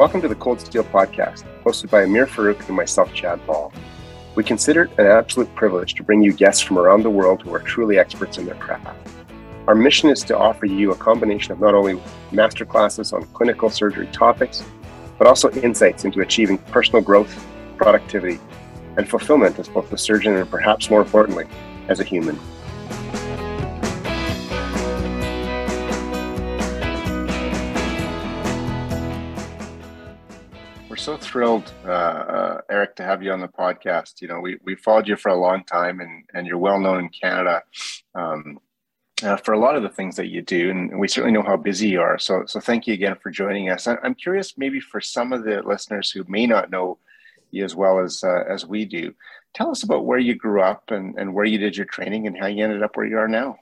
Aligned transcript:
Welcome 0.00 0.22
to 0.22 0.28
the 0.28 0.34
Cold 0.34 0.62
Steel 0.62 0.84
Podcast, 0.84 1.44
hosted 1.62 1.90
by 1.90 2.04
Amir 2.04 2.24
Farouk 2.24 2.66
and 2.66 2.74
myself, 2.74 3.12
Chad 3.12 3.46
Ball. 3.46 3.70
We 4.34 4.42
consider 4.42 4.84
it 4.84 4.98
an 4.98 5.04
absolute 5.04 5.54
privilege 5.54 5.92
to 5.96 6.02
bring 6.02 6.22
you 6.22 6.32
guests 6.32 6.62
from 6.62 6.78
around 6.78 7.02
the 7.02 7.10
world 7.10 7.42
who 7.42 7.54
are 7.54 7.58
truly 7.58 7.98
experts 7.98 8.38
in 8.38 8.46
their 8.46 8.54
craft. 8.54 8.96
Our 9.66 9.74
mission 9.74 10.08
is 10.08 10.22
to 10.22 10.38
offer 10.38 10.64
you 10.64 10.90
a 10.92 10.96
combination 10.96 11.52
of 11.52 11.60
not 11.60 11.74
only 11.74 12.00
masterclasses 12.32 13.12
on 13.12 13.26
clinical 13.34 13.68
surgery 13.68 14.06
topics, 14.06 14.64
but 15.18 15.26
also 15.26 15.50
insights 15.50 16.06
into 16.06 16.22
achieving 16.22 16.56
personal 16.56 17.02
growth, 17.02 17.46
productivity, 17.76 18.40
and 18.96 19.06
fulfillment 19.06 19.58
as 19.58 19.68
both 19.68 19.92
a 19.92 19.98
surgeon 19.98 20.34
and 20.34 20.50
perhaps 20.50 20.88
more 20.88 21.02
importantly, 21.02 21.44
as 21.88 22.00
a 22.00 22.04
human. 22.04 22.40
So 31.00 31.16
thrilled, 31.16 31.72
uh, 31.86 31.90
uh, 31.90 32.60
Eric, 32.70 32.94
to 32.96 33.02
have 33.02 33.22
you 33.22 33.32
on 33.32 33.40
the 33.40 33.48
podcast. 33.48 34.20
You 34.20 34.28
know, 34.28 34.38
we, 34.38 34.58
we 34.62 34.76
followed 34.76 35.08
you 35.08 35.16
for 35.16 35.30
a 35.30 35.34
long 35.34 35.64
time 35.64 36.00
and, 36.00 36.24
and 36.34 36.46
you're 36.46 36.58
well 36.58 36.78
known 36.78 37.00
in 37.00 37.08
Canada. 37.08 37.62
Um, 38.14 38.60
uh, 39.22 39.36
for 39.36 39.52
a 39.52 39.58
lot 39.58 39.76
of 39.76 39.82
the 39.82 39.88
things 39.88 40.16
that 40.16 40.28
you 40.28 40.40
do, 40.40 40.70
and 40.70 40.98
we 40.98 41.06
certainly 41.08 41.32
know 41.32 41.46
how 41.46 41.56
busy 41.56 41.88
you 41.88 42.00
are. 42.00 42.18
So, 42.18 42.44
so 42.46 42.58
thank 42.58 42.86
you 42.86 42.94
again 42.94 43.16
for 43.22 43.30
joining 43.30 43.68
us. 43.68 43.86
I'm 43.86 44.14
curious, 44.14 44.56
maybe 44.56 44.80
for 44.80 45.00
some 45.00 45.32
of 45.32 45.44
the 45.44 45.62
listeners 45.62 46.10
who 46.10 46.24
may 46.26 46.46
not 46.46 46.70
know 46.70 46.98
you 47.50 47.64
as 47.64 47.74
well 47.74 48.00
as 48.00 48.22
uh, 48.24 48.44
as 48.48 48.64
we 48.64 48.86
do, 48.86 49.14
tell 49.54 49.70
us 49.70 49.82
about 49.82 50.06
where 50.06 50.18
you 50.18 50.34
grew 50.34 50.62
up 50.62 50.90
and, 50.90 51.18
and 51.18 51.34
where 51.34 51.44
you 51.44 51.58
did 51.58 51.76
your 51.76 51.86
training 51.86 52.26
and 52.26 52.38
how 52.38 52.46
you 52.46 52.64
ended 52.64 52.82
up 52.82 52.96
where 52.96 53.06
you 53.06 53.18
are 53.18 53.28
now. 53.28 53.58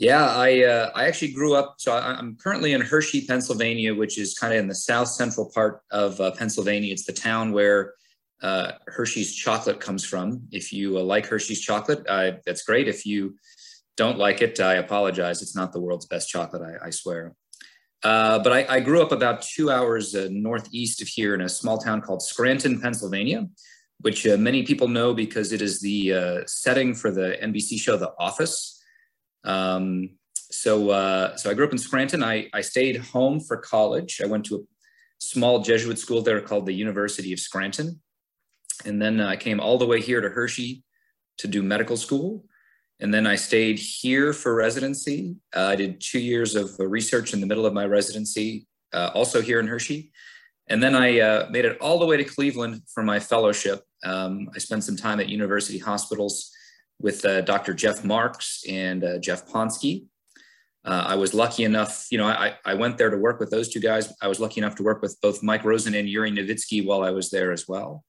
Yeah, 0.00 0.34
I 0.34 0.62
uh, 0.62 0.90
I 0.94 1.04
actually 1.04 1.32
grew 1.32 1.54
up. 1.54 1.74
So 1.76 1.92
I'm 1.92 2.34
currently 2.36 2.72
in 2.72 2.80
Hershey, 2.80 3.26
Pennsylvania, 3.26 3.94
which 3.94 4.16
is 4.16 4.32
kind 4.32 4.54
of 4.54 4.58
in 4.58 4.66
the 4.66 4.74
south 4.74 5.08
central 5.08 5.50
part 5.54 5.82
of 5.90 6.18
uh, 6.22 6.30
Pennsylvania. 6.30 6.90
It's 6.90 7.04
the 7.04 7.12
town 7.12 7.52
where 7.52 7.92
uh, 8.42 8.72
Hershey's 8.86 9.34
chocolate 9.34 9.78
comes 9.78 10.02
from. 10.02 10.48
If 10.52 10.72
you 10.72 10.96
uh, 10.96 11.02
like 11.02 11.26
Hershey's 11.26 11.60
chocolate, 11.60 12.02
that's 12.06 12.62
great. 12.62 12.88
If 12.88 13.04
you 13.04 13.36
don't 13.98 14.16
like 14.16 14.40
it, 14.40 14.58
I 14.58 14.76
apologize. 14.76 15.42
It's 15.42 15.54
not 15.54 15.70
the 15.74 15.80
world's 15.80 16.06
best 16.06 16.30
chocolate, 16.30 16.62
I, 16.62 16.86
I 16.86 16.90
swear. 16.90 17.34
Uh, 18.02 18.38
but 18.38 18.54
I, 18.54 18.76
I, 18.76 18.80
grew 18.80 19.02
up 19.02 19.12
about 19.12 19.42
two 19.42 19.70
hours 19.70 20.14
uh, 20.14 20.28
northeast 20.30 21.02
of 21.02 21.08
here 21.08 21.34
in 21.34 21.42
a 21.42 21.48
small 21.50 21.76
town 21.76 22.00
called 22.00 22.22
Scranton, 22.22 22.80
Pennsylvania, 22.80 23.46
which 23.98 24.26
many 24.26 24.62
people 24.62 24.88
know 24.88 25.12
because 25.12 25.52
it 25.52 25.60
is 25.60 25.82
the 25.82 26.42
setting 26.46 26.94
for 26.94 27.10
the 27.10 27.36
NBC 27.42 27.78
show 27.78 27.98
The 27.98 28.14
Office. 28.18 28.79
Um, 29.44 30.10
so, 30.34 30.90
uh, 30.90 31.36
so 31.36 31.50
I 31.50 31.54
grew 31.54 31.66
up 31.66 31.72
in 31.72 31.78
Scranton. 31.78 32.22
I, 32.22 32.48
I 32.52 32.60
stayed 32.60 32.96
home 32.96 33.40
for 33.40 33.56
college. 33.56 34.20
I 34.22 34.26
went 34.26 34.44
to 34.46 34.56
a 34.56 34.60
small 35.18 35.60
Jesuit 35.60 35.98
school 35.98 36.22
there 36.22 36.40
called 36.40 36.66
the 36.66 36.72
University 36.72 37.32
of 37.32 37.38
Scranton. 37.38 38.00
And 38.84 39.00
then 39.00 39.20
I 39.20 39.36
came 39.36 39.60
all 39.60 39.78
the 39.78 39.86
way 39.86 40.00
here 40.00 40.20
to 40.20 40.28
Hershey 40.28 40.82
to 41.38 41.48
do 41.48 41.62
medical 41.62 41.96
school. 41.96 42.44
And 43.00 43.14
then 43.14 43.26
I 43.26 43.36
stayed 43.36 43.78
here 43.78 44.32
for 44.32 44.54
residency. 44.54 45.36
Uh, 45.54 45.66
I 45.66 45.76
did 45.76 46.00
two 46.00 46.18
years 46.20 46.54
of 46.54 46.70
research 46.78 47.32
in 47.32 47.40
the 47.40 47.46
middle 47.46 47.64
of 47.64 47.72
my 47.72 47.86
residency, 47.86 48.66
uh, 48.92 49.10
also 49.14 49.40
here 49.40 49.60
in 49.60 49.66
Hershey. 49.66 50.12
And 50.68 50.82
then 50.82 50.94
I 50.94 51.18
uh, 51.20 51.48
made 51.50 51.64
it 51.64 51.78
all 51.80 51.98
the 51.98 52.06
way 52.06 52.16
to 52.16 52.24
Cleveland 52.24 52.82
for 52.92 53.02
my 53.02 53.18
fellowship. 53.18 53.82
Um, 54.04 54.50
I 54.54 54.58
spent 54.58 54.84
some 54.84 54.96
time 54.96 55.18
at 55.18 55.28
university 55.28 55.78
hospitals 55.78 56.52
with 57.00 57.24
uh, 57.24 57.40
Dr. 57.40 57.74
Jeff 57.74 58.04
Marks 58.04 58.62
and 58.68 59.02
uh, 59.02 59.18
Jeff 59.18 59.46
Ponsky. 59.46 60.06
Uh, 60.84 61.04
I 61.08 61.14
was 61.14 61.34
lucky 61.34 61.64
enough, 61.64 62.06
you 62.10 62.16
know, 62.16 62.26
I, 62.26 62.54
I 62.64 62.74
went 62.74 62.96
there 62.96 63.10
to 63.10 63.18
work 63.18 63.38
with 63.38 63.50
those 63.50 63.68
two 63.68 63.80
guys. 63.80 64.12
I 64.22 64.28
was 64.28 64.40
lucky 64.40 64.60
enough 64.60 64.76
to 64.76 64.82
work 64.82 65.02
with 65.02 65.18
both 65.20 65.42
Mike 65.42 65.64
Rosen 65.64 65.94
and 65.94 66.08
Yuri 66.08 66.30
Novitsky 66.30 66.84
while 66.84 67.02
I 67.02 67.10
was 67.10 67.30
there 67.30 67.52
as 67.52 67.68
well. 67.68 68.04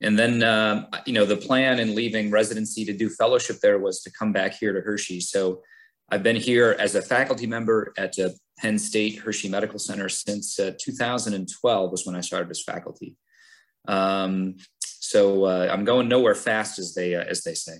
And 0.00 0.18
then, 0.18 0.42
um, 0.42 0.86
you 1.06 1.12
know, 1.12 1.24
the 1.24 1.36
plan 1.36 1.78
in 1.78 1.94
leaving 1.94 2.30
residency 2.30 2.84
to 2.84 2.92
do 2.92 3.08
fellowship 3.08 3.58
there 3.60 3.78
was 3.78 4.02
to 4.02 4.10
come 4.10 4.32
back 4.32 4.54
here 4.54 4.72
to 4.72 4.80
Hershey. 4.80 5.20
So 5.20 5.62
I've 6.10 6.22
been 6.22 6.36
here 6.36 6.76
as 6.78 6.94
a 6.94 7.02
faculty 7.02 7.46
member 7.46 7.92
at 7.96 8.18
uh, 8.18 8.30
Penn 8.58 8.78
State 8.78 9.18
Hershey 9.18 9.48
Medical 9.48 9.78
Center 9.78 10.08
since 10.08 10.58
uh, 10.58 10.72
2012 10.78 11.90
was 11.90 12.06
when 12.06 12.16
I 12.16 12.20
started 12.20 12.50
as 12.50 12.62
faculty. 12.62 13.16
Um, 13.88 14.56
so 14.84 15.44
uh, 15.44 15.68
I'm 15.70 15.84
going 15.84 16.08
nowhere 16.08 16.34
fast, 16.34 16.78
as 16.78 16.94
they 16.94 17.14
as 17.14 17.42
they 17.42 17.54
say. 17.54 17.78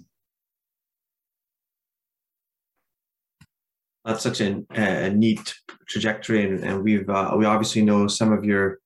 That's 4.05 4.23
such 4.23 4.41
a, 4.41 4.63
a 4.71 5.11
neat 5.11 5.55
trajectory, 5.89 6.45
and, 6.45 6.65
and 6.65 6.83
we've 6.83 7.09
uh, 7.09 7.35
we 7.37 7.45
obviously 7.45 7.83
know 7.83 8.09
some 8.09 8.33
of 8.33 8.45
your 8.45 8.79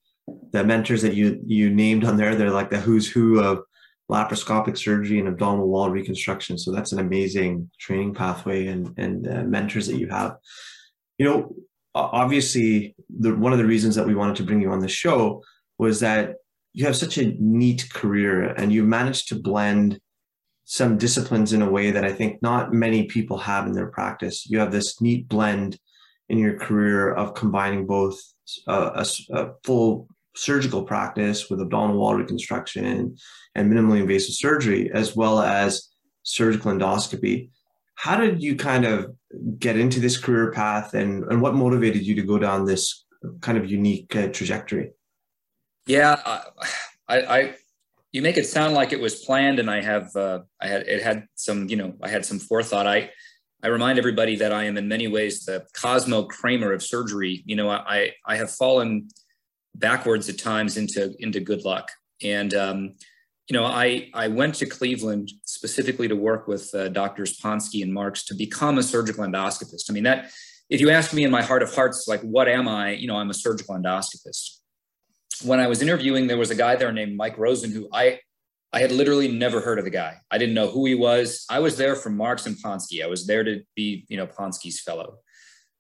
the 0.53 0.65
mentors 0.65 1.03
that 1.03 1.15
you 1.15 1.41
you 1.47 1.71
named 1.71 2.05
on 2.05 2.17
there. 2.17 2.35
They're 2.35 2.51
like 2.51 2.71
the 2.71 2.81
who's 2.81 3.11
who 3.11 3.41
of 3.41 3.61
laparoscopic 4.11 4.79
surgery 4.79 5.19
and 5.19 5.29
abdominal 5.29 5.69
wall 5.69 5.91
reconstruction. 5.91 6.59
So 6.59 6.71
that's 6.71 6.93
an 6.93 7.01
amazing 7.01 7.71
training 7.81 8.15
pathway 8.15 8.67
and 8.67 8.93
and 8.99 9.27
uh, 9.27 9.43
mentors 9.45 9.87
that 9.87 9.99
you 9.99 10.09
have. 10.09 10.37
You 11.19 11.27
know 11.27 11.57
obviously 11.97 12.95
the 13.19 13.35
one 13.35 13.53
of 13.53 13.59
the 13.59 13.65
reasons 13.65 13.95
that 13.95 14.07
we 14.07 14.15
wanted 14.15 14.37
to 14.37 14.43
bring 14.43 14.61
you 14.61 14.71
on 14.71 14.81
the 14.81 14.89
show 14.89 15.43
was 15.79 16.01
that 16.01 16.35
you 16.75 16.85
have 16.85 16.97
such 16.97 17.17
a 17.17 17.35
neat 17.41 17.89
career 17.93 18.43
and 18.43 18.73
you've 18.73 18.87
managed 18.87 19.29
to 19.29 19.35
blend 19.35 19.99
some 20.67 20.99
disciplines 20.99 21.53
in 21.53 21.63
a 21.63 21.71
way 21.71 21.93
that 21.93 22.05
I 22.05 22.13
think 22.13 22.43
not 22.43 22.73
many 22.73 23.05
people 23.05 23.39
have 23.39 23.67
in 23.67 23.73
their 23.73 23.87
practice. 23.87 24.51
You 24.51 24.59
have 24.59 24.73
this 24.73 25.01
neat 25.01 25.29
blend 25.29 25.79
in 26.29 26.39
your 26.39 26.59
career 26.59 27.15
of 27.15 27.35
combining 27.35 27.87
both 27.87 28.21
uh, 28.67 28.91
a, 29.05 29.07
a, 29.33 29.53
full 29.63 30.09
surgical 30.35 30.83
practice 30.83 31.49
with 31.49 31.61
abdominal 31.61 31.99
wall 31.99 32.17
reconstruction 32.17 33.17
and 33.55 33.73
minimally 33.73 34.01
invasive 34.01 34.35
surgery, 34.35 34.91
as 34.93 35.15
well 35.15 35.41
as 35.41 35.89
surgical 36.25 36.73
endoscopy. 36.73 37.51
How 37.95 38.17
did 38.17 38.43
you 38.43 38.57
kind 38.57 38.85
of 38.85 39.15
get 39.61 39.79
into 39.79 40.01
this 40.01 40.19
career 40.19 40.51
path 40.51 40.95
and, 40.95 41.23
and 41.31 41.41
what 41.41 41.55
motivated 41.55 42.05
you 42.05 42.17
to 42.17 42.23
go 42.23 42.39
down 42.39 42.65
this 42.65 43.05
kind 43.41 43.57
of 43.57 43.71
unique 43.71 44.15
uh, 44.17 44.27
trajectory? 44.29 44.91
Yeah, 45.87 46.17
I, 47.09 47.21
I, 47.21 47.55
you 48.17 48.23
make 48.23 48.39
it 48.39 48.47
sound 48.47 48.73
like 48.73 48.95
it 48.95 49.01
was 49.01 49.17
planned 49.17 49.59
and 49.59 49.71
I 49.71 49.83
have, 49.83 50.17
uh, 50.17 50.41
I 50.59 50.69
had, 50.69 50.89
it 50.89 51.03
had 51.03 51.27
some, 51.35 51.69
you 51.69 51.77
know, 51.77 51.93
I 52.03 52.09
had 52.09 52.25
some 52.25 52.39
forethought. 52.39 52.87
I, 52.87 53.11
I 53.63 53.69
remind 53.69 53.99
everybody 53.99 54.37
that 54.37 54.53
I 54.53 54.65
am 54.65 54.79
in 54.79 54.89
many 54.89 55.07
ways 55.07 55.45
the 55.45 55.67
Cosmo 55.79 56.23
Kramer 56.25 56.73
of 56.73 56.83
surgery. 56.83 57.43
You 57.45 57.57
know, 57.57 57.69
I, 57.69 58.13
I 58.25 58.37
have 58.37 58.51
fallen 58.51 59.09
backwards 59.75 60.31
at 60.31 60.39
times 60.39 60.79
into 60.79 61.15
into 61.19 61.41
good 61.41 61.65
luck. 61.65 61.91
And 62.23 62.55
um, 62.55 62.95
you 63.49 63.55
know, 63.57 63.67
I 63.67 64.09
I 64.15 64.29
went 64.29 64.55
to 64.57 64.67
Cleveland 64.67 65.31
specifically 65.45 66.09
to 66.09 66.17
work 66.17 66.49
with 66.49 66.75
uh, 66.75 66.89
doctors 66.89 67.39
Ponsky 67.39 67.83
and 67.83 67.93
Marks 67.93 68.25
to 68.27 68.35
become 68.35 68.79
a 68.79 68.83
surgical 68.83 69.25
endoscopist. 69.25 69.91
I 69.91 69.93
mean, 69.93 70.05
that 70.05 70.31
if 70.71 70.81
you 70.81 70.89
ask 70.89 71.13
me 71.13 71.25
in 71.25 71.31
my 71.31 71.43
heart 71.43 71.63
of 71.63 71.75
hearts, 71.75 72.07
like, 72.09 72.23
what 72.23 72.49
am 72.49 72.67
I? 72.67 72.93
You 72.93 73.09
know, 73.09 73.17
I'm 73.17 73.31
a 73.31 73.35
surgical 73.35 73.75
endoscopist. 73.75 74.61
When 75.45 75.61
I 75.61 75.67
was 75.67 75.83
interviewing, 75.83 76.27
there 76.27 76.39
was 76.39 76.51
a 76.51 76.55
guy 76.55 76.77
there 76.77 76.93
named 76.93 77.17
Mike 77.17 77.39
Rosen 77.39 77.71
who 77.71 77.89
I 77.93 78.21
I 78.73 78.81
had 78.81 78.93
literally 78.93 79.29
never 79.29 79.61
heard 79.61 79.79
of 79.79 79.85
the 79.85 79.91
guy. 79.91 80.19
I 80.31 80.39
didn't 80.39 80.55
know 80.55 80.69
who 80.69 80.85
he 80.87 80.95
was. 80.95 81.47
I 81.49 81.61
was 81.61 81.77
there 81.77 81.97
for 81.97 82.11
Marks 82.11 82.47
and 82.47 82.57
Ponsky. 82.57 83.03
I 83.03 83.07
was 83.07 83.27
there 83.27 83.43
to 83.45 83.63
be, 83.75 84.05
you 84.09 84.17
know, 84.17 84.27
Ponsky's 84.27 84.81
fellow. 84.81 85.19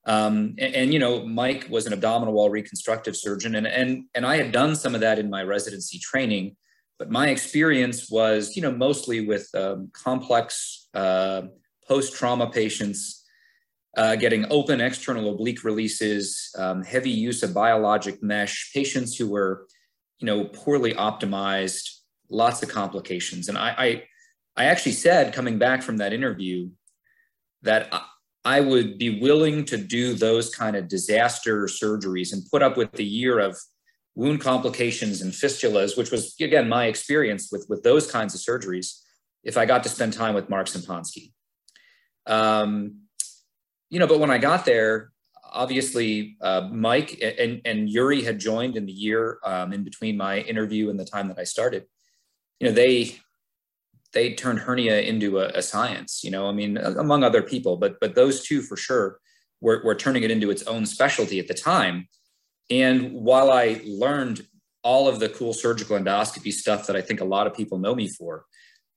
Um, 0.06 0.54
and, 0.58 0.74
and, 0.74 0.92
you 0.94 1.00
know, 1.00 1.26
Mike 1.26 1.66
was 1.68 1.86
an 1.86 1.92
abdominal 1.92 2.32
wall 2.32 2.48
reconstructive 2.48 3.16
surgeon, 3.16 3.56
and 3.56 3.66
and 3.66 4.04
and 4.14 4.24
I 4.24 4.36
had 4.36 4.52
done 4.52 4.76
some 4.76 4.94
of 4.94 5.00
that 5.00 5.18
in 5.18 5.28
my 5.28 5.42
residency 5.42 5.98
training, 5.98 6.56
but 6.98 7.10
my 7.10 7.28
experience 7.28 8.08
was, 8.08 8.54
you 8.54 8.62
know, 8.62 8.70
mostly 8.70 9.26
with 9.26 9.52
um, 9.54 9.90
complex 9.92 10.88
uh, 10.94 11.42
post-trauma 11.88 12.50
patients. 12.50 13.25
Uh, 13.96 14.14
getting 14.14 14.44
open 14.50 14.80
external 14.80 15.32
oblique 15.32 15.64
releases, 15.64 16.50
um, 16.58 16.82
heavy 16.82 17.10
use 17.10 17.42
of 17.42 17.54
biologic 17.54 18.22
mesh, 18.22 18.70
patients 18.74 19.16
who 19.16 19.26
were, 19.26 19.66
you 20.18 20.26
know, 20.26 20.44
poorly 20.44 20.92
optimized, 20.92 21.88
lots 22.28 22.62
of 22.62 22.68
complications. 22.68 23.48
And 23.48 23.56
I, 23.56 23.74
I, 23.78 24.02
I 24.56 24.64
actually 24.66 24.92
said 24.92 25.32
coming 25.32 25.58
back 25.58 25.82
from 25.82 25.96
that 25.96 26.12
interview 26.12 26.68
that 27.62 27.90
I 28.44 28.60
would 28.60 28.98
be 28.98 29.18
willing 29.20 29.64
to 29.66 29.76
do 29.76 30.14
those 30.14 30.54
kind 30.54 30.76
of 30.76 30.88
disaster 30.88 31.64
surgeries 31.64 32.32
and 32.32 32.48
put 32.50 32.62
up 32.62 32.76
with 32.76 32.92
the 32.92 33.04
year 33.04 33.38
of 33.38 33.58
wound 34.14 34.40
complications 34.40 35.20
and 35.20 35.32
fistulas, 35.32 35.96
which 35.96 36.10
was 36.10 36.34
again 36.40 36.68
my 36.68 36.86
experience 36.86 37.50
with 37.50 37.66
with 37.68 37.82
those 37.82 38.10
kinds 38.10 38.34
of 38.34 38.40
surgeries. 38.40 39.00
If 39.42 39.56
I 39.56 39.66
got 39.66 39.82
to 39.82 39.88
spend 39.88 40.12
time 40.12 40.34
with 40.34 40.48
Marks 40.48 40.74
and 40.74 40.84
Ponsky, 40.84 41.32
um, 42.26 43.05
you 43.90 43.98
know, 43.98 44.06
but 44.06 44.18
when 44.18 44.30
I 44.30 44.38
got 44.38 44.64
there, 44.64 45.12
obviously 45.52 46.36
uh, 46.40 46.68
Mike 46.70 47.20
and, 47.22 47.60
and 47.64 47.88
Yuri 47.88 48.22
had 48.22 48.38
joined 48.38 48.76
in 48.76 48.86
the 48.86 48.92
year 48.92 49.38
um, 49.44 49.72
in 49.72 49.84
between 49.84 50.16
my 50.16 50.40
interview 50.40 50.90
and 50.90 50.98
the 50.98 51.04
time 51.04 51.28
that 51.28 51.38
I 51.38 51.44
started. 51.44 51.84
You 52.60 52.68
know, 52.68 52.74
they 52.74 53.18
they 54.12 54.34
turned 54.34 54.60
hernia 54.60 55.00
into 55.00 55.40
a, 55.40 55.48
a, 55.48 55.62
science, 55.62 56.22
you 56.24 56.30
know, 56.30 56.48
I 56.48 56.52
mean, 56.52 56.78
among 56.78 57.22
other 57.22 57.42
people, 57.42 57.76
but 57.76 58.00
but 58.00 58.14
those 58.14 58.46
two 58.46 58.62
for 58.62 58.76
sure 58.76 59.18
were, 59.60 59.82
were 59.84 59.94
turning 59.94 60.22
it 60.22 60.30
into 60.30 60.50
its 60.50 60.62
own 60.62 60.86
specialty 60.86 61.38
at 61.38 61.48
the 61.48 61.54
time. 61.54 62.08
And 62.70 63.12
while 63.12 63.50
I 63.50 63.82
learned 63.84 64.46
all 64.82 65.08
of 65.08 65.20
the 65.20 65.28
cool 65.28 65.52
surgical 65.52 65.98
endoscopy 65.98 66.52
stuff 66.52 66.86
that 66.86 66.96
I 66.96 67.02
think 67.02 67.20
a 67.20 67.24
lot 67.24 67.46
of 67.46 67.54
people 67.54 67.78
know 67.78 67.94
me 67.94 68.08
for, 68.08 68.44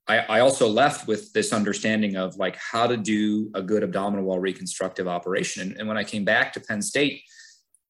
I, 0.08 0.18
I 0.20 0.40
also 0.40 0.68
left 0.68 1.08
with 1.08 1.32
this 1.34 1.54
understanding 1.54 2.16
of 2.16 2.36
like 2.38 2.58
how 2.58 2.88
to 2.88 2.98
do 2.98 3.52
a 3.54 3.62
good 3.62 3.84
abdominal 3.84 4.26
wall 4.26 4.40
reconstructive 4.40 5.08
operation. 5.08 5.76
And, 5.78 5.88
when 5.88 5.98
I 5.98 6.04
came 6.04 6.26
back 6.26 6.52
to 6.54 6.60
Penn 6.60 6.82
State, 6.82 7.22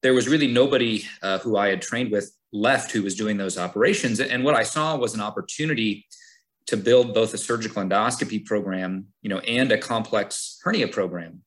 there 0.02 0.14
was 0.14 0.28
really 0.28 0.46
nobody 0.46 1.04
uh, 1.22 1.38
who 1.38 1.56
I 1.56 1.68
had 1.68 1.82
trained 1.82 2.10
with 2.10 2.30
left 2.52 2.90
who 2.90 3.02
was 3.02 3.14
doing 3.14 3.36
those 3.36 3.58
operations. 3.58 4.20
And 4.20 4.44
what 4.44 4.54
I 4.54 4.62
saw 4.64 4.96
was 4.96 5.14
an 5.14 5.20
opportunity 5.20 6.06
to 6.66 6.76
build 6.76 7.14
both 7.14 7.32
a 7.34 7.38
surgical 7.38 7.82
endoscopy 7.82 8.44
program, 8.44 9.06
you 9.22 9.28
know, 9.28 9.38
and 9.40 9.72
a 9.72 9.78
complex 9.78 10.58
hernia 10.62 10.88
program. 10.88 11.42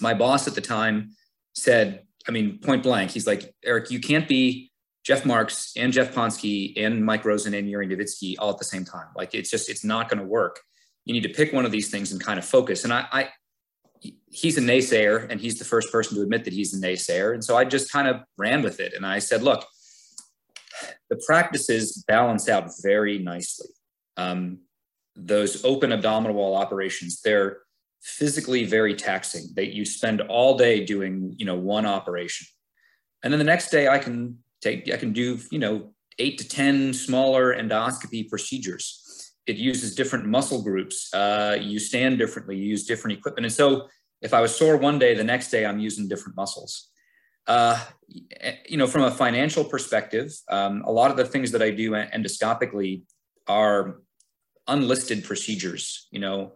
My 0.00 0.14
boss 0.14 0.48
at 0.48 0.54
the 0.54 0.60
time 0.60 1.12
said, 1.54 2.04
I 2.28 2.32
mean, 2.32 2.58
point 2.58 2.82
blank, 2.82 3.10
he's 3.10 3.26
like, 3.26 3.54
Eric, 3.64 3.90
you 3.90 4.00
can't 4.00 4.28
be 4.28 4.71
Jeff 5.04 5.24
Marks 5.26 5.72
and 5.76 5.92
Jeff 5.92 6.14
Ponsky 6.14 6.74
and 6.76 7.04
Mike 7.04 7.24
Rosen 7.24 7.54
and 7.54 7.68
Yuri 7.68 7.88
Novitsky 7.88 8.36
all 8.38 8.50
at 8.50 8.58
the 8.58 8.64
same 8.64 8.84
time. 8.84 9.08
Like 9.16 9.34
it's 9.34 9.50
just, 9.50 9.68
it's 9.68 9.84
not 9.84 10.08
going 10.08 10.20
to 10.20 10.26
work. 10.26 10.60
You 11.04 11.12
need 11.12 11.24
to 11.24 11.28
pick 11.28 11.52
one 11.52 11.64
of 11.64 11.72
these 11.72 11.90
things 11.90 12.12
and 12.12 12.22
kind 12.22 12.38
of 12.38 12.44
focus. 12.44 12.84
And 12.84 12.92
I, 12.92 13.06
I, 13.10 13.28
he's 14.30 14.58
a 14.58 14.60
naysayer 14.60 15.28
and 15.28 15.40
he's 15.40 15.58
the 15.58 15.64
first 15.64 15.90
person 15.90 16.16
to 16.16 16.22
admit 16.22 16.44
that 16.44 16.52
he's 16.52 16.74
a 16.74 16.80
naysayer. 16.80 17.34
And 17.34 17.42
so 17.42 17.56
I 17.56 17.64
just 17.64 17.92
kind 17.92 18.06
of 18.06 18.22
ran 18.38 18.62
with 18.62 18.78
it. 18.78 18.94
And 18.94 19.04
I 19.04 19.18
said, 19.18 19.42
look, 19.42 19.66
the 21.10 21.20
practices 21.26 22.04
balance 22.06 22.48
out 22.48 22.70
very 22.82 23.18
nicely. 23.18 23.68
Um, 24.16 24.60
those 25.14 25.64
open 25.64 25.92
abdominal 25.92 26.36
wall 26.36 26.54
operations, 26.54 27.20
they're 27.22 27.58
physically 28.02 28.64
very 28.64 28.94
taxing. 28.94 29.48
That 29.54 29.74
you 29.74 29.84
spend 29.84 30.20
all 30.22 30.56
day 30.56 30.84
doing, 30.84 31.34
you 31.36 31.44
know, 31.44 31.56
one 31.56 31.86
operation. 31.86 32.46
And 33.22 33.32
then 33.32 33.38
the 33.38 33.44
next 33.44 33.70
day 33.70 33.88
I 33.88 33.98
can 33.98 34.41
take, 34.62 34.92
I 34.92 34.96
can 34.96 35.12
do, 35.12 35.38
you 35.50 35.58
know, 35.58 35.92
eight 36.18 36.38
to 36.38 36.48
10 36.48 36.94
smaller 36.94 37.54
endoscopy 37.54 38.28
procedures. 38.28 39.32
It 39.46 39.56
uses 39.56 39.94
different 39.94 40.26
muscle 40.26 40.62
groups. 40.62 41.12
Uh, 41.12 41.58
you 41.60 41.78
stand 41.78 42.18
differently, 42.18 42.56
you 42.56 42.66
use 42.66 42.86
different 42.86 43.18
equipment. 43.18 43.46
And 43.46 43.52
so 43.52 43.88
if 44.20 44.32
I 44.32 44.40
was 44.40 44.56
sore 44.56 44.76
one 44.76 44.98
day, 44.98 45.14
the 45.14 45.24
next 45.24 45.50
day 45.50 45.66
I'm 45.66 45.80
using 45.80 46.08
different 46.08 46.36
muscles. 46.36 46.88
Uh, 47.46 47.82
you 48.68 48.76
know, 48.76 48.86
from 48.86 49.02
a 49.02 49.10
financial 49.10 49.64
perspective, 49.64 50.32
um, 50.48 50.82
a 50.86 50.92
lot 50.92 51.10
of 51.10 51.16
the 51.16 51.24
things 51.24 51.50
that 51.50 51.62
I 51.62 51.70
do 51.70 51.90
endoscopically 51.90 53.02
are 53.48 53.96
unlisted 54.68 55.24
procedures. 55.24 56.06
You 56.12 56.20
know, 56.20 56.52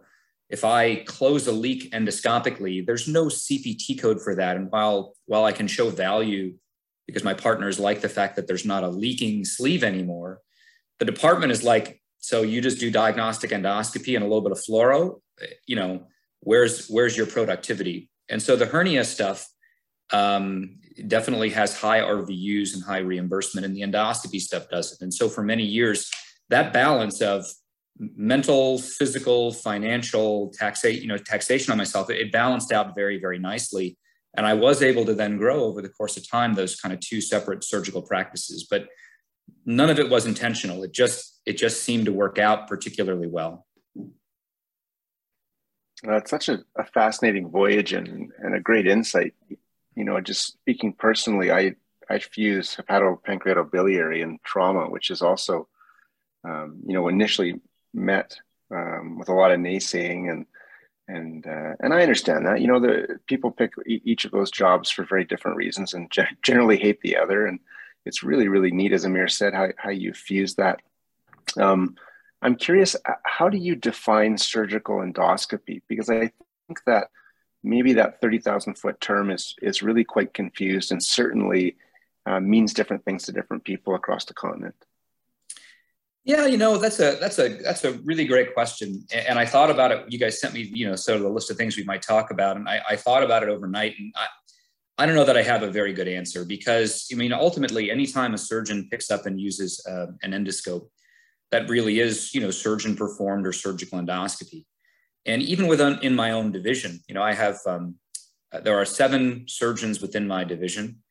if 0.49 0.63
I 0.63 1.03
close 1.03 1.47
a 1.47 1.51
leak 1.51 1.91
endoscopically, 1.91 2.85
there's 2.85 3.05
no 3.05 3.25
CPT 3.25 3.99
code 3.99 4.21
for 4.21 4.35
that. 4.35 4.55
And 4.55 4.71
while 4.71 5.13
while 5.25 5.43
I 5.43 5.51
can 5.51 5.67
show 5.67 5.89
value 5.89 6.53
because 7.07 7.23
my 7.23 7.33
partners 7.33 7.79
like 7.79 8.01
the 8.01 8.09
fact 8.09 8.35
that 8.35 8.47
there's 8.47 8.65
not 8.65 8.83
a 8.83 8.89
leaking 8.89 9.45
sleeve 9.45 9.83
anymore, 9.83 10.41
the 10.99 11.05
department 11.05 11.51
is 11.51 11.63
like, 11.63 12.01
so 12.19 12.41
you 12.41 12.61
just 12.61 12.79
do 12.79 12.91
diagnostic 12.91 13.51
endoscopy 13.51 14.15
and 14.15 14.23
a 14.23 14.27
little 14.27 14.41
bit 14.41 14.51
of 14.51 14.59
fluoro. 14.59 15.21
You 15.65 15.77
know, 15.77 16.07
where's 16.41 16.87
where's 16.87 17.15
your 17.15 17.27
productivity? 17.27 18.09
And 18.29 18.41
so 18.41 18.55
the 18.55 18.65
hernia 18.65 19.05
stuff 19.05 19.47
um, 20.11 20.79
definitely 21.07 21.49
has 21.51 21.79
high 21.79 22.01
RVUs 22.01 22.73
and 22.73 22.83
high 22.83 22.99
reimbursement, 22.99 23.65
and 23.65 23.75
the 23.75 23.81
endoscopy 23.81 24.39
stuff 24.39 24.69
doesn't. 24.69 25.01
And 25.01 25.13
so 25.13 25.29
for 25.29 25.43
many 25.43 25.63
years, 25.63 26.09
that 26.49 26.73
balance 26.73 27.21
of 27.21 27.45
mental, 27.99 28.79
physical, 28.79 29.51
financial 29.51 30.51
taxation, 30.57 31.01
you 31.01 31.07
know, 31.07 31.17
taxation 31.17 31.71
on 31.71 31.77
myself, 31.77 32.09
it 32.09 32.31
balanced 32.31 32.71
out 32.71 32.95
very, 32.95 33.19
very 33.19 33.39
nicely. 33.39 33.97
And 34.37 34.45
I 34.45 34.53
was 34.53 34.81
able 34.81 35.03
to 35.05 35.13
then 35.13 35.37
grow 35.37 35.63
over 35.63 35.81
the 35.81 35.89
course 35.89 36.15
of 36.15 36.29
time 36.29 36.53
those 36.53 36.79
kind 36.79 36.93
of 36.93 36.99
two 36.99 37.19
separate 37.19 37.63
surgical 37.63 38.01
practices, 38.01 38.67
but 38.69 38.87
none 39.65 39.89
of 39.89 39.99
it 39.99 40.09
was 40.09 40.25
intentional. 40.25 40.83
It 40.83 40.93
just 40.93 41.41
it 41.45 41.57
just 41.57 41.83
seemed 41.83 42.05
to 42.05 42.13
work 42.13 42.37
out 42.37 42.67
particularly 42.67 43.27
well. 43.27 43.65
That's 46.03 46.29
such 46.29 46.47
a, 46.47 46.63
a 46.75 46.85
fascinating 46.85 47.49
voyage 47.49 47.91
and, 47.91 48.31
and 48.37 48.53
a 48.53 48.59
great 48.59 48.85
insight 48.85 49.33
you 49.97 50.03
know, 50.03 50.21
just 50.21 50.53
speaking 50.53 50.93
personally, 50.93 51.51
I 51.51 51.73
I 52.07 52.19
fuse 52.19 52.77
hepatopancreatobiliary 52.77 54.23
and 54.23 54.41
trauma, 54.43 54.89
which 54.89 55.09
is 55.09 55.21
also, 55.21 55.67
um, 56.47 56.79
you 56.85 56.93
know, 56.93 57.07
initially 57.07 57.59
met 57.93 58.37
um, 58.71 59.17
with 59.17 59.27
a 59.27 59.33
lot 59.33 59.51
of 59.51 59.59
naysaying 59.59 60.31
and 60.31 60.45
and 61.07 61.45
uh, 61.47 61.73
and 61.79 61.93
I 61.93 62.01
understand 62.01 62.45
that. 62.45 62.61
You 62.61 62.67
know, 62.67 62.79
the 62.79 63.19
people 63.27 63.51
pick 63.51 63.73
each 63.85 64.25
of 64.25 64.31
those 64.31 64.51
jobs 64.51 64.89
for 64.89 65.05
very 65.05 65.23
different 65.23 65.57
reasons 65.57 65.93
and 65.93 66.11
generally 66.43 66.77
hate 66.77 67.01
the 67.01 67.17
other. 67.17 67.45
And 67.45 67.59
it's 68.05 68.23
really 68.23 68.47
really 68.47 68.71
neat, 68.71 68.93
as 68.93 69.05
Amir 69.05 69.27
said, 69.27 69.53
how 69.53 69.69
how 69.77 69.89
you 69.89 70.13
fuse 70.13 70.55
that. 70.55 70.81
Um, 71.57 71.95
I'm 72.41 72.55
curious, 72.55 72.95
uh, 72.95 73.13
how 73.23 73.49
do 73.49 73.57
you 73.57 73.75
define 73.75 74.37
surgical 74.37 74.97
endoscopy? 74.97 75.81
Because 75.87 76.09
I 76.09 76.19
think 76.67 76.83
that 76.85 77.09
maybe 77.63 77.93
that 77.93 78.21
30,000 78.21 78.77
foot 78.77 79.01
term 79.01 79.31
is, 79.31 79.55
is 79.61 79.81
really 79.81 80.03
quite 80.03 80.33
confused 80.33 80.91
and 80.91 81.03
certainly 81.03 81.77
uh, 82.25 82.39
means 82.39 82.73
different 82.73 83.03
things 83.05 83.23
to 83.23 83.31
different 83.31 83.63
people 83.63 83.95
across 83.95 84.25
the 84.25 84.33
continent. 84.33 84.75
Yeah, 86.27 86.45
you 86.45 86.57
know 86.57 86.77
that's 86.77 86.99
a 86.99 87.15
that's 87.21 87.39
a 87.39 87.47
that's 87.63 87.85
a 87.85 87.93
really 88.03 88.25
great 88.25 88.53
question, 88.53 89.05
and 89.13 89.39
I 89.39 89.45
thought 89.45 89.71
about 89.71 89.93
it. 89.93 90.03
You 90.09 90.19
guys 90.19 90.41
sent 90.41 90.53
me, 90.53 90.69
you 90.73 90.85
know, 90.85 90.93
sort 90.97 91.15
of 91.15 91.23
the 91.23 91.29
list 91.29 91.49
of 91.49 91.55
things 91.55 91.77
we 91.77 91.85
might 91.85 92.01
talk 92.01 92.31
about, 92.31 92.57
and 92.57 92.67
I, 92.67 92.81
I 92.89 92.95
thought 92.97 93.23
about 93.23 93.43
it 93.43 93.49
overnight, 93.49 93.93
and 93.97 94.13
I, 94.13 94.27
I 94.97 95.05
don't 95.05 95.15
know 95.15 95.23
that 95.23 95.37
I 95.37 95.41
have 95.41 95.63
a 95.63 95.71
very 95.71 95.93
good 95.93 96.09
answer 96.09 96.43
because 96.43 97.07
I 97.13 97.15
mean, 97.15 97.31
ultimately, 97.31 97.89
anytime 97.89 98.33
a 98.33 98.37
surgeon 98.37 98.89
picks 98.91 99.09
up 99.09 99.25
and 99.25 99.39
uses 99.39 99.81
uh, 99.89 100.07
an 100.21 100.31
endoscope, 100.31 100.89
that 101.51 101.69
really 101.69 102.01
is, 102.01 102.35
you 102.35 102.41
know, 102.41 102.51
surgeon 102.51 102.97
performed 102.97 103.47
or 103.47 103.53
surgical 103.53 103.97
endoscopy. 103.97 104.65
And 105.25 105.41
even 105.41 105.67
within 105.67 105.97
in 106.01 106.13
my 106.13 106.31
own 106.31 106.51
division 106.51 106.99
you 107.07 107.15
know 107.15 107.21
i 107.21 107.33
have 107.33 107.57
um, 107.67 107.95
uh, 108.51 108.59
there 108.59 108.77
are 108.77 108.85
seven 108.85 109.45
surgeons 109.47 110.01
within 110.01 110.27
my 110.27 110.43
division. 110.43 111.03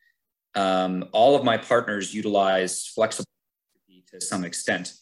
Um, 0.55 1.05
all 1.13 1.37
of 1.37 1.45
my 1.45 1.59
partners 1.59 2.15
utilize 2.15 2.87
flexible 2.87 3.27
to 4.11 4.21
some 4.21 4.45
extent 4.45 4.95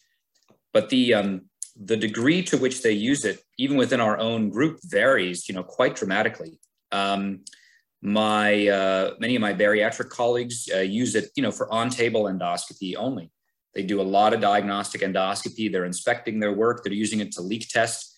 but 0.75 0.89
the 0.89 1.13
um, 1.13 1.41
the 1.77 1.95
degree 1.95 2.43
to 2.43 2.57
which 2.57 2.83
they 2.83 2.91
use 2.91 3.23
it 3.23 3.39
even 3.57 3.77
within 3.77 4.01
our 4.01 4.17
own 4.19 4.49
group 4.49 4.79
varies 4.83 5.47
you 5.47 5.55
know 5.55 5.63
quite 5.63 5.95
dramatically. 5.95 6.59
Um, 6.91 7.45
my 8.01 8.67
uh, 8.67 9.13
many 9.17 9.35
of 9.37 9.41
my 9.41 9.53
bariatric 9.53 10.09
colleagues 10.09 10.69
uh, 10.75 10.79
use 10.79 11.15
it 11.15 11.29
you 11.37 11.43
know 11.43 11.51
for 11.51 11.73
on 11.73 11.89
table 11.89 12.23
endoscopy 12.25 12.93
only. 12.97 13.31
They 13.73 13.83
do 13.83 14.01
a 14.01 14.09
lot 14.17 14.33
of 14.33 14.41
diagnostic 14.41 14.99
endoscopy. 14.99 15.71
They're 15.71 15.85
inspecting 15.85 16.41
their 16.41 16.53
work. 16.53 16.83
They're 16.83 17.01
using 17.05 17.21
it 17.21 17.31
to 17.33 17.41
leak 17.41 17.69
test. 17.69 18.13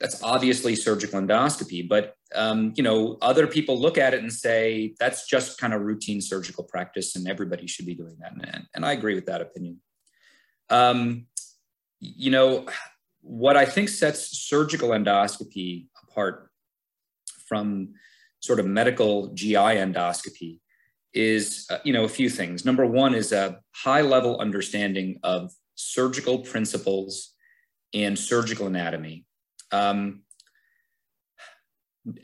That's 0.00 0.22
obviously 0.22 0.76
surgical 0.76 1.20
endoscopy. 1.20 1.88
But 1.88 2.14
um, 2.36 2.74
you 2.76 2.84
know 2.84 3.18
other 3.20 3.48
people 3.48 3.76
look 3.76 3.98
at 3.98 4.14
it 4.14 4.20
and 4.20 4.32
say 4.32 4.94
that's 5.00 5.26
just 5.26 5.58
kind 5.58 5.74
of 5.74 5.80
routine 5.80 6.20
surgical 6.20 6.62
practice 6.62 7.16
and 7.16 7.26
everybody 7.26 7.66
should 7.66 7.86
be 7.86 7.96
doing 7.96 8.16
that. 8.20 8.32
And, 8.34 8.66
and 8.72 8.86
i 8.86 8.92
agree 8.92 9.16
with 9.16 9.26
that 9.26 9.40
opinion. 9.40 9.80
Um, 10.70 11.26
you 12.00 12.30
know 12.30 12.66
what 13.20 13.56
i 13.56 13.64
think 13.64 13.88
sets 13.88 14.38
surgical 14.38 14.90
endoscopy 14.90 15.86
apart 16.02 16.50
from 17.46 17.94
sort 18.40 18.60
of 18.60 18.66
medical 18.66 19.28
gi 19.34 19.54
endoscopy 19.54 20.60
is 21.14 21.66
uh, 21.70 21.78
you 21.84 21.92
know 21.92 22.04
a 22.04 22.08
few 22.08 22.28
things. 22.28 22.64
Number 22.64 22.86
one 22.86 23.14
is 23.14 23.32
a 23.32 23.60
high 23.74 24.02
level 24.02 24.38
understanding 24.38 25.18
of 25.22 25.52
surgical 25.74 26.40
principles 26.40 27.34
and 27.94 28.18
surgical 28.18 28.66
anatomy. 28.66 29.24
Um, 29.72 30.22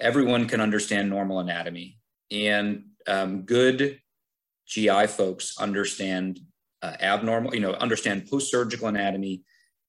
everyone 0.01 0.47
can 0.47 0.61
understand 0.61 1.11
normal 1.11 1.41
anatomy, 1.41 1.99
and 2.31 2.85
um, 3.07 3.43
good 3.43 4.01
GI 4.67 5.09
folks 5.09 5.59
understand 5.59 6.41
uh, 6.83 6.97
abnormal, 7.01 7.55
you 7.55 7.61
know, 7.61 7.73
understand 7.73 8.29
post-surgical 8.29 8.89
anatomy, 8.89 9.43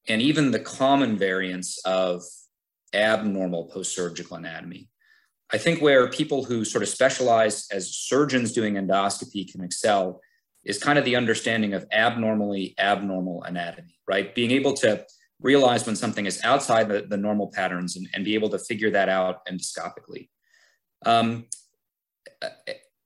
and 0.08 0.22
even 0.22 0.52
the 0.52 0.60
common 0.60 1.18
variants 1.18 1.80
of 1.86 2.24
abnormal 2.94 3.66
post-surgical 3.66 4.38
anatomy. 4.38 4.90
I 5.52 5.58
think 5.58 5.82
where 5.82 6.10
people 6.10 6.44
who 6.44 6.66
sort 6.66 6.82
of 6.82 6.90
specialize 6.90 7.68
as 7.72 7.96
surgeons 7.96 8.52
doing 8.52 8.76
endoscopy 8.76 9.52
can 9.52 9.64
excel 9.64 10.22
is 10.64 10.80
kind 10.80 10.98
of 10.98 11.06
the 11.06 11.16
understanding 11.16 11.74
of 11.74 11.86
abnormally 11.92 12.74
abnormal 12.80 13.44
anatomy, 13.44 14.00
right? 14.08 14.34
Being 14.34 14.52
able 14.52 14.74
to 14.78 15.06
realize 15.40 15.86
when 15.86 15.96
something 15.96 16.26
is 16.26 16.42
outside 16.44 16.90
the, 16.90 17.06
the 17.08 17.18
normal 17.18 17.52
patterns 17.52 17.96
and, 17.96 18.08
and 18.14 18.26
be 18.26 18.34
able 18.34 18.50
to 18.50 18.58
figure 18.58 18.90
that 18.92 19.10
out 19.10 19.46
endoscopically. 19.46 20.30
Um, 21.06 21.46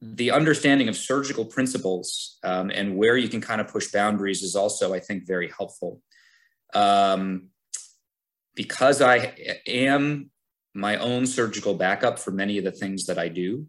the 0.01 0.31
understanding 0.31 0.87
of 0.87 0.95
surgical 0.95 1.43
principles 1.43 2.37
um, 2.43 2.71
and 2.73 2.95
where 2.95 3.17
you 3.17 3.27
can 3.27 3.41
kind 3.41 3.59
of 3.59 3.67
push 3.67 3.91
boundaries 3.91 4.43
is 4.43 4.55
also, 4.55 4.93
I 4.93 4.99
think, 4.99 5.27
very 5.27 5.51
helpful. 5.57 6.01
Um, 6.73 7.49
because 8.55 9.01
I 9.01 9.35
am 9.65 10.31
my 10.73 10.97
own 10.97 11.25
surgical 11.25 11.73
backup 11.73 12.19
for 12.19 12.31
many 12.31 12.57
of 12.57 12.63
the 12.63 12.71
things 12.71 13.05
that 13.05 13.17
I 13.17 13.27
do, 13.27 13.65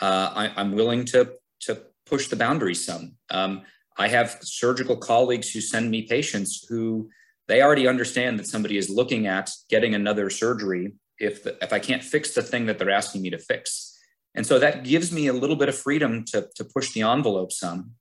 uh, 0.00 0.30
I, 0.34 0.60
am 0.60 0.72
willing 0.72 1.04
to, 1.06 1.32
to 1.62 1.82
push 2.04 2.28
the 2.28 2.36
boundaries 2.36 2.84
some. 2.84 3.16
Um, 3.30 3.62
I 3.98 4.08
have 4.08 4.38
surgical 4.42 4.96
colleagues 4.96 5.50
who 5.50 5.60
send 5.60 5.90
me 5.90 6.02
patients 6.02 6.66
who 6.68 7.08
they 7.48 7.62
already 7.62 7.88
understand 7.88 8.38
that 8.38 8.46
somebody 8.46 8.76
is 8.76 8.90
looking 8.90 9.26
at 9.26 9.50
getting 9.70 9.94
another 9.94 10.30
surgery 10.30 10.94
if 11.18 11.42
the, 11.42 11.56
if 11.62 11.72
I 11.72 11.78
can't 11.78 12.02
fix 12.02 12.34
the 12.34 12.42
thing 12.42 12.66
that 12.66 12.78
they're 12.78 12.90
asking 12.90 13.22
me 13.22 13.30
to 13.30 13.38
fix. 13.38 13.98
And 14.34 14.46
so 14.46 14.58
that 14.58 14.84
gives 14.84 15.12
me 15.12 15.28
a 15.28 15.32
little 15.32 15.56
bit 15.56 15.68
of 15.68 15.78
freedom 15.78 16.24
to, 16.26 16.48
to 16.56 16.64
push 16.64 16.92
the 16.92 17.02
envelope 17.02 17.52
some. 17.52 17.92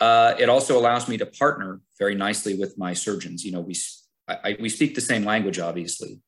Uh, 0.00 0.34
it 0.38 0.48
also 0.48 0.78
allows 0.78 1.08
me 1.08 1.16
to 1.18 1.26
partner 1.26 1.80
very 1.98 2.14
nicely 2.14 2.56
with 2.56 2.76
my 2.76 2.92
surgeons. 2.92 3.44
You 3.44 3.52
know, 3.52 3.60
we, 3.60 3.76
I, 4.28 4.56
we 4.60 4.68
speak 4.68 4.94
the 4.94 5.00
same 5.00 5.24
language, 5.24 5.58
obviously. 5.58 6.20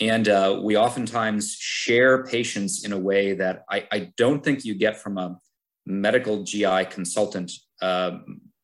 And 0.00 0.28
uh, 0.28 0.60
we 0.62 0.76
oftentimes 0.76 1.54
share 1.58 2.24
patients 2.24 2.84
in 2.84 2.92
a 2.92 2.98
way 2.98 3.34
that 3.34 3.64
I, 3.70 3.86
I, 3.92 4.12
don't 4.16 4.42
think 4.42 4.64
you 4.64 4.74
get 4.74 5.00
from 5.00 5.18
a 5.18 5.38
medical 5.86 6.42
GI 6.42 6.86
consultant 6.86 7.52
uh, 7.82 8.18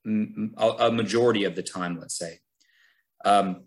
a 0.07 0.91
majority 0.91 1.45
of 1.45 1.55
the 1.55 1.63
time, 1.63 1.99
let's 2.01 2.17
say. 2.19 2.39
Um, 3.25 3.65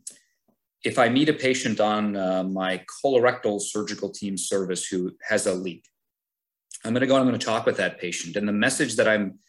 if 0.83 0.97
I 0.97 1.09
meet 1.09 1.29
a 1.29 1.33
patient 1.33 1.79
on 1.79 2.15
uh, 2.15 2.43
my 2.43 2.83
colorectal 3.03 3.61
surgical 3.61 4.09
team 4.09 4.37
service 4.37 4.87
who 4.87 5.11
has 5.27 5.45
a 5.45 5.53
leak, 5.53 5.85
I'm 6.83 6.93
going 6.93 7.01
to 7.01 7.07
go 7.07 7.15
and 7.15 7.21
I'm 7.21 7.27
going 7.27 7.39
to 7.39 7.45
talk 7.45 7.65
with 7.65 7.77
that 7.77 7.99
patient. 7.99 8.35
And 8.35 8.47
the 8.47 8.53
message 8.53 8.95
that 8.95 9.07
I'm 9.07 9.39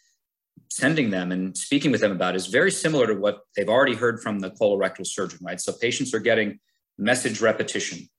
sending 0.75 1.11
them 1.11 1.31
and 1.31 1.55
speaking 1.55 1.91
with 1.91 2.01
them 2.01 2.11
about 2.11 2.35
is 2.35 2.47
very 2.47 2.71
similar 2.71 3.05
to 3.05 3.13
what 3.13 3.41
they've 3.55 3.69
already 3.69 3.93
heard 3.93 4.19
from 4.19 4.39
the 4.39 4.49
colorectal 4.49 5.05
surgeon, 5.05 5.37
right? 5.43 5.61
So 5.61 5.71
patients 5.71 6.15
are 6.15 6.19
getting 6.19 6.59
message 6.97 7.41
repetition. 7.41 8.09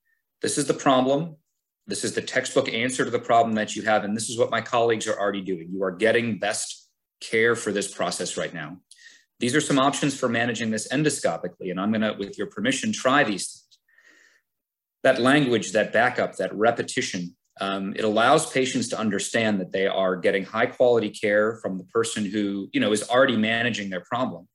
This 0.41 0.57
is 0.57 0.65
the 0.65 0.73
problem. 0.73 1.35
This 1.85 2.05
is 2.05 2.13
the 2.13 2.21
textbook 2.21 2.71
answer 2.71 3.03
to 3.03 3.11
the 3.11 3.19
problem 3.19 3.55
that 3.55 3.75
you 3.75 3.81
have. 3.81 4.05
And 4.05 4.15
this 4.15 4.29
is 4.29 4.37
what 4.37 4.51
my 4.51 4.61
colleagues 4.61 5.05
are 5.05 5.19
already 5.19 5.41
doing. 5.41 5.67
You 5.69 5.83
are 5.83 5.91
getting 5.91 6.39
best 6.39 6.89
care 7.19 7.57
for 7.57 7.73
this 7.73 7.93
process 7.93 8.37
right 8.37 8.53
now. 8.53 8.77
These 9.39 9.53
are 9.53 9.61
some 9.61 9.77
options 9.77 10.17
for 10.17 10.29
managing 10.29 10.71
this 10.71 10.87
endoscopically. 10.87 11.71
And 11.71 11.79
I'm 11.79 11.91
going 11.91 12.01
to, 12.01 12.13
with 12.17 12.37
your 12.37 12.47
permission, 12.47 12.93
try 12.93 13.25
these 13.25 13.47
things. 13.47 13.61
That 15.03 15.19
language, 15.19 15.73
that 15.73 15.91
backup, 15.91 16.37
that 16.37 16.55
repetition, 16.55 17.35
um, 17.61 17.93
it 17.95 18.03
allows 18.03 18.51
patients 18.51 18.89
to 18.89 18.99
understand 18.99 19.61
that 19.61 19.71
they 19.71 19.87
are 19.87 20.15
getting 20.15 20.43
high 20.43 20.65
quality 20.65 21.09
care 21.09 21.55
from 21.61 21.77
the 21.77 21.85
person 21.85 22.25
who, 22.25 22.69
you 22.73 22.79
know, 22.79 22.91
is 22.91 23.07
already 23.09 23.37
managing 23.37 23.89
their 23.89 24.01
problem. 24.01 24.47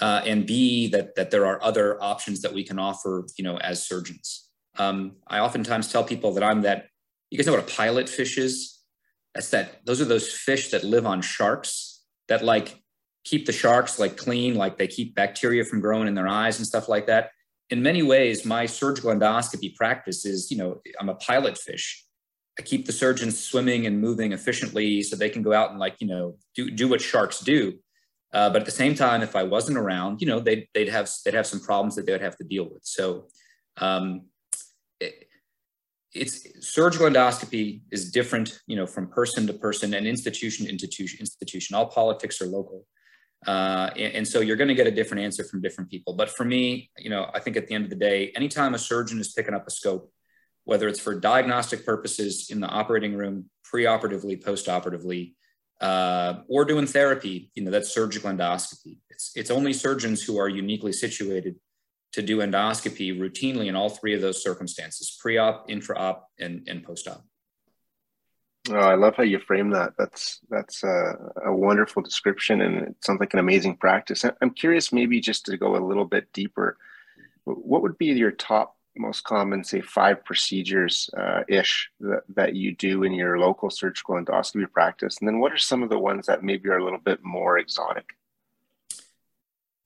Uh, 0.00 0.22
and 0.24 0.46
B, 0.46 0.88
that, 0.88 1.14
that 1.14 1.30
there 1.30 1.46
are 1.46 1.62
other 1.62 2.02
options 2.02 2.40
that 2.42 2.52
we 2.52 2.64
can 2.64 2.78
offer, 2.78 3.26
you 3.36 3.44
know, 3.44 3.58
as 3.58 3.86
surgeons. 3.86 4.48
Um, 4.78 5.16
I 5.28 5.40
oftentimes 5.40 5.92
tell 5.92 6.02
people 6.02 6.32
that 6.34 6.42
I'm 6.42 6.62
that, 6.62 6.86
you 7.30 7.38
guys 7.38 7.46
know 7.46 7.52
what 7.52 7.70
a 7.70 7.76
pilot 7.76 8.08
fish 8.08 8.38
is? 8.38 8.78
That's 9.34 9.50
that, 9.50 9.84
those 9.84 10.00
are 10.00 10.06
those 10.06 10.32
fish 10.32 10.70
that 10.70 10.82
live 10.82 11.06
on 11.06 11.22
sharks 11.22 12.02
that 12.28 12.44
like 12.44 12.80
keep 13.24 13.46
the 13.46 13.52
sharks 13.52 13.98
like 13.98 14.16
clean, 14.16 14.54
like 14.54 14.78
they 14.78 14.88
keep 14.88 15.14
bacteria 15.14 15.64
from 15.64 15.80
growing 15.80 16.08
in 16.08 16.14
their 16.14 16.28
eyes 16.28 16.58
and 16.58 16.66
stuff 16.66 16.88
like 16.88 17.06
that. 17.06 17.30
In 17.68 17.82
many 17.82 18.02
ways, 18.02 18.44
my 18.44 18.66
surgical 18.66 19.12
endoscopy 19.12 19.76
practice 19.76 20.24
is, 20.24 20.50
you 20.50 20.56
know, 20.56 20.80
I'm 20.98 21.08
a 21.08 21.14
pilot 21.14 21.56
fish. 21.56 22.04
I 22.58 22.62
keep 22.62 22.86
the 22.86 22.92
surgeons 22.92 23.42
swimming 23.42 23.86
and 23.86 24.00
moving 24.00 24.32
efficiently 24.32 25.02
so 25.02 25.16
they 25.16 25.30
can 25.30 25.42
go 25.42 25.52
out 25.52 25.70
and 25.70 25.78
like, 25.78 25.96
you 26.00 26.06
know, 26.06 26.36
do, 26.54 26.70
do 26.70 26.88
what 26.88 27.00
sharks 27.00 27.40
do. 27.40 27.74
Uh, 28.32 28.50
but 28.50 28.60
at 28.60 28.66
the 28.66 28.72
same 28.72 28.94
time, 28.94 29.22
if 29.22 29.34
I 29.34 29.42
wasn't 29.42 29.78
around, 29.78 30.20
you 30.20 30.26
know, 30.26 30.40
they'd, 30.40 30.68
they'd 30.74 30.88
have, 30.88 31.10
they'd 31.24 31.34
have 31.34 31.46
some 31.46 31.60
problems 31.60 31.96
that 31.96 32.06
they 32.06 32.12
would 32.12 32.20
have 32.20 32.36
to 32.36 32.44
deal 32.44 32.64
with. 32.64 32.84
So 32.84 33.26
um, 33.78 34.26
it, 35.00 35.26
it's 36.12 36.46
surgical 36.60 37.08
endoscopy 37.08 37.82
is 37.90 38.10
different, 38.10 38.60
you 38.66 38.76
know, 38.76 38.86
from 38.86 39.08
person 39.08 39.46
to 39.46 39.52
person 39.52 39.94
and 39.94 40.06
institution 40.06 40.66
to 40.66 40.72
institution, 40.72 41.20
institution. 41.20 41.76
All 41.76 41.86
politics 41.86 42.40
are 42.40 42.46
local. 42.46 42.86
Uh, 43.46 43.90
and, 43.96 44.14
and, 44.14 44.28
so 44.28 44.40
you're 44.40 44.56
going 44.56 44.68
to 44.68 44.74
get 44.74 44.86
a 44.86 44.90
different 44.90 45.22
answer 45.22 45.44
from 45.44 45.62
different 45.62 45.88
people. 45.88 46.12
But 46.12 46.28
for 46.28 46.44
me, 46.44 46.90
you 46.98 47.08
know, 47.08 47.30
I 47.32 47.40
think 47.40 47.56
at 47.56 47.66
the 47.68 47.74
end 47.74 47.84
of 47.84 47.90
the 47.90 47.96
day, 47.96 48.32
anytime 48.36 48.74
a 48.74 48.78
surgeon 48.78 49.18
is 49.18 49.32
picking 49.32 49.54
up 49.54 49.66
a 49.66 49.70
scope, 49.70 50.12
whether 50.64 50.88
it's 50.88 51.00
for 51.00 51.14
diagnostic 51.14 51.84
purposes 51.84 52.48
in 52.50 52.60
the 52.60 52.68
operating 52.68 53.14
room, 53.14 53.50
preoperatively, 53.72 54.42
postoperatively, 54.42 55.34
uh, 55.80 56.40
or 56.48 56.64
doing 56.64 56.86
therapy, 56.86 57.50
you 57.54 57.64
know, 57.64 57.70
that's 57.70 57.92
surgical 57.92 58.30
endoscopy. 58.30 58.98
It's, 59.08 59.32
it's 59.34 59.50
only 59.50 59.72
surgeons 59.72 60.22
who 60.22 60.38
are 60.38 60.48
uniquely 60.48 60.92
situated 60.92 61.56
to 62.12 62.22
do 62.22 62.38
endoscopy 62.38 63.16
routinely 63.18 63.66
in 63.66 63.76
all 63.76 63.88
three 63.88 64.14
of 64.14 64.20
those 64.20 64.42
circumstances, 64.42 65.16
pre-op, 65.20 65.70
intra-op, 65.70 66.28
and, 66.38 66.66
and 66.68 66.82
post-op. 66.82 67.24
Oh, 68.68 68.74
I 68.74 68.94
love 68.94 69.16
how 69.16 69.22
you 69.22 69.38
frame 69.38 69.70
that. 69.70 69.94
That's 69.96 70.40
that's 70.50 70.82
a, 70.82 71.14
a, 71.46 71.52
wonderful 71.52 72.02
description, 72.02 72.60
and 72.60 72.88
it 72.88 72.96
sounds 73.02 73.18
like 73.18 73.32
an 73.32 73.40
amazing 73.40 73.76
practice. 73.76 74.22
I'm 74.42 74.50
curious, 74.50 74.92
maybe 74.92 75.18
just 75.18 75.46
to 75.46 75.56
go 75.56 75.76
a 75.76 75.84
little 75.84 76.04
bit 76.04 76.30
deeper, 76.34 76.76
what 77.44 77.80
would 77.80 77.96
be 77.96 78.06
your 78.06 78.30
top 78.30 78.76
most 79.00 79.24
common, 79.24 79.64
say, 79.64 79.80
five 79.80 80.24
procedures 80.24 81.10
uh, 81.16 81.42
ish 81.48 81.90
that, 82.00 82.22
that 82.34 82.54
you 82.54 82.76
do 82.76 83.02
in 83.02 83.12
your 83.12 83.38
local 83.38 83.70
surgical 83.70 84.16
endoscopy 84.16 84.70
practice, 84.70 85.18
and 85.18 85.26
then 85.28 85.40
what 85.40 85.52
are 85.52 85.58
some 85.58 85.82
of 85.82 85.90
the 85.90 85.98
ones 85.98 86.26
that 86.26 86.44
maybe 86.44 86.68
are 86.68 86.78
a 86.78 86.84
little 86.84 87.00
bit 87.00 87.18
more 87.24 87.58
exotic? 87.58 88.04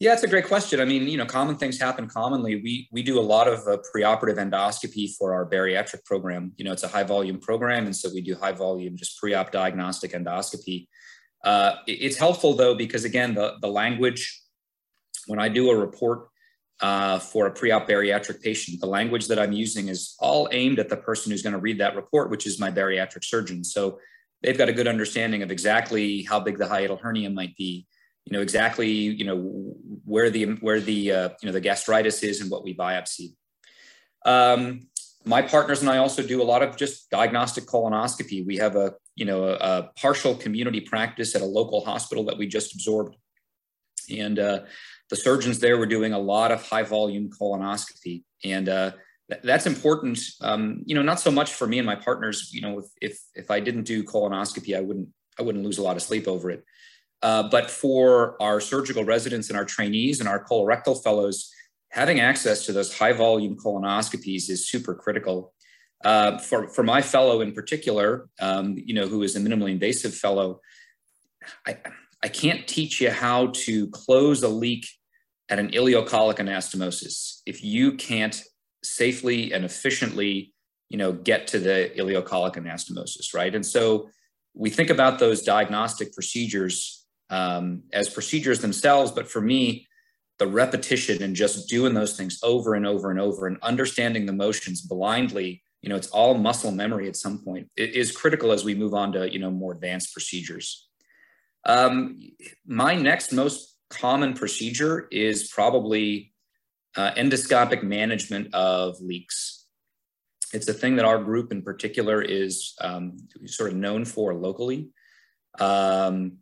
Yeah, 0.01 0.13
it's 0.13 0.25
a 0.25 0.29
great 0.29 0.49
question. 0.49 0.81
I 0.81 0.85
mean, 0.85 1.07
you 1.09 1.17
know, 1.17 1.25
common 1.25 1.57
things 1.57 1.81
happen 1.81 2.09
commonly. 2.09 2.57
We 2.57 2.89
we 2.93 3.03
do 3.03 3.19
a 3.19 3.23
lot 3.23 3.47
of 3.47 3.61
uh, 3.67 3.79
preoperative 3.95 4.39
endoscopy 4.39 5.15
for 5.17 5.33
our 5.33 5.49
bariatric 5.49 6.05
program. 6.05 6.53
You 6.57 6.65
know, 6.65 6.73
it's 6.73 6.83
a 6.83 6.89
high 6.89 7.05
volume 7.05 7.39
program, 7.39 7.87
and 7.87 7.95
so 7.95 8.11
we 8.13 8.21
do 8.21 8.35
high 8.35 8.53
volume, 8.53 8.97
just 8.97 9.19
pre-op 9.19 9.53
diagnostic 9.53 10.13
endoscopy. 10.13 10.89
Uh, 11.45 11.77
it's 11.87 12.17
helpful 12.17 12.55
though 12.55 12.75
because 12.75 13.05
again, 13.05 13.35
the 13.35 13.55
the 13.61 13.69
language 13.69 14.43
when 15.27 15.39
I 15.39 15.49
do 15.49 15.71
a 15.71 15.77
report 15.77 16.29
uh, 16.81 17.19
for 17.19 17.47
a 17.47 17.51
pre-op 17.51 17.89
bariatric 17.89 18.43
patient, 18.43 18.81
the 18.81 18.87
language 18.87 19.29
that 19.29 19.39
I'm 19.39 19.53
using 19.53 19.89
is 19.89 20.17
all 20.19 20.49
aimed 20.53 20.79
at 20.79 20.89
the 20.89 20.97
person 20.97 21.31
who's 21.31 21.43
going 21.43 21.53
to 21.53 21.59
read 21.59 21.79
that 21.79 21.97
report, 21.97 22.31
which 22.31 22.47
is 22.47 22.59
my 22.59 22.71
bariatric 22.71 23.25
surgeon. 23.25 23.65
So 23.65 23.99
they've 24.43 24.59
got 24.59 24.69
a 24.69 24.73
good 24.73 24.89
understanding 24.89 25.43
of 25.43 25.51
exactly 25.51 26.23
how 26.23 26.41
big 26.41 26.59
the 26.59 26.67
hiatal 26.67 27.01
hernia 27.01 27.31
might 27.31 27.57
be 27.57 27.87
you 28.25 28.33
know 28.33 28.43
exactly 28.43 28.89
you 28.89 29.25
know 29.25 29.39
where 30.05 30.31
the 30.31 30.45
where 30.57 30.81
the 30.81 31.13
uh, 31.13 31.29
you 31.41 31.47
know 31.47 31.53
the 31.53 31.61
gastritis 31.61 32.23
is 32.23 32.41
and 32.41 32.51
what 32.51 32.65
we 32.65 32.75
biopsy. 32.75 33.35
Um, 34.25 34.89
my 35.25 35.43
partners 35.43 35.81
and 35.81 35.91
I 35.91 35.99
also 35.99 36.23
do 36.23 36.43
a 36.43 36.45
lot 36.45 36.63
of 36.63 36.77
just 36.77 37.11
diagnostic 37.11 37.67
colonoscopy. 37.67 38.47
We 38.47 38.57
have 38.57 38.77
a 38.77 38.95
you 39.15 39.27
know 39.27 39.45
a, 39.45 39.55
a 39.55 39.91
partial 39.97 40.35
community 40.35 40.81
practice 40.81 41.35
at 41.35 41.43
a 41.43 41.47
local 41.47 41.85
hospital 41.85 42.25
that 42.25 42.39
we 42.39 42.47
just 42.47 42.75
absorbed, 42.75 43.17
and 44.11 44.39
uh, 44.39 44.61
the 45.15 45.21
surgeons 45.21 45.61
there 45.61 45.79
were 45.79 45.87
doing 45.87 46.13
a 46.13 46.19
lot 46.19 46.51
of 46.51 46.61
high 46.69 46.83
volume 46.83 47.31
colonoscopy, 47.31 48.25
and 48.45 48.69
uh, 48.69 48.91
th- 49.31 49.43
that's 49.45 49.65
important. 49.65 50.19
Um, 50.41 50.83
you 50.87 50.95
know, 50.97 51.03
not 51.03 51.21
so 51.21 51.31
much 51.31 51.53
for 51.53 51.69
me 51.69 51.79
and 51.79 51.87
my 51.87 51.95
partners. 51.95 52.51
You 52.53 52.63
know, 52.63 52.81
if 52.81 52.87
if 53.01 53.21
if 53.37 53.49
I 53.49 53.61
didn't 53.61 53.85
do 53.85 54.03
colonoscopy, 54.03 54.77
I 54.77 54.81
wouldn't 54.81 55.09
I 55.39 55.43
wouldn't 55.43 55.65
lose 55.65 55.79
a 55.79 55.85
lot 55.85 55.95
of 55.95 56.03
sleep 56.03 56.27
over 56.27 56.51
it. 56.51 56.65
Uh, 57.23 57.45
but 57.49 57.71
for 57.71 58.37
our 58.43 58.61
surgical 58.61 59.05
residents 59.05 59.51
and 59.51 59.57
our 59.57 59.65
trainees 59.65 60.19
and 60.19 60.29
our 60.29 60.45
colorectal 60.45 61.01
fellows, 61.01 61.49
having 61.91 62.19
access 62.19 62.67
to 62.67 62.73
those 62.73 62.99
high 62.99 63.13
volume 63.13 63.57
colonoscopies 63.57 64.51
is 64.51 64.69
super 64.69 64.97
critical. 64.97 65.55
Uh, 66.05 66.37
for, 66.39 66.69
for 66.69 66.83
my 66.83 67.01
fellow 67.01 67.41
in 67.41 67.53
particular, 67.53 68.29
um, 68.41 68.77
you 68.77 68.93
know, 68.93 69.07
who 69.07 69.23
is 69.23 69.37
a 69.37 69.41
minimally 69.41 69.71
invasive 69.71 70.13
fellow, 70.13 70.61
I, 71.67 71.79
I 72.23 72.29
can't 72.29 72.67
teach 72.67 73.01
you 73.01 73.11
how 73.11 73.53
to 73.65 73.87
close 73.89 74.43
a 74.43 74.49
leak 74.49 74.87
at 75.49 75.59
an 75.59 75.71
ileocolic 75.71 76.37
anastomosis 76.37 77.41
if 77.47 77.63
you 77.63 77.93
can't 77.93 78.43
safely 78.83 79.53
and 79.53 79.65
efficiently, 79.65 80.53
you 80.89 80.99
know, 80.99 81.13
get 81.13 81.47
to 81.49 81.59
the 81.59 81.91
ileocolic 81.97 82.55
anastomosis, 82.57 83.35
right? 83.35 83.55
And 83.55 83.65
so 83.65 84.09
we 84.55 84.71
think 84.71 84.91
about 84.91 85.19
those 85.19 85.43
diagnostic 85.43 86.13
procedures 86.13 87.05
um, 87.31 87.83
as 87.93 88.09
procedures 88.09 88.61
themselves. 88.61 89.11
But 89.11 89.29
for 89.29 89.41
me, 89.41 89.87
the 90.39 90.47
repetition 90.47 91.23
and 91.23 91.35
just 91.35 91.69
doing 91.69 91.95
those 91.95 92.17
things 92.17 92.39
over 92.43 92.75
and 92.75 92.87
over 92.87 93.11
and 93.11 93.21
over 93.21 93.47
and 93.47 93.57
understanding 93.63 94.27
the 94.27 94.33
motions 94.33 94.81
blindly, 94.81 95.63
you 95.81 95.89
know, 95.89 95.97
it's 95.97 96.09
all 96.09 96.35
muscle 96.35 96.73
memory 96.73 97.09
at 97.09 97.17
some 97.17 97.43
point. 97.45 97.69
It 97.77 97.95
is 97.95 98.17
critical 98.17 98.53
as 98.53 98.65
we 98.65 98.75
move 98.75 98.95
on 98.95 99.13
to, 99.13 99.33
you 99.33 99.39
know, 99.39 99.51
more 99.51 99.73
advanced 99.73 100.13
procedures. 100.13 100.89
Um, 101.67 102.19
my 102.67 102.95
next 102.95 103.33
most 103.33 103.74
common 103.91 104.35
procedure 104.35 105.09
is 105.11 105.49
probably 105.49 106.33
uh, 106.97 107.13
endoscopic 107.13 107.83
management 107.83 108.53
of 108.55 109.01
leaks. 109.01 109.67
It's 110.53 110.69
a 110.69 110.75
thing 110.75 110.97
that 110.97 111.05
our 111.05 111.19
group 111.19 111.51
in 111.51 111.63
particular 111.63 112.23
is 112.23 112.75
um, 112.81 113.17
sort 113.47 113.71
of 113.71 113.77
known 113.77 114.05
for 114.05 114.35
locally. 114.35 114.91
Um, 115.59 116.39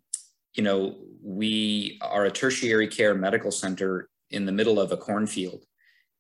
you 0.55 0.63
know, 0.63 0.97
we 1.23 1.99
are 2.03 2.27
a 2.27 2.31
tertiary 2.31 2.89
care 2.89 3.15
medical 3.15 3.51
center 3.51 4.09
in 4.31 4.45
the 4.45 4.53
middle 4.53 4.79
of 4.79 4.93
a 4.93 4.97
cornfield. 4.97 5.65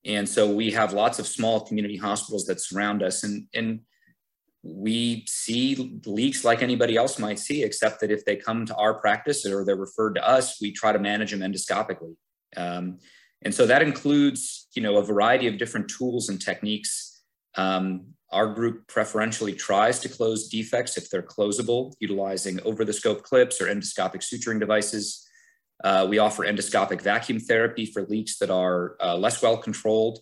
And 0.05 0.29
so 0.29 0.51
we 0.51 0.71
have 0.73 0.93
lots 0.93 1.19
of 1.19 1.27
small 1.27 1.61
community 1.61 1.97
hospitals 1.97 2.47
that 2.47 2.61
surround 2.61 3.03
us. 3.03 3.25
And, 3.25 3.47
and 3.55 3.81
we 4.63 5.25
see 5.27 6.01
leaks 6.07 6.45
like 6.45 6.63
anybody 6.63 6.97
else 6.97 7.19
might 7.19 7.39
see, 7.39 7.65
except 7.65 8.01
that 8.01 8.13
if 8.13 8.25
they 8.25 8.37
come 8.37 8.65
to 8.67 8.75
our 8.77 8.95
practice 8.95 9.45
or 9.45 9.65
they're 9.65 9.77
referred 9.77 10.15
to 10.15 10.27
us, 10.27 10.61
we 10.61 10.73
try 10.73 10.93
to 10.93 10.99
manage 10.99 11.33
them 11.33 11.41
endoscopically. 11.41 12.15
Um, 12.57 12.99
and 13.45 13.53
so 13.53 13.67
that 13.67 13.83
includes, 13.83 14.69
you 14.75 14.83
know, 14.83 14.99
a 14.99 15.03
variety 15.03 15.49
of 15.49 15.59
different 15.59 15.89
tools 15.89 16.29
and 16.29 16.41
techniques. 16.41 17.23
Um, 17.57 18.15
our 18.31 18.47
group 18.55 18.87
preferentially 18.87 19.53
tries 19.53 19.99
to 20.01 20.09
close 20.09 20.49
defects 20.49 20.97
if 20.97 21.11
they're 21.11 21.23
closable, 21.23 21.93
utilizing 21.99 22.61
over 22.65 22.85
the 22.85 22.93
scope 22.93 23.23
clips 23.23 23.61
or 23.61 23.67
endoscopic 23.67 24.23
suturing 24.23 24.61
devices. 24.61 25.29
Uh, 25.83 26.07
we 26.09 26.19
offer 26.19 26.45
endoscopic 26.45 27.03
vacuum 27.03 27.41
therapy 27.41 27.85
for 27.85 28.07
leaks 28.07 28.39
that 28.39 28.51
are 28.51 28.97
uh, 29.03 29.17
less 29.17 29.43
well 29.43 29.57
controlled. 29.57 30.21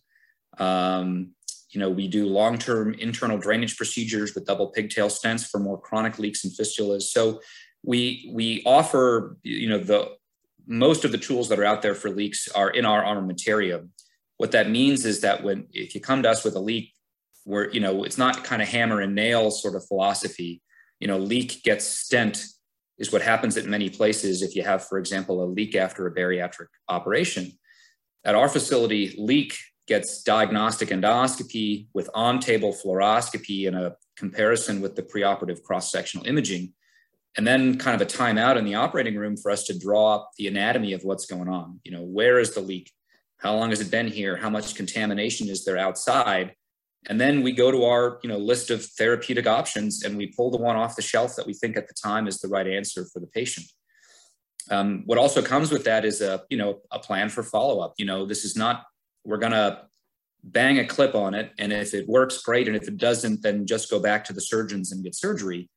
Um, 0.58 1.32
you 1.70 1.80
know, 1.80 1.88
we 1.88 2.08
do 2.08 2.26
long-term 2.26 2.94
internal 2.94 3.38
drainage 3.38 3.76
procedures 3.76 4.34
with 4.34 4.46
double 4.46 4.68
pigtail 4.68 5.08
stents 5.08 5.48
for 5.48 5.60
more 5.60 5.80
chronic 5.80 6.18
leaks 6.18 6.44
and 6.44 6.52
fistulas. 6.52 7.02
So 7.02 7.40
we 7.82 8.30
we 8.34 8.62
offer, 8.66 9.36
you 9.42 9.68
know, 9.68 9.78
the 9.78 10.16
most 10.66 11.04
of 11.04 11.12
the 11.12 11.18
tools 11.18 11.48
that 11.48 11.58
are 11.58 11.64
out 11.64 11.82
there 11.82 11.94
for 11.94 12.10
leaks 12.10 12.48
are 12.48 12.70
in 12.70 12.84
our 12.84 13.02
armamentarium. 13.02 13.88
What 14.36 14.52
that 14.52 14.70
means 14.70 15.04
is 15.04 15.20
that 15.20 15.42
when 15.42 15.66
if 15.72 15.94
you 15.94 16.00
come 16.00 16.22
to 16.22 16.30
us 16.30 16.44
with 16.44 16.54
a 16.56 16.60
leak, 16.60 16.92
where 17.44 17.70
you 17.70 17.80
know 17.80 18.04
it's 18.04 18.18
not 18.18 18.44
kind 18.44 18.62
of 18.62 18.68
hammer 18.68 19.00
and 19.00 19.14
nail 19.14 19.50
sort 19.50 19.74
of 19.74 19.86
philosophy. 19.86 20.62
You 20.98 21.08
know, 21.08 21.18
leak 21.18 21.62
gets 21.62 21.86
stent 21.86 22.44
is 22.98 23.10
what 23.10 23.22
happens 23.22 23.56
at 23.56 23.64
many 23.64 23.88
places 23.88 24.42
if 24.42 24.54
you 24.54 24.62
have, 24.62 24.86
for 24.86 24.98
example, 24.98 25.42
a 25.42 25.46
leak 25.46 25.74
after 25.74 26.06
a 26.06 26.14
bariatric 26.14 26.66
operation. 26.88 27.52
At 28.24 28.34
our 28.34 28.48
facility, 28.48 29.14
leak 29.18 29.56
gets 29.90 30.22
diagnostic 30.22 30.90
endoscopy 30.90 31.88
with 31.92 32.08
on-table 32.14 32.72
fluoroscopy 32.72 33.66
and 33.66 33.76
a 33.76 33.96
comparison 34.16 34.80
with 34.80 34.94
the 34.94 35.02
preoperative 35.02 35.60
cross-sectional 35.64 36.24
imaging, 36.26 36.72
and 37.36 37.44
then 37.44 37.76
kind 37.76 38.00
of 38.00 38.06
a 38.06 38.10
timeout 38.10 38.56
in 38.56 38.64
the 38.64 38.76
operating 38.76 39.16
room 39.16 39.36
for 39.36 39.50
us 39.50 39.64
to 39.64 39.76
draw 39.76 40.14
up 40.14 40.30
the 40.38 40.46
anatomy 40.46 40.92
of 40.92 41.02
what's 41.02 41.26
going 41.26 41.48
on. 41.48 41.80
You 41.82 41.90
know, 41.90 42.02
where 42.02 42.38
is 42.38 42.54
the 42.54 42.60
leak? 42.60 42.92
How 43.38 43.52
long 43.56 43.70
has 43.70 43.80
it 43.80 43.90
been 43.90 44.06
here? 44.06 44.36
How 44.36 44.48
much 44.48 44.76
contamination 44.76 45.48
is 45.48 45.64
there 45.64 45.76
outside? 45.76 46.54
And 47.08 47.20
then 47.20 47.42
we 47.42 47.50
go 47.50 47.72
to 47.72 47.84
our, 47.84 48.20
you 48.22 48.28
know, 48.28 48.38
list 48.38 48.70
of 48.70 48.84
therapeutic 48.84 49.46
options 49.48 50.04
and 50.04 50.16
we 50.16 50.34
pull 50.36 50.50
the 50.52 50.58
one 50.68 50.76
off 50.76 50.94
the 50.94 51.02
shelf 51.02 51.34
that 51.36 51.46
we 51.46 51.54
think 51.54 51.76
at 51.76 51.88
the 51.88 51.94
time 51.94 52.28
is 52.28 52.38
the 52.38 52.48
right 52.48 52.68
answer 52.68 53.06
for 53.12 53.18
the 53.18 53.26
patient. 53.26 53.66
Um, 54.70 55.02
what 55.06 55.18
also 55.18 55.42
comes 55.42 55.72
with 55.72 55.84
that 55.84 56.04
is 56.04 56.20
a, 56.20 56.42
you 56.48 56.58
know, 56.58 56.80
a 56.92 57.00
plan 57.00 57.28
for 57.28 57.42
follow-up. 57.42 57.94
You 57.96 58.04
know, 58.04 58.26
this 58.26 58.44
is 58.44 58.54
not 58.54 58.84
we're 59.24 59.38
going 59.38 59.52
to 59.52 59.82
bang 60.42 60.78
a 60.78 60.86
clip 60.86 61.14
on 61.14 61.34
it. 61.34 61.52
And 61.58 61.72
if 61.72 61.94
it 61.94 62.08
works, 62.08 62.42
great. 62.42 62.66
And 62.66 62.76
if 62.76 62.88
it 62.88 62.96
doesn't, 62.96 63.42
then 63.42 63.66
just 63.66 63.90
go 63.90 64.00
back 64.00 64.24
to 64.24 64.32
the 64.32 64.40
surgeons 64.40 64.92
and 64.92 65.04
get 65.04 65.14
surgery. 65.14 65.68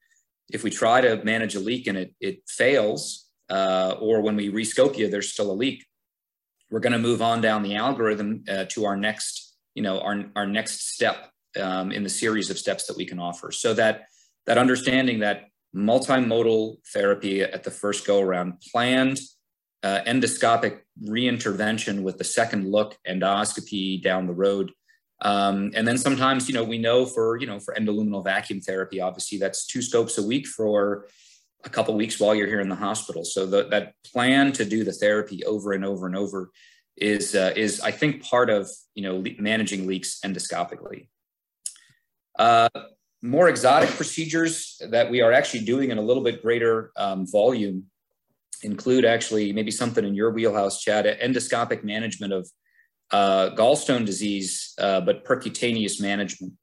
If 0.52 0.64
we 0.64 0.70
try 0.70 1.02
to 1.02 1.24
manage 1.24 1.56
a 1.56 1.60
leak 1.60 1.88
and 1.88 1.98
it, 1.98 2.14
it 2.20 2.40
fails, 2.48 3.30
uh, 3.50 3.96
or 4.00 4.22
when 4.22 4.36
we 4.36 4.52
rescope 4.52 4.98
you, 4.98 5.10
there's 5.10 5.32
still 5.32 5.52
a 5.52 5.54
leak, 5.54 5.86
we're 6.72 6.80
going 6.80 6.94
to 6.94 7.00
move 7.00 7.22
on 7.22 7.42
down 7.42 7.64
the 7.64 7.76
algorithm 7.76 8.44
uh, 8.50 8.66
to 8.70 8.86
our 8.86 8.96
next, 8.96 9.56
you 9.76 9.84
know, 9.84 10.00
our, 10.00 10.26
our 10.36 10.48
next 10.48 10.94
step 10.94 11.30
um, 11.60 11.92
in 11.92 12.04
the 12.04 12.10
series 12.10 12.50
of 12.50 12.58
steps 12.58 12.88
that 12.88 12.98
we 12.98 13.06
can 13.06 13.20
offer. 13.20 13.52
So 13.52 13.74
that 13.76 14.06
that 14.46 14.58
understanding 14.58 15.20
that 15.20 15.46
multimodal 15.76 16.78
therapy 16.94 17.42
at 17.42 17.64
the 17.64 17.72
first 17.72 18.06
go 18.06 18.22
around, 18.22 18.62
planned 18.72 19.20
uh, 19.84 20.02
endoscopic 20.08 20.80
reintervention 21.04 22.02
with 22.02 22.18
the 22.18 22.24
second 22.24 22.72
look 22.72 22.98
endoscopy 23.08 24.02
down 24.02 24.28
the 24.28 24.34
road. 24.34 24.72
Um, 25.22 25.72
and 25.76 25.88
then 25.88 25.98
sometimes, 25.98 26.50
you 26.50 26.56
know, 26.56 26.64
we 26.64 26.78
know 26.78 27.06
for, 27.06 27.38
you 27.38 27.48
know, 27.48 27.60
for 27.60 27.74
endoluminal 27.76 28.24
vacuum 28.24 28.62
therapy, 28.62 29.00
obviously 29.02 29.38
that's 29.38 29.68
two 29.68 29.82
scopes 29.82 30.18
a 30.18 30.24
week 30.24 30.48
for 30.48 31.08
a 31.64 31.70
couple 31.70 31.96
weeks 31.96 32.20
while 32.20 32.36
you're 32.36 32.48
here 32.48 32.60
in 32.60 32.70
the 32.70 32.76
hospital. 32.76 33.24
So 33.24 33.46
the, 33.46 33.64
that 33.70 33.94
plan 34.06 34.52
to 34.54 34.66
do 34.66 34.84
the 34.84 34.92
therapy 34.92 35.44
over 35.46 35.74
and 35.74 35.86
over 35.86 36.08
and 36.08 36.16
over 36.16 36.52
is, 36.98 37.36
uh, 37.36 37.54
is 37.56 37.80
I 37.80 37.92
think 37.92 38.24
part 38.24 38.50
of, 38.50 38.70
you 38.96 39.04
know, 39.04 39.18
le- 39.18 39.42
managing 39.42 39.88
leaks 39.88 40.20
endoscopically. 40.26 41.08
Uh, 42.38 42.70
more 43.22 43.48
exotic 43.48 43.90
procedures 43.92 44.82
that 44.90 45.10
we 45.10 45.22
are 45.22 45.32
actually 45.32 45.64
doing 45.64 45.92
in 45.92 45.98
a 45.98 46.02
little 46.02 46.24
bit 46.24 46.42
greater 46.42 46.92
um, 46.98 47.26
volume 47.26 47.86
include 48.64 49.06
actually 49.06 49.54
maybe 49.54 49.72
something 49.72 50.06
in 50.06 50.16
your 50.16 50.32
wheelhouse, 50.32 50.82
Chad, 50.82 51.06
endoscopic 51.06 51.84
management 51.84 52.34
of 52.34 52.50
uh, 53.12 53.52
gallstone 53.56 54.06
disease, 54.06 54.74
uh, 54.80 55.02
but 55.02 55.26
percutaneous 55.26 56.02
management. 56.02 56.54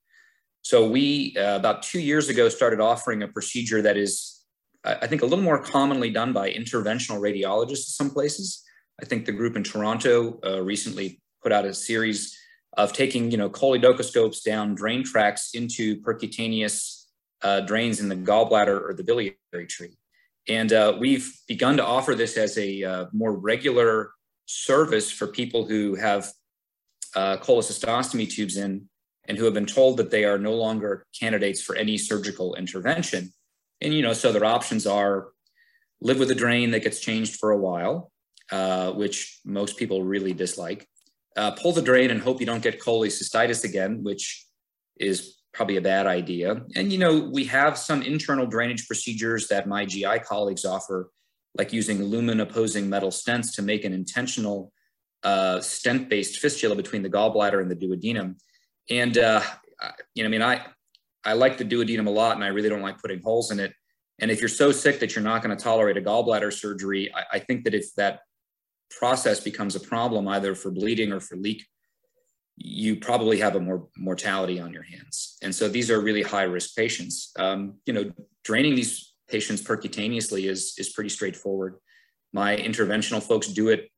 So 0.63 0.89
we, 0.89 1.37
uh, 1.39 1.57
about 1.57 1.83
two 1.83 2.01
years 2.01 2.29
ago, 2.29 2.49
started 2.49 2.81
offering 2.81 3.23
a 3.23 3.29
procedure 3.29 3.81
that 3.83 3.97
is, 3.97 4.45
I 4.85 5.07
think, 5.07 5.23
a 5.23 5.27
little 5.27 5.45
more 5.45 5.63
commonly 5.63 6.11
done 6.11 6.33
by 6.33 6.51
interventional 6.51 7.21
radiologists 7.21 7.71
in 7.71 7.95
some 8.01 8.11
places. 8.11 8.63
I 9.01 9.05
think 9.05 9.25
the 9.25 9.33
group 9.33 9.57
in 9.57 9.65
Toronto 9.65 10.39
uh, 10.45 10.61
recently 10.63 11.21
put 11.43 11.53
out 11.53 11.65
a 11.65 11.73
series 11.73 12.37
of 12.77 12.93
taking, 12.93 13.31
you 13.31 13.37
know, 13.37 13.49
cholecystoscopes 13.49 14.43
down 14.43 14.75
drain 14.75 15.03
tracks 15.05 15.51
into 15.55 16.01
percutaneous 16.03 17.07
uh, 17.43 17.61
drains 17.61 18.01
in 18.01 18.09
the 18.09 18.17
gallbladder 18.17 18.81
or 18.89 18.95
the 18.95 19.03
biliary 19.03 19.67
tree. 19.67 19.97
And 20.49 20.73
uh, 20.73 20.97
we've 20.99 21.33
begun 21.49 21.77
to 21.77 21.85
offer 21.85 22.15
this 22.15 22.37
as 22.37 22.57
a 22.59 22.83
uh, 22.83 23.07
more 23.13 23.33
regular 23.33 24.13
service 24.47 25.11
for 25.11 25.27
people 25.27 25.67
who 25.67 25.95
have 25.95 26.33
uh, 27.15 27.37
cholecystostomy 27.39 28.29
tubes 28.29 28.57
in 28.57 28.89
and 29.29 29.39
who 29.39 29.45
have 29.45 29.55
been 29.55 29.67
told 29.67 29.97
that 29.99 30.11
they 30.11 30.25
are 30.25 30.39
no 30.39 30.55
longer 30.55 31.07
candidates 31.19 31.63
for 31.63 31.77
any 31.77 31.99
surgical 31.99 32.55
intervention. 32.55 33.33
And, 33.81 33.95
you 33.95 34.03
know, 34.03 34.13
so 34.13 34.33
their 34.33 34.45
options 34.45 34.87
are 34.87 35.29
live 36.01 36.19
with 36.19 36.31
a 36.31 36.35
drain 36.35 36.71
that 36.73 36.83
gets 36.83 37.01
changed 37.01 37.37
for 37.37 37.51
a 37.51 37.59
while, 37.59 38.11
uh, 38.51 38.93
which 38.93 39.41
most 39.45 39.77
people 39.77 40.03
really 40.03 40.33
dislike. 40.33 40.87
Uh, 41.37 41.53
pull 41.53 41.73
the 41.73 41.83
drain 41.83 42.11
and 42.11 42.21
hope 42.21 42.41
you 42.41 42.47
don't 42.47 42.63
get 42.63 42.81
cholecystitis 42.81 43.65
again, 43.65 44.03
which 44.03 44.47
is 44.99 45.40
probably 45.53 45.77
a 45.77 45.83
bad 45.83 46.07
idea. 46.07 46.63
And, 46.77 46.93
you 46.93 46.99
know, 46.99 47.29
we 47.33 47.45
have 47.45 47.77
some 47.77 48.03
internal 48.03 48.47
drainage 48.47 48.87
procedures 48.87 49.49
that 49.49 49.67
my 49.67 49.85
GI 49.85 50.21
colleagues 50.21 50.65
offer, 50.65 51.11
like 51.57 51.73
using 51.73 52.03
lumen 52.03 52.41
apposing 52.41 52.89
metal 52.89 53.11
stents 53.11 53.55
to 53.57 53.63
make 53.63 53.85
an 53.85 53.93
intentional 53.93 54.73
uh, 55.23 55.61
stent 55.61 56.09
based 56.09 56.39
fistula 56.39 56.75
between 56.77 57.03
the 57.03 57.11
gallbladder 57.11 57.61
and 57.61 57.71
the 57.71 57.77
duodenum. 57.77 58.37
And, 58.89 59.19
uh, 59.19 59.43
you 60.15 60.23
know, 60.23 60.29
I 60.29 60.31
mean, 60.31 60.43
I, 60.43 60.65
I 61.25 61.35
like 61.35 61.59
the 61.59 61.65
duodenum 61.65 62.07
a 62.07 62.11
lot 62.11 62.37
and 62.37 62.45
I 62.45 62.49
really 62.49 62.69
don't 62.69 62.83
like 62.83 63.01
putting 63.01 63.21
holes 63.21 63.51
in 63.51 63.61
it. 63.61 63.73
And 64.21 64.31
if 64.31 64.41
you're 64.41 64.49
so 64.49 64.71
sick 64.71 65.01
that 65.01 65.15
you're 65.15 65.25
not 65.25 65.43
going 65.43 65.57
to 65.57 65.63
tolerate 65.63 65.97
a 65.97 66.01
gallbladder 66.01 66.53
surgery, 66.53 67.13
I, 67.15 67.37
I 67.37 67.39
think 67.41 67.65
that 67.65 67.75
if 67.75 67.95
that 67.97 68.21
process 68.91 69.41
becomes 69.41 69.77
a 69.77 69.81
problem, 69.81 70.29
either 70.29 70.55
for 70.55 70.71
bleeding 70.71 71.13
or 71.13 71.21
for 71.21 71.37
leak 71.37 71.67
you 72.63 72.97
probably 72.97 73.39
have 73.39 73.57
a 73.57 73.61
more 73.61 73.89
mortality 73.97 74.61
on 74.61 74.73
your 74.73 74.83
hands. 74.83 75.39
And 75.43 75.55
so 75.55 75.67
these 75.67 75.91
are 75.91 76.01
really 76.01 76.23
high 76.23 76.43
risk 76.43 76.77
patients. 76.77 77.33
Um, 77.39 77.79
you 77.87 77.95
know, 77.95 78.13
draining 78.45 78.75
these 78.75 79.15
patients 79.29 79.63
percutaneously 79.63 80.49
is, 80.49 80.75
is 80.77 80.91
pretty 80.91 81.09
straightforward. 81.09 81.77
My 82.33 82.57
interventional 82.57 83.23
folks 83.23 83.47
do 83.47 83.69
it 83.69 83.91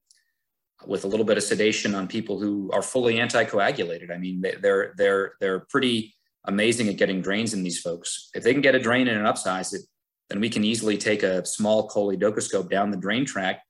with 0.86 1.04
a 1.04 1.08
little 1.08 1.26
bit 1.26 1.36
of 1.36 1.42
sedation 1.42 1.94
on 1.94 2.06
people 2.06 2.38
who 2.38 2.70
are 2.72 2.82
fully 2.82 3.16
anticoagulated. 3.16 4.12
I 4.14 4.18
mean, 4.18 4.40
they're, 4.60 4.94
they're, 4.96 5.32
they're 5.40 5.60
pretty 5.68 6.14
amazing 6.44 6.88
at 6.88 6.96
getting 6.96 7.20
drains 7.20 7.54
in 7.54 7.64
these 7.64 7.80
folks. 7.80 8.30
If 8.34 8.44
they 8.44 8.52
can 8.52 8.62
get 8.62 8.76
a 8.76 8.80
drain 8.80 9.08
in 9.08 9.18
an 9.18 9.26
upsize 9.26 9.74
it, 9.74 9.82
then 10.28 10.40
we 10.40 10.48
can 10.48 10.64
easily 10.64 10.96
take 10.96 11.24
a 11.24 11.44
small 11.44 11.88
cholecystoscope 11.88 12.70
down 12.70 12.90
the 12.92 12.96
drain 12.96 13.24
track 13.24 13.62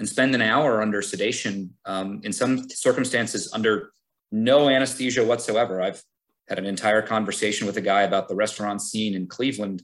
and 0.00 0.08
spend 0.08 0.34
an 0.34 0.42
hour 0.42 0.82
under 0.82 1.02
sedation, 1.02 1.70
um, 1.84 2.20
in 2.24 2.32
some 2.32 2.68
circumstances 2.68 3.50
under 3.52 3.92
no 4.30 4.68
anesthesia 4.68 5.24
whatsoever. 5.24 5.80
I've 5.82 6.02
had 6.48 6.58
an 6.58 6.66
entire 6.66 7.02
conversation 7.02 7.66
with 7.66 7.76
a 7.76 7.80
guy 7.80 8.02
about 8.02 8.28
the 8.28 8.34
restaurant 8.34 8.82
scene 8.82 9.14
in 9.14 9.26
Cleveland, 9.26 9.82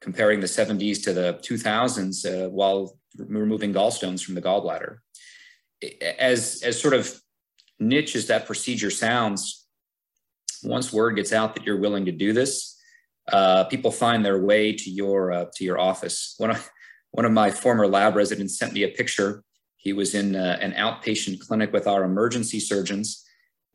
comparing 0.00 0.40
the 0.40 0.46
70s 0.46 1.02
to 1.04 1.12
the 1.12 1.38
2000s 1.42 2.24
uh, 2.24 2.48
while 2.48 2.98
removing 3.18 3.72
gallstones 3.72 4.24
from 4.24 4.34
the 4.34 4.42
gallbladder. 4.42 4.98
As, 6.18 6.62
as 6.62 6.80
sort 6.80 6.94
of 6.94 7.20
niche 7.78 8.16
as 8.16 8.26
that 8.26 8.46
procedure 8.46 8.90
sounds, 8.90 9.66
once 10.62 10.92
word 10.92 11.16
gets 11.16 11.32
out 11.32 11.54
that 11.54 11.64
you're 11.64 11.80
willing 11.80 12.04
to 12.06 12.12
do 12.12 12.32
this, 12.32 12.76
uh, 13.32 13.64
people 13.64 13.90
find 13.90 14.24
their 14.24 14.40
way 14.40 14.72
to 14.72 14.90
your 14.90 15.32
uh, 15.32 15.44
to 15.54 15.64
your 15.64 15.78
office. 15.78 16.34
One 16.38 16.50
of 16.50 16.70
one 17.10 17.24
of 17.24 17.32
my 17.32 17.50
former 17.50 17.86
lab 17.86 18.16
residents 18.16 18.58
sent 18.58 18.72
me 18.72 18.82
a 18.84 18.88
picture. 18.88 19.42
He 19.76 19.92
was 19.92 20.14
in 20.14 20.34
uh, 20.34 20.58
an 20.60 20.72
outpatient 20.72 21.40
clinic 21.40 21.72
with 21.72 21.86
our 21.86 22.04
emergency 22.04 22.60
surgeons, 22.60 23.24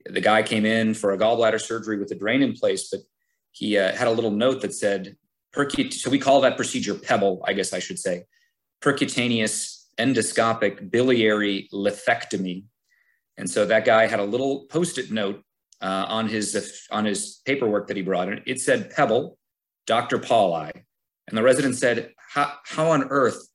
the 0.05 0.21
guy 0.21 0.43
came 0.43 0.65
in 0.65 0.93
for 0.93 1.11
a 1.11 1.17
gallbladder 1.17 1.61
surgery 1.61 1.97
with 1.97 2.11
a 2.11 2.15
drain 2.15 2.41
in 2.41 2.53
place, 2.53 2.89
but 2.89 3.01
he 3.51 3.77
uh, 3.77 3.95
had 3.95 4.07
a 4.07 4.11
little 4.11 4.31
note 4.31 4.61
that 4.61 4.73
said, 4.73 5.15
percut- 5.55 5.93
so 5.93 6.09
we 6.09 6.19
call 6.19 6.41
that 6.41 6.55
procedure 6.55 6.95
PEBBLE, 6.95 7.41
I 7.45 7.53
guess 7.53 7.73
I 7.73 7.79
should 7.79 7.99
say, 7.99 8.25
percutaneous 8.81 9.85
endoscopic 9.97 10.89
biliary 10.89 11.69
lithectomy. 11.71 12.65
And 13.37 13.49
so 13.49 13.65
that 13.65 13.85
guy 13.85 14.07
had 14.07 14.19
a 14.19 14.25
little 14.25 14.65
post-it 14.65 15.11
note 15.11 15.43
uh, 15.81 16.05
on 16.07 16.27
his 16.27 16.87
on 16.91 17.05
his 17.05 17.41
paperwork 17.45 17.87
that 17.87 17.97
he 17.97 18.03
brought, 18.03 18.29
and 18.29 18.41
it 18.45 18.61
said 18.61 18.91
PEBBLE, 18.91 19.37
Dr. 19.85 20.17
Pauli. 20.17 20.71
And 21.27 21.37
the 21.37 21.43
resident 21.43 21.75
said, 21.75 22.13
how 22.33 22.89
on 22.91 23.03
earth 23.09 23.47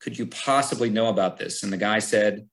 could 0.00 0.18
you 0.18 0.26
possibly 0.26 0.88
know 0.88 1.08
about 1.08 1.36
this? 1.36 1.62
And 1.62 1.72
the 1.72 1.76
guy 1.76 1.98
said, 1.98 2.48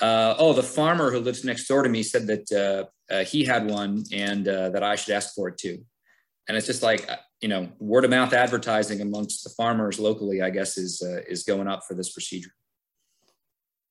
uh, 0.00 0.34
oh, 0.38 0.52
the 0.52 0.62
farmer 0.62 1.10
who 1.10 1.18
lives 1.18 1.44
next 1.44 1.66
door 1.66 1.82
to 1.82 1.88
me 1.88 2.02
said 2.02 2.26
that 2.26 2.52
uh, 2.52 3.12
uh, 3.12 3.24
he 3.24 3.44
had 3.44 3.68
one 3.68 4.04
and 4.12 4.46
uh, 4.46 4.70
that 4.70 4.82
I 4.82 4.96
should 4.96 5.14
ask 5.14 5.34
for 5.34 5.48
it 5.48 5.58
too. 5.58 5.84
And 6.48 6.56
it's 6.56 6.66
just 6.66 6.82
like, 6.82 7.10
uh, 7.10 7.16
you 7.40 7.48
know, 7.48 7.68
word 7.78 8.04
of 8.04 8.10
mouth 8.10 8.32
advertising 8.32 9.00
amongst 9.00 9.44
the 9.44 9.50
farmers 9.50 9.98
locally, 9.98 10.40
I 10.40 10.50
guess, 10.50 10.78
is 10.78 11.02
uh, 11.02 11.22
is 11.28 11.42
going 11.42 11.68
up 11.68 11.82
for 11.86 11.94
this 11.94 12.12
procedure. 12.12 12.50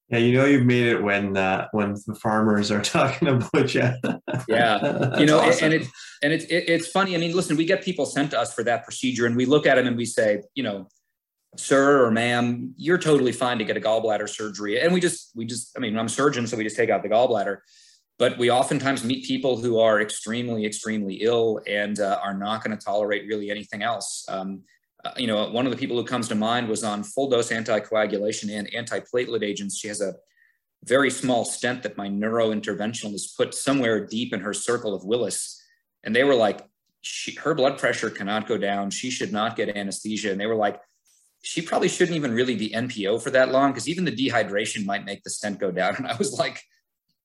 Yeah, 0.10 0.20
you 0.20 0.34
know 0.38 0.46
you've 0.46 0.66
made 0.66 0.88
it 0.88 1.04
when 1.04 1.36
uh, 1.36 1.68
when 1.72 1.96
the 2.08 2.16
farmers 2.16 2.72
are 2.72 2.82
talking 2.98 3.28
about 3.28 3.74
you. 3.74 3.90
yeah, 4.48 5.18
you 5.20 5.26
know, 5.26 5.40
awesome. 5.40 5.66
and, 5.66 5.74
and 5.74 5.84
it 5.84 5.88
and 6.24 6.34
it's 6.34 6.46
it, 6.46 6.70
it's 6.70 6.88
funny. 6.88 7.16
I 7.16 7.20
mean, 7.20 7.36
listen, 7.36 7.58
we 7.58 7.66
get 7.66 7.84
people 7.84 8.06
sent 8.06 8.32
to 8.32 8.40
us 8.40 8.54
for 8.54 8.64
that 8.64 8.86
procedure, 8.86 9.26
and 9.26 9.36
we 9.36 9.46
look 9.46 9.66
at 9.66 9.76
them 9.76 9.88
and 9.88 9.98
we 9.98 10.06
say, 10.06 10.42
you 10.56 10.64
know, 10.64 10.88
sir 11.58 12.06
or 12.06 12.12
ma'am, 12.12 12.74
you're 12.78 12.98
totally 12.98 13.32
fine 13.32 13.58
to 13.58 13.66
get 13.66 13.78
a 13.78 13.82
gallbladder 13.82 14.30
surgery, 14.30 14.80
and 14.80 14.94
we 14.94 15.00
just 15.00 15.32
we 15.36 15.46
just, 15.46 15.76
I 15.76 15.80
mean, 15.80 15.98
I'm 15.98 16.06
a 16.06 16.10
surgeon, 16.10 16.48
so 16.48 16.58
we 16.58 16.64
just 16.64 16.78
take 16.78 16.90
out 16.90 17.04
the 17.04 17.10
gallbladder. 17.10 17.58
But 18.20 18.38
we 18.40 18.50
oftentimes 18.50 19.04
meet 19.04 19.26
people 19.26 19.58
who 19.58 19.80
are 19.80 20.02
extremely, 20.02 20.66
extremely 20.66 21.16
ill 21.22 21.62
and 21.68 22.00
uh, 22.00 22.20
are 22.24 22.34
not 22.34 22.64
going 22.64 22.76
to 22.76 22.84
tolerate 22.84 23.28
really 23.28 23.52
anything 23.52 23.84
else. 23.84 24.26
Um, 24.28 24.64
uh, 25.06 25.12
you 25.18 25.28
know, 25.28 25.50
one 25.52 25.68
of 25.68 25.72
the 25.72 25.78
people 25.78 25.96
who 25.98 26.04
comes 26.04 26.28
to 26.30 26.36
mind 26.36 26.68
was 26.68 26.84
on 26.84 27.04
full 27.04 27.30
dose 27.30 27.52
anticoagulation 27.52 28.52
and 28.52 28.68
antiplatelet 28.72 29.44
agents. 29.44 29.78
She 29.78 29.88
has 29.88 30.02
a 30.02 30.16
very 30.84 31.12
small 31.12 31.46
stent 31.46 31.84
that 31.84 31.98
my 31.98 32.08
neurointerventionalist 32.08 33.38
put 33.38 33.54
somewhere 33.54 34.06
deep 34.06 34.34
in 34.34 34.40
her 34.40 34.54
circle 34.54 34.96
of 34.96 35.06
Willis. 35.06 35.62
And 36.04 36.16
they 36.16 36.24
were 36.24 36.36
like, 36.36 36.62
she, 37.02 37.36
her 37.36 37.54
blood 37.54 37.78
pressure 37.78 38.10
cannot 38.10 38.48
go 38.48 38.58
down. 38.58 38.90
She 38.90 39.12
should 39.12 39.32
not 39.32 39.56
get 39.56 39.76
anesthesia. 39.78 40.32
And 40.32 40.42
they 40.42 40.48
were 40.48 40.56
like, 40.56 40.80
she 41.48 41.62
probably 41.62 41.88
shouldn't 41.88 42.18
even 42.18 42.34
really 42.34 42.58
be 42.58 42.72
NPO 42.72 43.22
for 43.22 43.30
that 43.30 43.54
long 43.54 43.72
because 43.72 43.88
even 43.88 44.04
the 44.04 44.12
dehydration 44.12 44.86
might 44.86 45.06
make 45.06 45.24
the 45.24 45.30
stent 45.30 45.60
go 45.60 45.72
down. 45.72 45.96
And 45.98 46.06
I 46.06 46.16
was 46.18 46.34
like, 46.38 46.62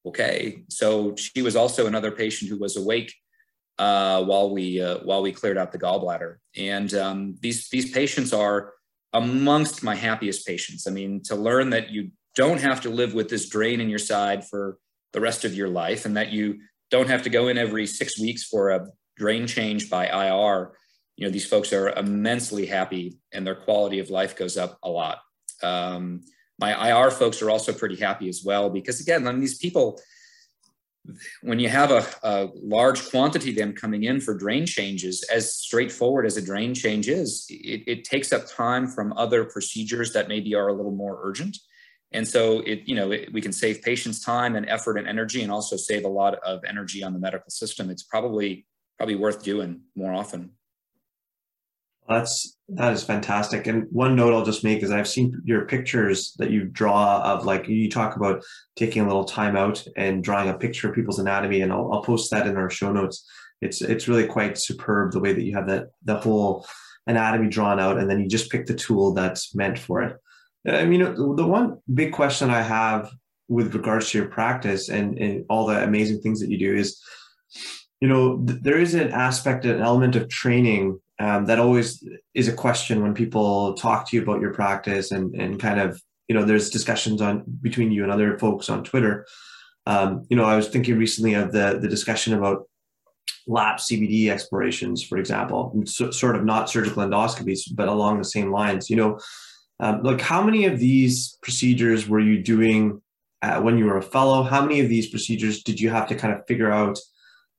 okay. 0.06 0.62
So 0.68 1.16
she 1.16 1.42
was 1.42 1.56
also 1.56 1.88
another 1.88 2.12
patient 2.12 2.48
who 2.48 2.56
was 2.56 2.76
awake 2.76 3.12
uh, 3.80 4.22
while 4.22 4.54
we 4.54 4.80
uh, 4.80 4.98
while 4.98 5.22
we 5.22 5.32
cleared 5.32 5.58
out 5.58 5.72
the 5.72 5.78
gallbladder. 5.80 6.36
And 6.56 6.94
um, 6.94 7.34
these 7.40 7.68
these 7.68 7.90
patients 7.90 8.32
are 8.32 8.74
amongst 9.12 9.82
my 9.82 9.96
happiest 9.96 10.46
patients. 10.46 10.86
I 10.86 10.92
mean, 10.92 11.20
to 11.24 11.34
learn 11.34 11.70
that 11.70 11.90
you 11.90 12.12
don't 12.36 12.60
have 12.60 12.80
to 12.82 12.90
live 12.90 13.14
with 13.14 13.28
this 13.28 13.48
drain 13.48 13.80
in 13.80 13.90
your 13.90 13.98
side 13.98 14.46
for 14.46 14.78
the 15.12 15.20
rest 15.20 15.44
of 15.44 15.52
your 15.52 15.68
life, 15.68 16.04
and 16.06 16.16
that 16.16 16.30
you 16.30 16.60
don't 16.92 17.08
have 17.08 17.24
to 17.24 17.30
go 17.30 17.48
in 17.48 17.58
every 17.58 17.88
six 17.88 18.20
weeks 18.20 18.44
for 18.44 18.70
a 18.70 18.86
drain 19.16 19.48
change 19.48 19.90
by 19.90 20.06
IR. 20.06 20.74
You 21.16 21.26
know, 21.26 21.32
these 21.32 21.46
folks 21.46 21.72
are 21.72 21.90
immensely 21.90 22.66
happy, 22.66 23.18
and 23.32 23.46
their 23.46 23.54
quality 23.54 23.98
of 23.98 24.10
life 24.10 24.36
goes 24.36 24.56
up 24.56 24.78
a 24.82 24.90
lot. 24.90 25.18
Um, 25.62 26.22
my 26.58 26.90
IR 26.90 27.10
folks 27.10 27.42
are 27.42 27.50
also 27.50 27.72
pretty 27.72 27.96
happy 27.96 28.28
as 28.28 28.42
well 28.44 28.70
because 28.70 29.00
again, 29.00 29.26
I 29.26 29.32
mean, 29.32 29.40
these 29.40 29.58
people 29.58 30.00
when 31.42 31.58
you 31.58 31.68
have 31.68 31.90
a, 31.90 32.06
a, 32.22 32.48
large 32.54 33.10
quantity 33.10 33.50
of 33.50 33.56
them 33.56 33.72
coming 33.72 34.04
in 34.04 34.20
for 34.20 34.34
drain 34.36 34.64
changes, 34.66 35.24
as 35.24 35.54
straightforward 35.54 36.26
as 36.26 36.36
a 36.36 36.44
drain 36.44 36.74
change 36.74 37.08
is, 37.08 37.46
it, 37.50 37.82
it, 37.86 38.04
takes 38.04 38.32
up 38.32 38.46
time 38.46 38.86
from 38.86 39.12
other 39.14 39.44
procedures 39.44 40.12
that 40.12 40.28
maybe 40.28 40.54
are 40.54 40.68
a 40.68 40.72
little 40.72 40.92
more 40.92 41.18
urgent. 41.22 41.56
And 42.12 42.26
so 42.26 42.60
it, 42.60 42.82
you 42.84 42.94
know, 42.94 43.10
it, 43.10 43.32
we 43.32 43.40
can 43.40 43.52
save 43.52 43.82
patients 43.82 44.20
time 44.20 44.54
and 44.54 44.68
effort 44.68 44.96
and 44.96 45.08
energy 45.08 45.42
and 45.42 45.50
also 45.50 45.76
save 45.76 46.04
a 46.04 46.08
lot 46.08 46.34
of 46.44 46.62
energy 46.64 47.02
on 47.02 47.12
the 47.12 47.18
medical 47.18 47.50
system. 47.50 47.90
It's 47.90 48.02
probably 48.02 48.66
probably 48.98 49.16
worth 49.16 49.42
doing 49.42 49.80
more 49.96 50.12
often. 50.12 50.50
That's 52.08 52.56
that 52.68 52.92
is 52.92 53.04
fantastic. 53.04 53.66
And 53.66 53.86
one 53.90 54.16
note 54.16 54.34
I'll 54.34 54.44
just 54.44 54.64
make 54.64 54.82
is 54.82 54.90
I've 54.90 55.08
seen 55.08 55.40
your 55.44 55.66
pictures 55.66 56.34
that 56.38 56.50
you 56.50 56.64
draw 56.64 57.22
of 57.22 57.44
like 57.44 57.68
you 57.68 57.88
talk 57.88 58.16
about 58.16 58.42
taking 58.76 59.02
a 59.02 59.06
little 59.06 59.24
time 59.24 59.56
out 59.56 59.84
and 59.96 60.24
drawing 60.24 60.48
a 60.48 60.54
picture 60.54 60.88
of 60.88 60.94
people's 60.94 61.18
anatomy, 61.18 61.60
and 61.60 61.72
I'll, 61.72 61.92
I'll 61.92 62.02
post 62.02 62.30
that 62.30 62.46
in 62.46 62.56
our 62.56 62.70
show 62.70 62.92
notes. 62.92 63.28
It's 63.60 63.82
it's 63.82 64.08
really 64.08 64.26
quite 64.26 64.58
superb 64.58 65.12
the 65.12 65.20
way 65.20 65.32
that 65.32 65.42
you 65.42 65.54
have 65.54 65.68
that 65.68 65.88
the 66.02 66.18
whole 66.18 66.66
anatomy 67.06 67.48
drawn 67.48 67.78
out, 67.78 67.98
and 67.98 68.10
then 68.10 68.20
you 68.20 68.28
just 68.28 68.50
pick 68.50 68.66
the 68.66 68.74
tool 68.74 69.14
that's 69.14 69.54
meant 69.54 69.78
for 69.78 70.02
it. 70.02 70.16
Uh, 70.68 70.76
I 70.76 70.84
mean, 70.84 71.00
the 71.00 71.46
one 71.46 71.78
big 71.92 72.12
question 72.12 72.50
I 72.50 72.62
have 72.62 73.10
with 73.48 73.74
regards 73.74 74.10
to 74.10 74.18
your 74.18 74.28
practice 74.28 74.88
and, 74.88 75.18
and 75.18 75.44
all 75.48 75.66
the 75.66 75.82
amazing 75.82 76.20
things 76.20 76.40
that 76.40 76.50
you 76.50 76.58
do 76.58 76.74
is, 76.74 77.00
you 78.00 78.08
know, 78.08 78.38
th- 78.46 78.60
there 78.62 78.78
is 78.78 78.94
an 78.94 79.10
aspect, 79.12 79.64
an 79.64 79.80
element 79.80 80.16
of 80.16 80.28
training 80.28 80.98
um, 81.22 81.46
that 81.46 81.60
always 81.60 82.02
is 82.34 82.48
a 82.48 82.52
question 82.52 83.00
when 83.00 83.14
people 83.14 83.74
talk 83.74 84.08
to 84.08 84.16
you 84.16 84.22
about 84.22 84.40
your 84.40 84.52
practice 84.52 85.12
and 85.12 85.34
and 85.36 85.60
kind 85.60 85.78
of 85.78 86.02
you 86.26 86.34
know 86.34 86.44
there's 86.44 86.68
discussions 86.68 87.22
on 87.22 87.44
between 87.62 87.92
you 87.92 88.02
and 88.02 88.10
other 88.10 88.36
folks 88.38 88.68
on 88.68 88.82
Twitter. 88.82 89.24
Um, 89.86 90.26
you 90.28 90.36
know, 90.36 90.44
I 90.44 90.56
was 90.56 90.68
thinking 90.68 90.98
recently 90.98 91.34
of 91.34 91.52
the 91.52 91.78
the 91.80 91.86
discussion 91.88 92.34
about 92.34 92.64
lap 93.46 93.78
CBD 93.78 94.30
explorations, 94.30 95.04
for 95.04 95.16
example, 95.16 95.80
so, 95.86 96.10
sort 96.10 96.34
of 96.34 96.44
not 96.44 96.68
surgical 96.68 97.04
endoscopies, 97.04 97.60
but 97.72 97.88
along 97.88 98.18
the 98.18 98.24
same 98.24 98.50
lines. 98.50 98.90
You 98.90 98.96
know, 98.96 99.20
um, 99.78 100.02
like 100.02 100.20
how 100.20 100.42
many 100.42 100.64
of 100.64 100.80
these 100.80 101.38
procedures 101.40 102.08
were 102.08 102.20
you 102.20 102.42
doing 102.42 103.00
uh, 103.42 103.60
when 103.60 103.78
you 103.78 103.84
were 103.84 103.98
a 103.98 104.02
fellow? 104.02 104.42
How 104.42 104.60
many 104.60 104.80
of 104.80 104.88
these 104.88 105.08
procedures 105.08 105.62
did 105.62 105.80
you 105.80 105.88
have 105.90 106.08
to 106.08 106.16
kind 106.16 106.34
of 106.34 106.44
figure 106.48 106.72
out 106.72 106.98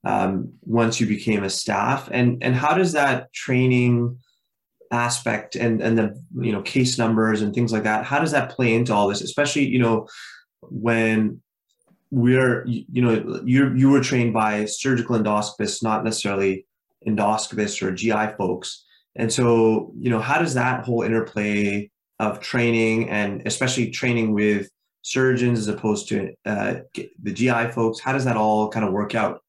um, 0.04 0.54
once 0.64 1.00
you 1.00 1.08
became 1.08 1.44
a 1.44 1.50
staff? 1.50 2.10
And 2.12 2.44
and 2.44 2.56
how 2.56 2.74
does 2.74 2.94
that 2.94 3.32
training 3.34 4.18
aspect 4.92 5.56
and 5.56 5.82
and 5.82 5.98
the 5.98 6.24
you 6.40 6.52
know 6.52 6.62
case 6.62 6.98
numbers 6.98 7.42
and 7.42 7.54
things 7.54 7.74
like 7.74 7.82
that 7.82 8.06
how 8.06 8.20
does 8.20 8.32
that 8.32 8.52
play 8.52 8.74
into 8.74 8.94
all 8.94 9.08
this? 9.08 9.22
Especially 9.22 9.66
you 9.66 9.80
know 9.80 10.08
when 10.62 11.42
we're 12.12 12.66
you 12.68 13.02
know 13.02 13.42
you 13.44 13.74
you 13.74 13.90
were 13.90 14.02
trained 14.02 14.34
by 14.34 14.66
surgical 14.66 15.18
endoscopists 15.18 15.82
not 15.82 16.04
necessarily 16.04 16.66
endoscopists 17.08 17.82
or 17.82 17.92
gi 17.92 18.36
folks. 18.38 18.86
And 19.16 19.32
so 19.32 19.92
you 19.98 20.10
know 20.10 20.20
how 20.20 20.40
does 20.40 20.54
that 20.54 20.86
whole 20.86 21.02
interplay 21.04 21.90
of 22.20 22.40
training 22.40 23.10
and 23.10 23.42
especially 23.46 23.90
training 23.90 24.34
with 24.34 24.70
surgeons 25.02 25.60
as 25.60 25.68
opposed 25.68 26.08
to 26.10 26.34
uh, 26.46 26.76
the 27.22 27.34
gi 27.34 27.72
folks 27.72 28.00
how 28.00 28.14
does 28.14 28.26
that 28.26 28.38
all 28.38 28.70
kind 28.70 28.86
of 28.86 28.94
work 28.94 29.16
out 29.16 29.43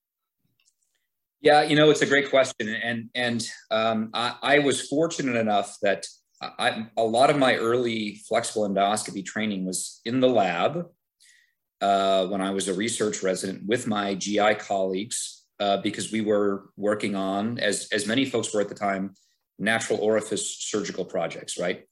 yeah, 1.44 1.62
you 1.62 1.76
know, 1.76 1.90
it's 1.90 2.00
a 2.00 2.06
great 2.06 2.30
question, 2.30 2.70
and 2.70 3.10
and 3.14 3.46
um, 3.70 4.10
I, 4.14 4.34
I, 4.42 4.58
was 4.60 4.88
fortunate 4.88 5.36
enough 5.36 5.76
that 5.82 6.06
I, 6.40 6.86
a 6.96 7.04
lot 7.04 7.28
of 7.28 7.36
my 7.36 7.56
early 7.56 8.22
flexible 8.26 8.66
endoscopy 8.66 9.22
training 9.22 9.66
was 9.66 10.00
in 10.06 10.20
the 10.20 10.28
lab 10.28 10.86
uh, 11.82 12.26
when 12.28 12.40
I 12.40 12.50
was 12.50 12.68
a 12.68 12.74
research 12.74 13.22
resident 13.22 13.66
with 13.66 13.86
my 13.86 14.14
GI 14.14 14.54
colleagues 14.54 15.44
uh, 15.60 15.76
because 15.76 16.10
we 16.10 16.22
were 16.22 16.70
working 16.78 17.14
on, 17.14 17.58
as 17.58 17.88
as 17.92 18.06
many 18.06 18.24
folks 18.24 18.54
were 18.54 18.62
at 18.62 18.70
the 18.70 18.74
time, 18.74 19.14
natural 19.58 19.98
orifice 20.00 20.56
surgical 20.60 21.04
projects, 21.04 21.58
right? 21.58 21.86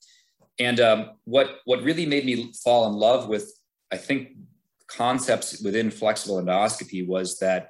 And 0.59 0.81
um, 0.81 1.11
what 1.25 1.59
what 1.67 1.83
really 1.83 2.07
made 2.07 2.25
me 2.25 2.55
fall 2.65 2.88
in 2.88 2.95
love 2.95 3.29
with, 3.29 3.53
I 3.93 3.99
think, 3.99 4.31
concepts 4.87 5.62
within 5.62 5.91
flexible 5.91 6.43
endoscopy 6.43 7.07
was 7.07 7.38
that 7.41 7.69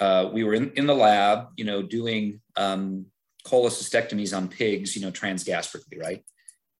uh, 0.00 0.30
we 0.32 0.44
were 0.44 0.54
in, 0.54 0.70
in 0.72 0.86
the 0.86 0.94
lab, 0.94 1.48
you 1.56 1.64
know, 1.64 1.82
doing 1.82 2.40
um, 2.56 3.06
cholecystectomies 3.46 4.36
on 4.36 4.48
pigs, 4.48 4.96
you 4.96 5.02
know, 5.02 5.10
transgastrically, 5.10 6.00
right? 6.00 6.24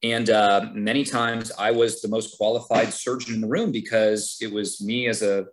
And 0.02 0.28
uh, 0.28 0.66
many 0.74 1.04
times 1.04 1.50
I 1.58 1.70
was 1.70 2.02
the 2.02 2.08
most 2.08 2.36
qualified 2.36 2.92
surgeon 2.92 3.34
in 3.34 3.40
the 3.40 3.48
room 3.48 3.72
because 3.72 4.36
it 4.40 4.52
was 4.52 4.82
me 4.82 5.08
as 5.08 5.22
a 5.22 5.46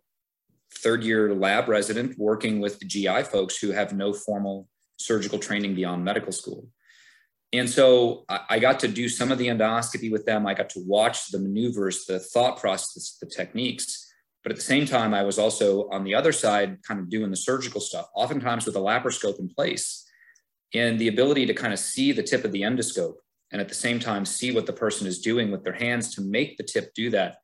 third 0.80 1.04
year 1.04 1.34
lab 1.34 1.68
resident 1.68 2.18
working 2.18 2.60
with 2.60 2.80
the 2.80 2.86
GI 2.86 3.24
folks 3.24 3.58
who 3.58 3.72
have 3.72 3.94
no 3.94 4.14
formal 4.14 4.68
surgical 4.98 5.40
training 5.40 5.76
beyond 5.76 6.04
medical 6.04 6.32
school. 6.32 6.68
And 7.54 7.70
so 7.70 8.24
I 8.30 8.60
got 8.60 8.80
to 8.80 8.88
do 8.88 9.10
some 9.10 9.30
of 9.30 9.38
the 9.38 9.48
endoscopy 9.48 10.10
with 10.10 10.26
them. 10.26 10.48
I 10.48 10.54
got 10.54 10.70
to 10.70 10.80
watch 10.86 11.32
the 11.32 11.40
maneuvers, 11.40 12.06
the 12.06 12.20
thought 12.20 12.58
process, 12.58 13.18
the 13.20 13.28
techniques. 13.28 14.11
But 14.44 14.52
at 14.52 14.58
the 14.58 14.64
same 14.64 14.86
time, 14.86 15.14
I 15.14 15.24
was 15.24 15.38
also 15.38 15.88
on 15.90 16.04
the 16.04 16.16
other 16.16 16.32
side, 16.32 16.78
kind 16.88 17.00
of 17.00 17.10
doing 17.10 17.30
the 17.30 17.38
surgical 17.38 17.80
stuff, 17.80 18.08
oftentimes 18.16 18.66
with 18.66 18.76
a 18.76 18.80
laparoscope 18.80 19.40
in 19.40 19.50
place. 19.50 20.08
And 20.74 20.98
the 20.98 21.10
ability 21.10 21.46
to 21.46 21.54
kind 21.54 21.74
of 21.74 21.80
see 21.80 22.12
the 22.12 22.24
tip 22.24 22.44
of 22.44 22.52
the 22.52 22.62
endoscope 22.62 23.16
and 23.52 23.60
at 23.60 23.70
the 23.70 23.76
same 23.76 24.00
time 24.00 24.26
see 24.26 24.52
what 24.52 24.66
the 24.66 24.74
person 24.74 25.06
is 25.06 25.20
doing 25.20 25.52
with 25.52 25.64
their 25.64 25.74
hands 25.74 26.16
to 26.16 26.22
make 26.22 26.58
the 26.58 26.64
tip 26.64 26.94
do 26.94 27.10
that 27.10 27.38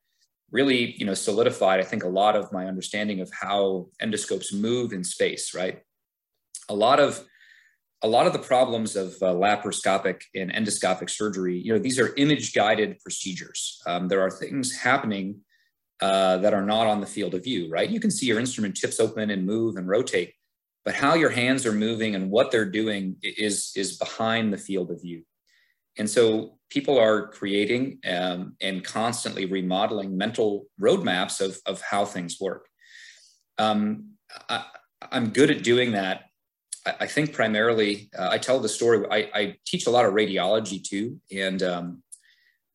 really 0.51 0.95
you 0.97 1.05
know 1.05 1.13
solidified 1.13 1.79
i 1.79 1.83
think 1.83 2.03
a 2.03 2.09
lot 2.09 2.35
of 2.35 2.51
my 2.51 2.65
understanding 2.65 3.19
of 3.19 3.29
how 3.33 3.87
endoscopes 4.01 4.53
move 4.53 4.93
in 4.93 5.03
space 5.03 5.53
right 5.53 5.81
a 6.69 6.75
lot 6.75 6.99
of 6.99 7.23
a 8.03 8.07
lot 8.07 8.27
of 8.27 8.33
the 8.33 8.39
problems 8.39 8.95
of 8.95 9.07
uh, 9.23 9.33
laparoscopic 9.33 10.21
and 10.35 10.51
endoscopic 10.51 11.09
surgery 11.09 11.59
you 11.59 11.73
know 11.73 11.79
these 11.79 11.99
are 11.99 12.13
image 12.15 12.53
guided 12.53 12.99
procedures 12.99 13.81
um, 13.87 14.07
there 14.07 14.21
are 14.21 14.31
things 14.31 14.75
happening 14.75 15.39
uh, 16.01 16.37
that 16.37 16.53
are 16.53 16.65
not 16.65 16.87
on 16.87 17.01
the 17.01 17.07
field 17.07 17.33
of 17.33 17.43
view, 17.43 17.69
right? 17.69 17.89
You 17.89 17.99
can 17.99 18.11
see 18.11 18.27
your 18.27 18.39
instrument 18.39 18.77
tips 18.77 18.99
open 18.99 19.31
and 19.31 19.45
move 19.45 19.77
and 19.77 19.87
rotate, 19.87 20.33
but 20.85 20.95
how 20.95 21.15
your 21.15 21.29
hands 21.29 21.65
are 21.65 21.73
moving 21.73 22.15
and 22.15 22.29
what 22.29 22.51
they're 22.51 22.69
doing 22.69 23.15
is 23.23 23.71
is 23.75 23.97
behind 23.97 24.53
the 24.53 24.57
field 24.57 24.91
of 24.91 25.01
view. 25.01 25.23
And 25.97 26.09
so 26.09 26.57
people 26.69 26.99
are 26.99 27.27
creating 27.27 27.99
um, 28.07 28.55
and 28.61 28.83
constantly 28.83 29.45
remodeling 29.45 30.17
mental 30.17 30.67
roadmaps 30.79 31.41
of, 31.41 31.57
of 31.65 31.81
how 31.81 32.05
things 32.05 32.39
work. 32.39 32.67
Um, 33.57 34.11
I, 34.49 34.65
am 35.11 35.29
good 35.29 35.49
at 35.49 35.63
doing 35.63 35.93
that. 35.93 36.25
I, 36.85 36.95
I 37.01 37.07
think 37.07 37.33
primarily, 37.33 38.09
uh, 38.17 38.29
I 38.29 38.37
tell 38.37 38.59
the 38.59 38.69
story. 38.69 39.05
I, 39.09 39.29
I, 39.33 39.55
teach 39.65 39.87
a 39.87 39.89
lot 39.89 40.05
of 40.05 40.13
radiology 40.13 40.83
too, 40.83 41.19
and 41.31 41.63
um, 41.63 42.03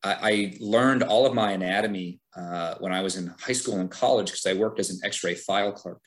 I, 0.03 0.17
I, 0.21 0.57
learned 0.61 1.05
all 1.05 1.25
of 1.27 1.35
my 1.35 1.53
anatomy 1.53 2.19
uh, 2.37 2.75
when 2.81 2.93
I 2.93 3.03
was 3.03 3.17
in 3.17 3.35
high 3.41 3.53
school 3.53 3.79
and 3.79 3.91
college 3.91 4.27
because 4.27 4.47
I 4.47 4.55
worked 4.55 4.81
as 4.81 4.91
an 4.91 5.01
X-ray 5.05 5.35
file 5.35 5.73
clerk. 5.73 6.01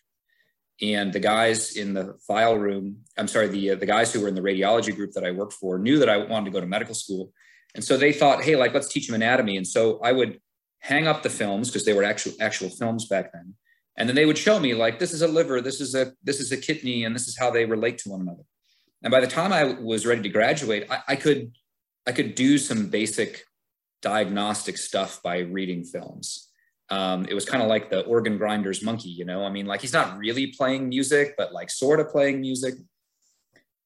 And 0.82 1.14
the 1.14 1.20
guys 1.20 1.78
in 1.78 1.94
the 1.94 2.18
file 2.28 2.58
room, 2.58 2.98
I'm 3.18 3.30
sorry, 3.30 3.48
the 3.48 3.72
uh, 3.72 3.76
the 3.76 3.86
guys 3.86 4.12
who 4.12 4.20
were 4.20 4.28
in 4.28 4.36
the 4.36 4.42
radiology 4.42 4.94
group 4.94 5.14
that 5.14 5.24
I 5.24 5.32
worked 5.32 5.54
for 5.54 5.80
knew 5.80 6.00
that 6.00 6.10
I 6.10 6.18
wanted 6.18 6.46
to 6.46 6.52
go 6.52 6.60
to 6.60 6.68
medical 6.68 6.96
school, 6.96 7.32
and 7.76 7.84
so 7.84 7.96
they 7.96 8.12
thought, 8.12 8.44
hey, 8.44 8.58
like 8.58 8.74
let's 8.74 8.90
teach 8.90 9.08
them 9.08 9.16
anatomy. 9.16 9.56
And 9.56 9.66
so 9.66 10.00
I 10.04 10.12
would 10.12 10.42
hang 10.80 11.08
up 11.08 11.24
the 11.24 11.30
films 11.30 11.70
because 11.70 11.86
they 11.86 11.94
were 11.94 12.04
actual 12.04 12.34
actual 12.42 12.70
films 12.70 13.08
back 13.08 13.32
then, 13.32 13.56
and 13.96 14.10
then 14.10 14.18
they 14.18 14.26
would 14.26 14.38
show 14.38 14.60
me 14.60 14.74
like 14.74 15.00
this 15.00 15.14
is 15.14 15.22
a 15.22 15.30
liver, 15.30 15.62
this 15.62 15.80
is 15.80 15.96
a 15.96 16.12
this 16.24 16.42
is 16.42 16.52
a 16.52 16.58
kidney, 16.58 17.06
and 17.06 17.16
this 17.16 17.30
is 17.30 17.38
how 17.38 17.50
they 17.50 17.64
relate 17.64 17.98
to 18.00 18.10
one 18.10 18.20
another. 18.20 18.44
And 19.02 19.12
by 19.12 19.22
the 19.22 19.28
time 19.28 19.54
I 19.54 19.64
was 19.80 20.06
ready 20.06 20.24
to 20.24 20.30
graduate, 20.30 20.88
I, 20.90 21.00
I 21.08 21.16
could 21.16 21.54
I 22.06 22.12
could 22.12 22.36
do 22.36 22.58
some 22.58 22.90
basic 22.90 23.46
diagnostic 24.06 24.78
stuff 24.78 25.20
by 25.24 25.40
reading 25.40 25.84
films. 25.84 26.50
Um, 26.92 27.26
it 27.28 27.34
was 27.34 27.46
kind 27.46 27.64
of 27.64 27.68
like 27.68 27.90
the 27.90 28.02
organ 28.02 28.38
grinder's 28.38 28.84
monkey, 28.84 29.10
you 29.10 29.26
know. 29.26 29.44
I 29.44 29.50
mean, 29.50 29.66
like 29.66 29.82
he's 29.82 29.94
not 29.94 30.20
really 30.20 30.48
playing 30.48 30.88
music, 30.88 31.34
but 31.36 31.52
like 31.52 31.72
sort 31.72 32.00
of 32.00 32.10
playing 32.10 32.40
music. 32.40 32.76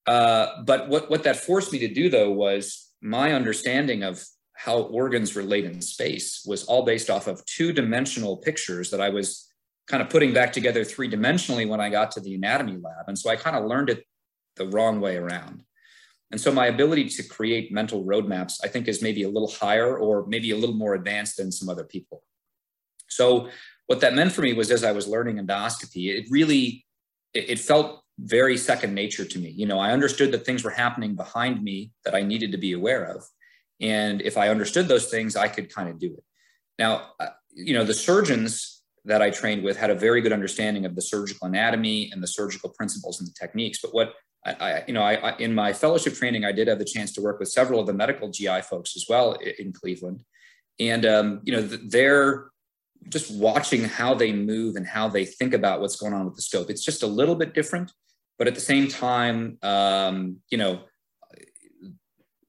Uh, 0.06 0.62
but 0.66 0.90
what 0.90 1.10
what 1.10 1.24
that 1.24 1.38
forced 1.38 1.72
me 1.72 1.80
to 1.80 1.88
do 1.88 2.10
though 2.10 2.32
was 2.32 2.92
my 3.02 3.32
understanding 3.32 4.04
of 4.04 4.22
how 4.54 4.80
organs 4.82 5.38
relate 5.38 5.64
in 5.64 5.82
space 5.82 6.44
was 6.46 6.66
all 6.66 6.84
based 6.84 7.10
off 7.10 7.28
of 7.28 7.46
two 7.46 7.72
dimensional 7.72 8.36
pictures 8.36 8.90
that 8.92 9.00
I 9.00 9.08
was 9.08 9.48
kind 9.88 10.04
of 10.04 10.10
putting 10.10 10.34
back 10.34 10.52
together 10.52 10.84
three 10.84 11.10
dimensionally 11.10 11.66
when 11.66 11.80
I 11.80 11.90
got 11.90 12.12
to 12.12 12.20
the 12.20 12.36
anatomy 12.36 12.74
lab. 12.74 13.06
And 13.08 13.18
so 13.18 13.30
I 13.30 13.38
kind 13.38 13.56
of 13.56 13.64
learned 13.64 13.90
it 13.90 14.04
the 14.58 14.68
wrong 14.68 15.00
way 15.00 15.16
around. 15.16 15.64
And 16.32 16.40
so 16.40 16.52
my 16.52 16.68
ability 16.68 17.10
to 17.10 17.24
create 17.24 17.72
mental 17.72 18.04
roadmaps, 18.04 18.60
I 18.64 18.68
think, 18.68 18.88
is 18.88 19.02
maybe 19.02 19.24
a 19.24 19.30
little 19.30 19.50
higher 19.50 19.98
or 19.98 20.26
maybe 20.28 20.52
a 20.52 20.58
little 20.58 20.76
more 20.76 20.94
advanced 20.94 21.38
than 21.38 21.52
some 21.52 21.70
other 21.70 21.84
people. 21.84 22.24
So 23.08 23.50
what 23.88 24.02
that 24.02 24.14
meant 24.14 24.32
for 24.32 24.42
me 24.42 24.54
was 24.54 24.70
as 24.70 24.84
I 24.84 24.92
was 24.92 25.08
learning 25.08 25.38
endoscopy, 25.38 26.16
it 26.16 26.28
really, 26.30 26.86
it, 27.34 27.58
felt 27.58 28.04
very 28.20 28.58
second 28.58 28.94
nature 28.94 29.26
to 29.26 29.40
me. 29.40 29.50
You 29.50 29.66
know, 29.66 29.80
I 29.80 29.92
understood 29.92 30.32
that 30.34 30.46
things 30.46 30.64
were 30.64 30.70
happening 30.70 31.16
behind 31.16 31.64
me 31.64 31.92
that 32.06 32.14
I 32.14 32.22
needed 32.22 32.52
to 32.52 32.58
be 32.58 32.74
aware 32.74 33.06
of. 33.06 33.24
And 33.82 34.22
if 34.22 34.38
I 34.38 34.50
understood 34.50 34.88
those 34.88 35.10
things, 35.10 35.36
I 35.36 35.48
could 35.48 35.74
kind 35.74 35.90
of 35.90 36.00
do 36.00 36.14
it. 36.14 36.24
Now, 36.78 37.12
uh, 37.20 37.30
you 37.52 37.74
know, 37.74 37.84
the 37.84 37.94
surgeons 37.94 38.84
that 39.06 39.22
I 39.22 39.32
trained 39.32 39.64
with 39.64 39.78
had 39.78 39.90
a 39.90 39.96
very 39.96 40.22
good 40.22 40.34
understanding 40.34 40.86
of 40.86 40.96
the 40.96 41.02
surgical 41.02 41.48
anatomy 41.48 42.12
and 42.12 42.22
the 42.22 42.28
surgical 42.28 42.70
principles 42.70 43.20
and 43.20 43.28
the 43.28 43.34
techniques. 43.34 43.80
But 43.82 43.94
what 43.94 44.14
I, 44.46 44.52
I 44.54 44.84
you 44.88 44.94
know, 44.94 45.02
I, 45.02 45.14
I, 45.16 45.38
in 45.38 45.54
my 45.54 45.74
fellowship 45.74 46.14
training, 46.14 46.46
I 46.46 46.52
did 46.52 46.68
have 46.68 46.80
the 46.80 46.86
chance 46.86 47.12
to 47.14 47.22
work 47.22 47.40
with 47.40 47.50
several 47.50 47.80
of 47.80 47.88
the 47.88 47.94
medical 47.94 48.30
GI 48.30 48.62
folks 48.62 48.96
as 48.96 49.06
well 49.10 49.34
in 49.34 49.74
Cleveland, 49.74 50.24
and 50.80 51.06
um, 51.06 51.42
you 51.44 51.54
know, 51.54 51.62
they're 51.62 52.50
just 53.08 53.32
watching 53.32 53.86
how 53.86 54.14
they 54.14 54.34
move 54.34 54.76
and 54.76 54.86
how 54.86 55.08
they 55.08 55.26
think 55.26 55.54
about 55.54 55.80
what's 55.82 55.96
going 55.96 56.14
on 56.14 56.26
with 56.26 56.36
the 56.36 56.42
scope. 56.42 56.70
It's 56.70 56.84
just 56.84 57.04
a 57.04 57.08
little 57.08 57.36
bit 57.36 57.54
different, 57.54 57.92
but 58.38 58.48
at 58.48 58.56
the 58.56 58.62
same 58.62 58.88
time, 58.88 59.58
um, 59.62 60.38
you 60.50 60.58
know, 60.58 60.82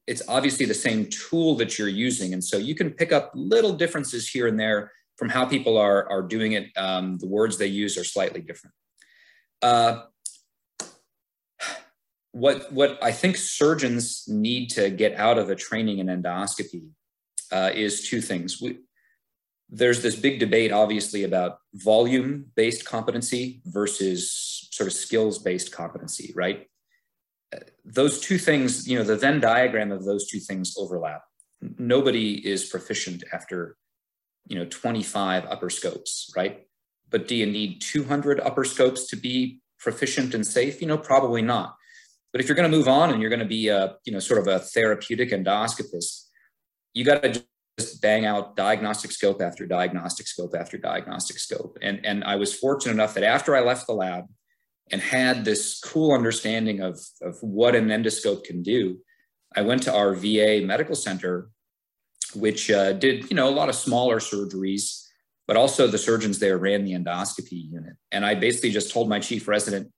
it's 0.07 0.23
obviously 0.27 0.67
the 0.67 0.75
same 0.75 1.07
tool 1.07 1.55
that 1.57 1.79
you're 1.79 1.89
using, 1.89 2.33
and 2.33 2.43
so 2.43 2.57
you 2.57 2.75
can 2.75 2.91
pick 2.91 3.13
up 3.13 3.31
little 3.35 3.73
differences 3.73 4.29
here 4.29 4.47
and 4.47 4.59
there 4.59 4.91
from 5.21 5.29
how 5.29 5.45
people 5.45 5.77
are, 5.77 6.11
are 6.11 6.23
doing 6.23 6.53
it, 6.53 6.71
um, 6.79 7.19
the 7.19 7.27
words 7.27 7.59
they 7.59 7.67
use 7.67 7.99
are 7.99 8.05
slightly 8.05 8.41
different. 8.41 8.75
Uh, 9.61 10.05
what, 12.33 12.73
what 12.73 12.99
I 13.03 13.13
think 13.13 13.37
surgeons 13.37 14.25
need 14.29 14.71
to 14.71 14.91
get 14.91 15.15
out 15.15 15.39
of 15.39 15.51
a 15.51 15.57
training 15.57 15.99
in 15.99 16.07
endoscopy 16.07 16.89
uh, 17.51 17.71
is 17.75 18.09
two 18.09 18.21
things. 18.21 18.61
We, 18.61 18.79
there's 19.69 20.03
this 20.03 20.17
big 20.17 20.41
debate, 20.41 20.73
obviously, 20.73 21.25
about 21.25 21.59
volume 21.75 22.47
based 22.57 22.85
competency 22.85 23.63
versus 23.67 24.69
sort 24.71 24.87
of 24.87 24.93
skills 24.93 25.39
based 25.39 25.73
competency, 25.73 26.33
right? 26.35 26.67
Those 27.85 28.21
two 28.21 28.39
things, 28.39 28.89
you 28.89 28.99
know, 28.99 29.05
the 29.05 29.17
Venn 29.17 29.41
diagram 29.41 29.91
of 29.93 30.05
those 30.05 30.29
two 30.29 30.39
things 30.39 30.75
overlap. 30.77 31.23
Nobody 31.79 32.35
is 32.47 32.65
proficient 32.67 33.25
after 33.33 33.77
you 34.51 34.59
know 34.59 34.67
25 34.69 35.47
upper 35.47 35.71
scopes 35.71 36.33
right 36.37 36.67
but 37.09 37.27
do 37.27 37.35
you 37.35 37.47
need 37.47 37.81
200 37.81 38.41
upper 38.41 38.65
scopes 38.65 39.07
to 39.07 39.17
be 39.17 39.61
proficient 39.79 40.35
and 40.35 40.47
safe 40.47 40.81
you 40.81 40.87
know 40.87 40.99
probably 40.99 41.41
not 41.41 41.77
but 42.33 42.41
if 42.41 42.49
you're 42.49 42.57
going 42.57 42.71
to 42.71 42.77
move 42.77 42.89
on 42.89 43.11
and 43.11 43.21
you're 43.21 43.31
going 43.31 43.41
to 43.41 43.47
be 43.47 43.69
a 43.69 43.97
you 44.05 44.13
know 44.13 44.19
sort 44.19 44.41
of 44.41 44.47
a 44.47 44.59
therapeutic 44.59 45.31
endoscopist 45.31 46.27
you 46.95 47.05
got 47.05 47.23
to 47.23 47.43
just 47.79 48.03
bang 48.03 48.27
out 48.27 48.57
diagnostic 48.57 49.11
scope 49.13 49.41
after 49.41 49.67
diagnostic 49.67 50.27
scope 50.27 50.55
after 50.59 50.77
diagnostic 50.77 51.39
scope 51.39 51.79
and 51.83 52.05
and 52.05 52.25
i 52.25 52.37
was 52.37 52.55
fortunate 52.55 52.93
enough 52.93 53.15
that 53.15 53.25
after 53.25 53.57
i 53.57 53.61
left 53.61 53.87
the 53.87 53.93
lab 53.93 54.25
and 54.93 55.01
had 55.01 55.45
this 55.45 55.81
cool 55.81 56.13
understanding 56.13 56.81
of 56.81 56.99
of 57.23 57.37
what 57.43 57.75
an 57.75 57.89
endoscope 57.89 58.45
can 58.45 58.63
do 58.63 58.99
i 59.57 59.63
went 59.63 59.83
to 59.83 59.95
our 59.95 60.15
va 60.15 60.61
medical 60.65 60.95
center 60.95 61.51
which 62.35 62.71
uh, 62.71 62.93
did 62.93 63.31
you 63.31 63.37
know 63.37 63.49
a 63.49 63.51
lot 63.51 63.69
of 63.69 63.75
smaller 63.75 64.19
surgeries, 64.19 65.05
but 65.47 65.57
also 65.57 65.87
the 65.87 65.99
surgeons 65.99 66.39
there 66.39 66.59
ran 66.59 66.85
the 66.85 66.93
endoscopy 66.93 67.71
unit. 67.71 67.95
And 68.13 68.25
I 68.25 68.35
basically 68.35 68.71
just 68.71 68.93
told 68.93 69.09
my 69.09 69.19
chief 69.19 69.49
resident, 69.49 69.91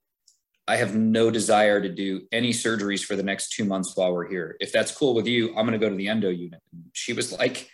I 0.67 0.77
have 0.77 0.95
no 0.95 1.29
desire 1.29 1.81
to 1.81 1.89
do 1.89 2.21
any 2.31 2.51
surgeries 2.51 3.03
for 3.03 3.15
the 3.15 3.23
next 3.23 3.51
two 3.51 3.65
months 3.65 3.95
while 3.95 4.13
we're 4.13 4.29
here. 4.29 4.55
If 4.61 4.71
that's 4.71 4.95
cool 4.95 5.13
with 5.13 5.27
you, 5.27 5.49
I'm 5.49 5.65
going 5.65 5.73
to 5.73 5.77
go 5.77 5.89
to 5.89 5.95
the 5.95 6.07
endo 6.07 6.29
unit. 6.29 6.61
And 6.71 6.85
she 6.93 7.13
was 7.13 7.37
like, 7.37 7.69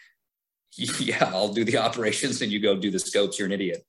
Yeah, 0.77 1.29
I'll 1.33 1.53
do 1.53 1.63
the 1.63 1.77
operations, 1.77 2.41
and 2.41 2.51
you 2.51 2.59
go 2.59 2.75
do 2.75 2.91
the 2.91 2.99
scopes. 2.99 3.37
You're 3.37 3.47
an 3.47 3.51
idiot. 3.51 3.83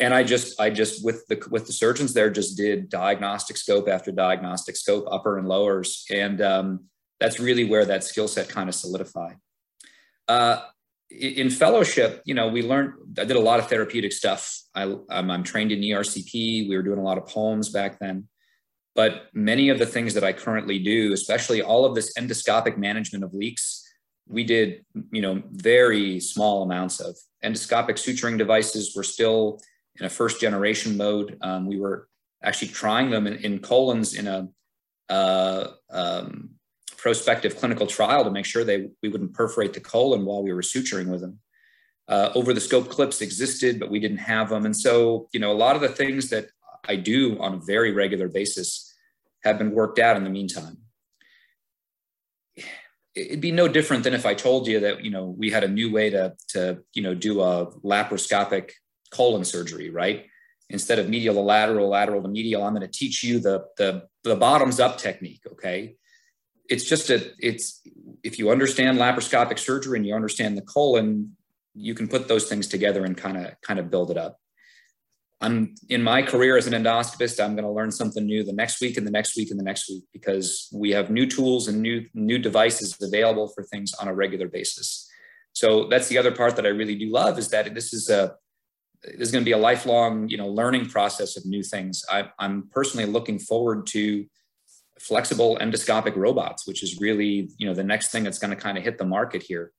And 0.00 0.14
I 0.14 0.22
just, 0.22 0.60
I 0.60 0.70
just 0.70 1.04
with 1.04 1.26
the 1.26 1.42
with 1.50 1.66
the 1.66 1.72
surgeons 1.72 2.12
there, 2.12 2.30
just 2.30 2.56
did 2.56 2.88
diagnostic 2.88 3.56
scope 3.56 3.88
after 3.88 4.12
diagnostic 4.12 4.76
scope, 4.76 5.06
upper 5.10 5.38
and 5.38 5.48
lowers, 5.48 6.04
and 6.10 6.40
um, 6.40 6.84
that's 7.18 7.40
really 7.40 7.64
where 7.64 7.84
that 7.84 8.04
skill 8.04 8.28
set 8.28 8.48
kind 8.48 8.68
of 8.68 8.74
solidified. 8.74 9.36
Uh, 10.28 10.60
in 11.10 11.50
fellowship, 11.50 12.22
you 12.24 12.34
know, 12.34 12.48
we 12.48 12.62
learned, 12.62 12.94
I 13.18 13.24
did 13.24 13.36
a 13.36 13.40
lot 13.40 13.58
of 13.58 13.68
therapeutic 13.68 14.12
stuff. 14.12 14.60
I, 14.74 14.94
I'm, 15.10 15.30
I'm 15.30 15.42
trained 15.42 15.72
in 15.72 15.80
ERCP. 15.80 16.68
We 16.68 16.76
were 16.76 16.82
doing 16.82 16.98
a 16.98 17.02
lot 17.02 17.18
of 17.18 17.24
POEMs 17.24 17.72
back 17.72 17.98
then. 17.98 18.28
But 18.94 19.28
many 19.32 19.68
of 19.68 19.78
the 19.78 19.86
things 19.86 20.14
that 20.14 20.24
I 20.24 20.32
currently 20.32 20.78
do, 20.78 21.12
especially 21.12 21.62
all 21.62 21.84
of 21.84 21.94
this 21.94 22.12
endoscopic 22.18 22.76
management 22.76 23.24
of 23.24 23.32
leaks, 23.32 23.84
we 24.26 24.44
did, 24.44 24.84
you 25.12 25.22
know, 25.22 25.42
very 25.50 26.20
small 26.20 26.62
amounts 26.62 27.00
of 27.00 27.16
endoscopic 27.42 27.92
suturing 27.92 28.36
devices. 28.36 28.92
We're 28.94 29.02
still 29.02 29.60
in 29.98 30.04
a 30.04 30.10
first 30.10 30.40
generation 30.40 30.96
mode. 30.96 31.38
Um, 31.40 31.66
we 31.66 31.78
were 31.78 32.08
actually 32.42 32.68
trying 32.68 33.10
them 33.10 33.26
in, 33.26 33.36
in 33.36 33.58
colons 33.60 34.14
in 34.14 34.26
a 34.26 34.48
uh, 35.08 35.68
um, 35.90 36.50
prospective 36.98 37.56
clinical 37.56 37.86
trial 37.86 38.24
to 38.24 38.30
make 38.30 38.44
sure 38.44 38.64
they 38.64 38.88
we 39.02 39.08
wouldn't 39.08 39.32
perforate 39.32 39.72
the 39.72 39.80
colon 39.80 40.26
while 40.26 40.42
we 40.42 40.52
were 40.52 40.60
suturing 40.62 41.08
with 41.08 41.20
them. 41.20 41.38
Uh, 42.08 42.30
over 42.34 42.52
the 42.52 42.60
scope 42.60 42.88
clips 42.88 43.20
existed, 43.20 43.78
but 43.78 43.90
we 43.90 44.00
didn't 44.00 44.18
have 44.18 44.48
them. 44.48 44.64
And 44.64 44.76
so, 44.76 45.28
you 45.32 45.40
know, 45.40 45.52
a 45.52 45.60
lot 45.64 45.76
of 45.76 45.82
the 45.82 45.90
things 45.90 46.30
that 46.30 46.46
I 46.88 46.96
do 46.96 47.38
on 47.38 47.54
a 47.54 47.58
very 47.58 47.92
regular 47.92 48.28
basis 48.28 48.94
have 49.44 49.58
been 49.58 49.72
worked 49.72 49.98
out 49.98 50.16
in 50.16 50.24
the 50.24 50.30
meantime. 50.30 50.78
It'd 53.14 53.42
be 53.42 53.52
no 53.52 53.68
different 53.68 54.04
than 54.04 54.14
if 54.14 54.24
I 54.24 54.32
told 54.32 54.66
you 54.66 54.80
that, 54.80 55.04
you 55.04 55.10
know, 55.10 55.34
we 55.36 55.50
had 55.50 55.64
a 55.64 55.68
new 55.68 55.92
way 55.92 56.08
to, 56.10 56.34
to 56.48 56.78
you 56.94 57.02
know, 57.02 57.14
do 57.14 57.42
a 57.42 57.66
laparoscopic 57.84 58.70
colon 59.10 59.44
surgery, 59.44 59.90
right? 59.90 60.26
Instead 60.70 60.98
of 60.98 61.08
medial 61.08 61.34
to 61.34 61.40
lateral, 61.40 61.88
lateral 61.88 62.22
to 62.22 62.28
medial, 62.28 62.62
I'm 62.62 62.74
going 62.74 62.88
to 62.88 62.98
teach 62.98 63.22
you 63.22 63.38
the, 63.38 63.66
the, 63.76 64.04
the 64.24 64.36
bottoms 64.36 64.80
up 64.80 64.98
technique, 64.98 65.42
okay? 65.52 65.96
It's 66.68 66.84
just 66.84 67.10
a 67.10 67.32
it's 67.38 67.82
if 68.22 68.38
you 68.38 68.50
understand 68.50 68.98
laparoscopic 68.98 69.58
surgery 69.58 69.98
and 69.98 70.06
you 70.06 70.14
understand 70.14 70.56
the 70.56 70.62
colon 70.62 71.36
you 71.74 71.94
can 71.94 72.08
put 72.08 72.28
those 72.28 72.48
things 72.48 72.66
together 72.66 73.04
and 73.04 73.16
kind 73.16 73.36
of 73.36 73.52
kind 73.62 73.78
of 73.78 73.90
build 73.90 74.10
it 74.10 74.16
up 74.16 74.38
i'm 75.40 75.74
in 75.88 76.02
my 76.02 76.22
career 76.22 76.56
as 76.56 76.66
an 76.66 76.72
endoscopist 76.72 77.42
i'm 77.42 77.54
going 77.54 77.64
to 77.64 77.70
learn 77.70 77.90
something 77.90 78.26
new 78.26 78.44
the 78.44 78.52
next 78.52 78.80
week 78.80 78.96
and 78.96 79.06
the 79.06 79.10
next 79.10 79.36
week 79.36 79.50
and 79.50 79.58
the 79.58 79.64
next 79.64 79.88
week 79.88 80.04
because 80.12 80.68
we 80.72 80.90
have 80.90 81.10
new 81.10 81.26
tools 81.26 81.68
and 81.68 81.80
new 81.80 82.04
new 82.14 82.38
devices 82.38 82.96
available 83.00 83.48
for 83.48 83.62
things 83.64 83.92
on 83.94 84.08
a 84.08 84.14
regular 84.14 84.48
basis 84.48 85.08
so 85.52 85.88
that's 85.88 86.08
the 86.08 86.18
other 86.18 86.32
part 86.32 86.56
that 86.56 86.66
i 86.66 86.70
really 86.70 86.96
do 86.96 87.10
love 87.10 87.38
is 87.38 87.48
that 87.48 87.74
this 87.74 87.92
is 87.92 88.10
a 88.10 88.34
there's 89.02 89.30
going 89.30 89.42
to 89.44 89.48
be 89.48 89.52
a 89.52 89.58
lifelong, 89.58 90.28
you 90.28 90.36
know, 90.36 90.48
learning 90.48 90.86
process 90.86 91.36
of 91.36 91.46
new 91.46 91.62
things. 91.62 92.04
I, 92.10 92.30
I'm 92.38 92.68
personally 92.72 93.06
looking 93.06 93.38
forward 93.38 93.86
to 93.88 94.26
flexible 95.00 95.58
endoscopic 95.60 96.16
robots, 96.16 96.66
which 96.66 96.82
is 96.82 97.00
really, 97.00 97.50
you 97.58 97.66
know, 97.66 97.74
the 97.74 97.84
next 97.84 98.08
thing 98.08 98.24
that's 98.24 98.38
going 98.38 98.50
to 98.50 98.56
kind 98.56 98.78
of 98.78 98.84
hit 98.84 98.98
the 98.98 99.04
market 99.04 99.42
here. 99.42 99.72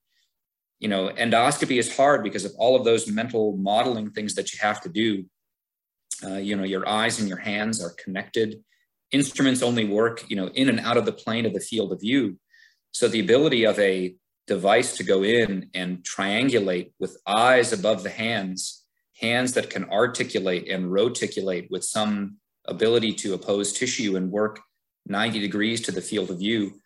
You 0.78 0.88
know, 0.88 1.10
endoscopy 1.10 1.78
is 1.78 1.94
hard 1.94 2.24
because 2.24 2.44
of 2.44 2.52
all 2.56 2.74
of 2.74 2.84
those 2.84 3.06
mental 3.06 3.56
modeling 3.56 4.10
things 4.10 4.34
that 4.34 4.52
you 4.52 4.58
have 4.62 4.80
to 4.82 4.88
do. 4.88 5.24
Uh, 6.24 6.36
you 6.38 6.56
know, 6.56 6.64
your 6.64 6.88
eyes 6.88 7.18
and 7.18 7.28
your 7.28 7.38
hands 7.38 7.82
are 7.82 7.94
connected. 8.02 8.62
Instruments 9.12 9.62
only 9.62 9.84
work, 9.84 10.24
you 10.28 10.36
know, 10.36 10.48
in 10.48 10.68
and 10.68 10.80
out 10.80 10.96
of 10.96 11.04
the 11.04 11.12
plane 11.12 11.46
of 11.46 11.54
the 11.54 11.60
field 11.60 11.92
of 11.92 12.00
view. 12.00 12.38
So 12.92 13.08
the 13.08 13.20
ability 13.20 13.64
of 13.64 13.78
a 13.78 14.14
device 14.46 14.96
to 14.96 15.04
go 15.04 15.22
in 15.22 15.70
and 15.74 15.98
triangulate 15.98 16.92
with 16.98 17.16
eyes 17.26 17.72
above 17.72 18.02
the 18.02 18.10
hands, 18.10 18.84
hands 19.20 19.52
that 19.52 19.70
can 19.70 19.84
articulate 19.90 20.68
and 20.68 20.90
roticulate 20.90 21.68
with 21.70 21.84
some 21.84 22.36
ability 22.66 23.12
to 23.14 23.34
appose 23.34 23.72
tissue 23.72 24.16
and 24.16 24.30
work 24.30 24.60
90 25.06 25.40
degrees 25.40 25.80
to 25.82 25.92
the 25.92 26.02
field 26.02 26.30
of 26.30 26.38
view 26.38 26.80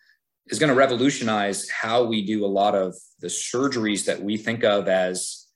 is 0.47 0.59
going 0.59 0.69
to 0.69 0.75
revolutionize 0.75 1.69
how 1.69 2.03
we 2.03 2.25
do 2.25 2.45
a 2.45 2.47
lot 2.47 2.75
of 2.75 2.95
the 3.19 3.27
surgeries 3.27 4.05
that 4.05 4.21
we 4.21 4.37
think 4.37 4.63
of 4.63 4.87
as 4.87 5.47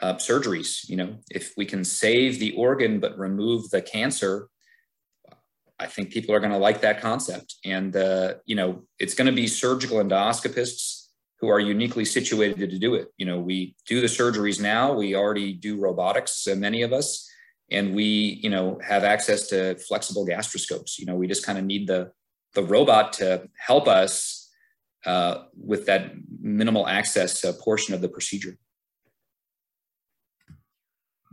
uh, 0.00 0.14
surgeries. 0.14 0.88
You 0.88 0.96
know, 0.96 1.16
if 1.30 1.52
we 1.56 1.66
can 1.66 1.84
save 1.84 2.38
the 2.38 2.54
organ 2.56 3.00
but 3.00 3.18
remove 3.18 3.70
the 3.70 3.82
cancer, 3.82 4.48
I 5.78 5.86
think 5.86 6.10
people 6.10 6.34
are 6.34 6.40
going 6.40 6.52
to 6.52 6.58
like 6.58 6.82
that 6.82 7.00
concept. 7.00 7.56
And, 7.64 7.96
uh, 7.96 8.34
you 8.44 8.54
know, 8.56 8.82
it's 8.98 9.14
going 9.14 9.26
to 9.26 9.32
be 9.32 9.46
surgical 9.46 9.98
endoscopists 9.98 11.06
who 11.40 11.48
are 11.48 11.60
uniquely 11.60 12.04
situated 12.04 12.70
to 12.70 12.78
do 12.78 12.94
it. 12.94 13.08
You 13.16 13.24
know, 13.24 13.40
we 13.40 13.74
do 13.86 14.00
the 14.00 14.06
surgeries 14.06 14.60
now. 14.60 14.92
We 14.92 15.14
already 15.14 15.54
do 15.54 15.80
robotics, 15.80 16.46
uh, 16.46 16.54
many 16.54 16.82
of 16.82 16.92
us 16.92 17.29
and 17.70 17.94
we 17.94 18.40
you 18.42 18.50
know 18.50 18.78
have 18.86 19.04
access 19.04 19.48
to 19.48 19.76
flexible 19.78 20.26
gastroscopes. 20.26 20.98
You 20.98 21.06
know 21.06 21.14
we 21.14 21.26
just 21.26 21.44
kind 21.44 21.58
of 21.58 21.64
need 21.64 21.86
the 21.86 22.12
the 22.54 22.62
robot 22.62 23.12
to 23.14 23.48
help 23.56 23.86
us 23.86 24.50
uh, 25.06 25.44
with 25.56 25.86
that 25.86 26.12
minimal 26.40 26.86
access 26.86 27.44
uh, 27.44 27.52
portion 27.60 27.94
of 27.94 28.00
the 28.00 28.08
procedure. 28.08 28.58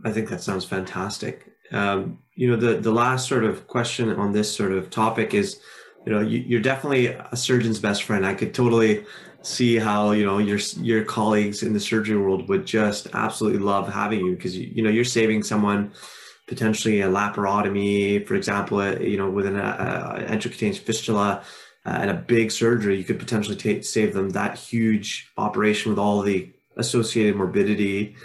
I 0.04 0.12
think 0.12 0.28
that 0.30 0.40
sounds 0.40 0.64
fantastic. 0.64 1.52
Um, 1.72 2.20
you 2.34 2.50
know 2.50 2.56
the 2.56 2.80
the 2.80 2.92
last 2.92 3.28
sort 3.28 3.44
of 3.44 3.66
question 3.66 4.10
on 4.10 4.32
this 4.32 4.54
sort 4.54 4.72
of 4.72 4.90
topic 4.90 5.34
is 5.34 5.60
you 6.06 6.12
know 6.12 6.20
you, 6.20 6.38
you're 6.38 6.60
definitely 6.60 7.08
a 7.08 7.36
surgeon's 7.36 7.80
best 7.80 8.04
friend. 8.04 8.24
I 8.24 8.34
could 8.34 8.54
totally 8.54 9.04
see 9.42 9.76
how 9.76 10.12
you 10.12 10.24
know 10.24 10.38
your 10.38 10.58
your 10.80 11.04
colleagues 11.04 11.62
in 11.62 11.72
the 11.72 11.80
surgery 11.80 12.16
world 12.16 12.48
would 12.48 12.64
just 12.64 13.08
absolutely 13.12 13.58
love 13.58 13.92
having 13.92 14.20
you 14.20 14.36
because 14.36 14.56
you, 14.56 14.70
you 14.72 14.82
know 14.82 14.90
you're 14.90 15.04
saving 15.04 15.42
someone 15.42 15.92
potentially 16.48 17.02
a 17.02 17.08
laparotomy, 17.08 18.26
for 18.26 18.34
example, 18.34 18.78
uh, 18.78 18.96
you 18.96 19.18
know, 19.18 19.30
with 19.30 19.46
an 19.46 19.56
uh, 19.56 20.26
enterocutaneous 20.28 20.78
fistula 20.78 21.44
uh, 21.86 21.98
and 22.00 22.10
a 22.10 22.14
big 22.14 22.50
surgery, 22.50 22.96
you 22.96 23.04
could 23.04 23.18
potentially 23.18 23.56
take, 23.56 23.84
save 23.84 24.14
them 24.14 24.30
that 24.30 24.58
huge 24.58 25.30
operation 25.36 25.92
with 25.92 25.98
all 25.98 26.22
the 26.22 26.50
associated 26.76 27.36
morbidity. 27.36 28.16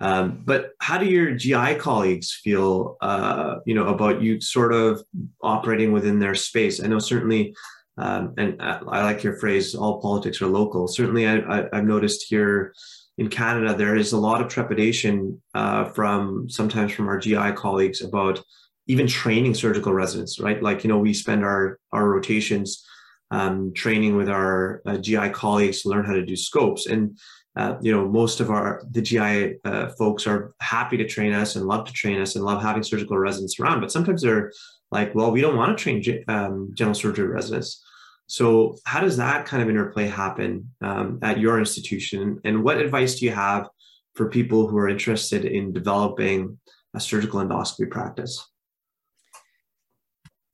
Um, 0.00 0.42
but 0.44 0.72
how 0.78 0.98
do 0.98 1.06
your 1.06 1.32
GI 1.32 1.74
colleagues 1.76 2.32
feel, 2.32 2.96
uh, 3.00 3.56
you 3.66 3.74
know, 3.74 3.88
about 3.88 4.22
you 4.22 4.40
sort 4.40 4.72
of 4.72 5.02
operating 5.42 5.92
within 5.92 6.18
their 6.18 6.34
space? 6.34 6.82
I 6.82 6.86
know 6.86 6.98
certainly, 6.98 7.54
um, 7.98 8.34
and 8.38 8.60
uh, 8.60 8.80
I 8.88 9.02
like 9.02 9.22
your 9.22 9.36
phrase, 9.36 9.74
all 9.74 10.00
politics 10.00 10.40
are 10.40 10.46
local. 10.46 10.88
Certainly, 10.88 11.28
I, 11.28 11.68
have 11.72 11.84
noticed 11.84 12.26
here 12.28 12.72
in 13.20 13.28
Canada, 13.28 13.74
there 13.74 13.96
is 13.96 14.12
a 14.12 14.18
lot 14.18 14.40
of 14.40 14.48
trepidation 14.48 15.42
uh, 15.52 15.84
from 15.84 16.48
sometimes 16.48 16.90
from 16.92 17.06
our 17.06 17.18
GI 17.18 17.52
colleagues 17.52 18.00
about 18.00 18.42
even 18.86 19.06
training 19.06 19.52
surgical 19.52 19.92
residents, 19.92 20.40
right? 20.40 20.62
Like, 20.62 20.82
you 20.82 20.88
know, 20.88 20.98
we 20.98 21.12
spend 21.12 21.44
our, 21.44 21.78
our 21.92 22.08
rotations 22.08 22.82
um, 23.30 23.74
training 23.74 24.16
with 24.16 24.30
our 24.30 24.80
uh, 24.86 24.96
GI 24.96 25.28
colleagues 25.30 25.82
to 25.82 25.90
learn 25.90 26.06
how 26.06 26.14
to 26.14 26.24
do 26.24 26.34
scopes. 26.34 26.86
And, 26.86 27.18
uh, 27.56 27.74
you 27.82 27.92
know, 27.92 28.08
most 28.08 28.40
of 28.40 28.50
our, 28.50 28.82
the 28.90 29.02
GI 29.02 29.56
uh, 29.66 29.90
folks 29.98 30.26
are 30.26 30.54
happy 30.62 30.96
to 30.96 31.06
train 31.06 31.34
us 31.34 31.56
and 31.56 31.66
love 31.66 31.86
to 31.88 31.92
train 31.92 32.22
us 32.22 32.36
and 32.36 32.44
love 32.44 32.62
having 32.62 32.82
surgical 32.82 33.18
residents 33.18 33.60
around. 33.60 33.82
But 33.82 33.92
sometimes 33.92 34.22
they're 34.22 34.50
like, 34.90 35.14
well, 35.14 35.30
we 35.30 35.42
don't 35.42 35.58
want 35.58 35.76
to 35.76 35.82
train 35.82 36.24
um, 36.28 36.70
general 36.72 36.94
surgery 36.94 37.28
residents. 37.28 37.84
So, 38.30 38.76
how 38.84 39.00
does 39.00 39.16
that 39.16 39.44
kind 39.44 39.60
of 39.60 39.68
interplay 39.68 40.06
happen 40.06 40.72
um, 40.80 41.18
at 41.20 41.40
your 41.40 41.58
institution? 41.58 42.40
And 42.44 42.62
what 42.62 42.78
advice 42.78 43.18
do 43.18 43.24
you 43.24 43.32
have 43.32 43.68
for 44.14 44.30
people 44.30 44.68
who 44.68 44.78
are 44.78 44.88
interested 44.88 45.44
in 45.44 45.72
developing 45.72 46.60
a 46.94 47.00
surgical 47.00 47.40
endoscopy 47.40 47.90
practice? 47.90 48.48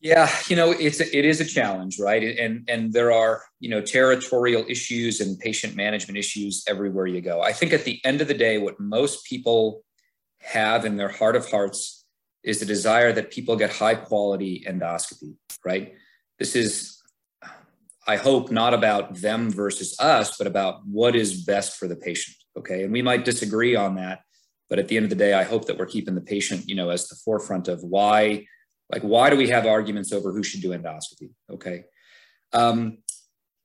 Yeah, 0.01 0.31
you 0.49 0.57
know, 0.57 0.71
it's 0.71 1.01
a, 1.01 1.17
it 1.19 1.27
is 1.27 1.43
a 1.43 1.45
challenge, 1.45 1.99
right? 2.01 2.39
And 2.39 2.67
and 2.67 2.95
there 2.95 3.13
are 3.13 3.43
you 3.61 3.69
know 3.69 3.83
territorial 3.83 4.65
issues 4.67 5.21
and 5.21 5.39
patient 5.39 5.77
management 5.77 6.17
issues 6.17 6.65
everywhere 6.67 7.07
you 7.07 7.21
go. 7.21 7.43
I 7.43 7.53
think 7.53 7.75
at 7.75 7.85
the 7.85 8.01
end 8.07 8.23
of 8.23 8.29
the 8.29 8.41
day, 8.47 8.57
what 8.57 8.81
most 8.81 9.27
people 9.27 9.85
have 10.41 10.87
in 10.87 10.97
their 10.97 11.11
heart 11.11 11.37
of 11.37 11.51
hearts 11.51 12.07
is 12.43 12.59
the 12.59 12.65
desire 12.65 13.13
that 13.13 13.31
people 13.31 13.55
get 13.55 13.71
high 13.71 13.97
quality 13.97 14.65
endoscopy, 14.67 15.35
right? 15.63 15.93
This 16.39 16.57
is 16.57 16.96
I 18.07 18.17
hope 18.17 18.51
not 18.51 18.73
about 18.73 19.17
them 19.17 19.51
versus 19.51 19.99
us, 19.99 20.37
but 20.37 20.47
about 20.47 20.87
what 20.87 21.17
is 21.17 21.45
best 21.45 21.77
for 21.77 21.89
the 21.89 21.97
patient. 21.97 22.37
Okay. 22.57 22.85
And 22.85 22.93
we 22.93 23.03
might 23.03 23.25
disagree 23.25 23.75
on 23.75 23.97
that. 23.97 24.21
But 24.69 24.79
at 24.79 24.89
the 24.89 24.97
end 24.97 25.05
of 25.05 25.11
the 25.11 25.17
day, 25.17 25.33
I 25.33 25.45
hope 25.45 25.67
that 25.67 25.79
we're 25.79 25.87
keeping 25.87 26.15
the 26.15 26.21
patient, 26.21 26.69
you 26.69 26.75
know, 26.75 26.91
as 26.91 27.09
the 27.09 27.17
forefront 27.25 27.69
of 27.69 27.83
why, 27.83 28.47
like, 28.91 29.03
why 29.03 29.31
do 29.31 29.37
we 29.37 29.49
have 29.49 29.67
arguments 29.67 30.13
over 30.13 30.33
who 30.33 30.43
should 30.43 30.61
do 30.61 30.71
endoscopy? 30.71 31.31
Okay. 31.51 31.85
Um, 32.53 32.99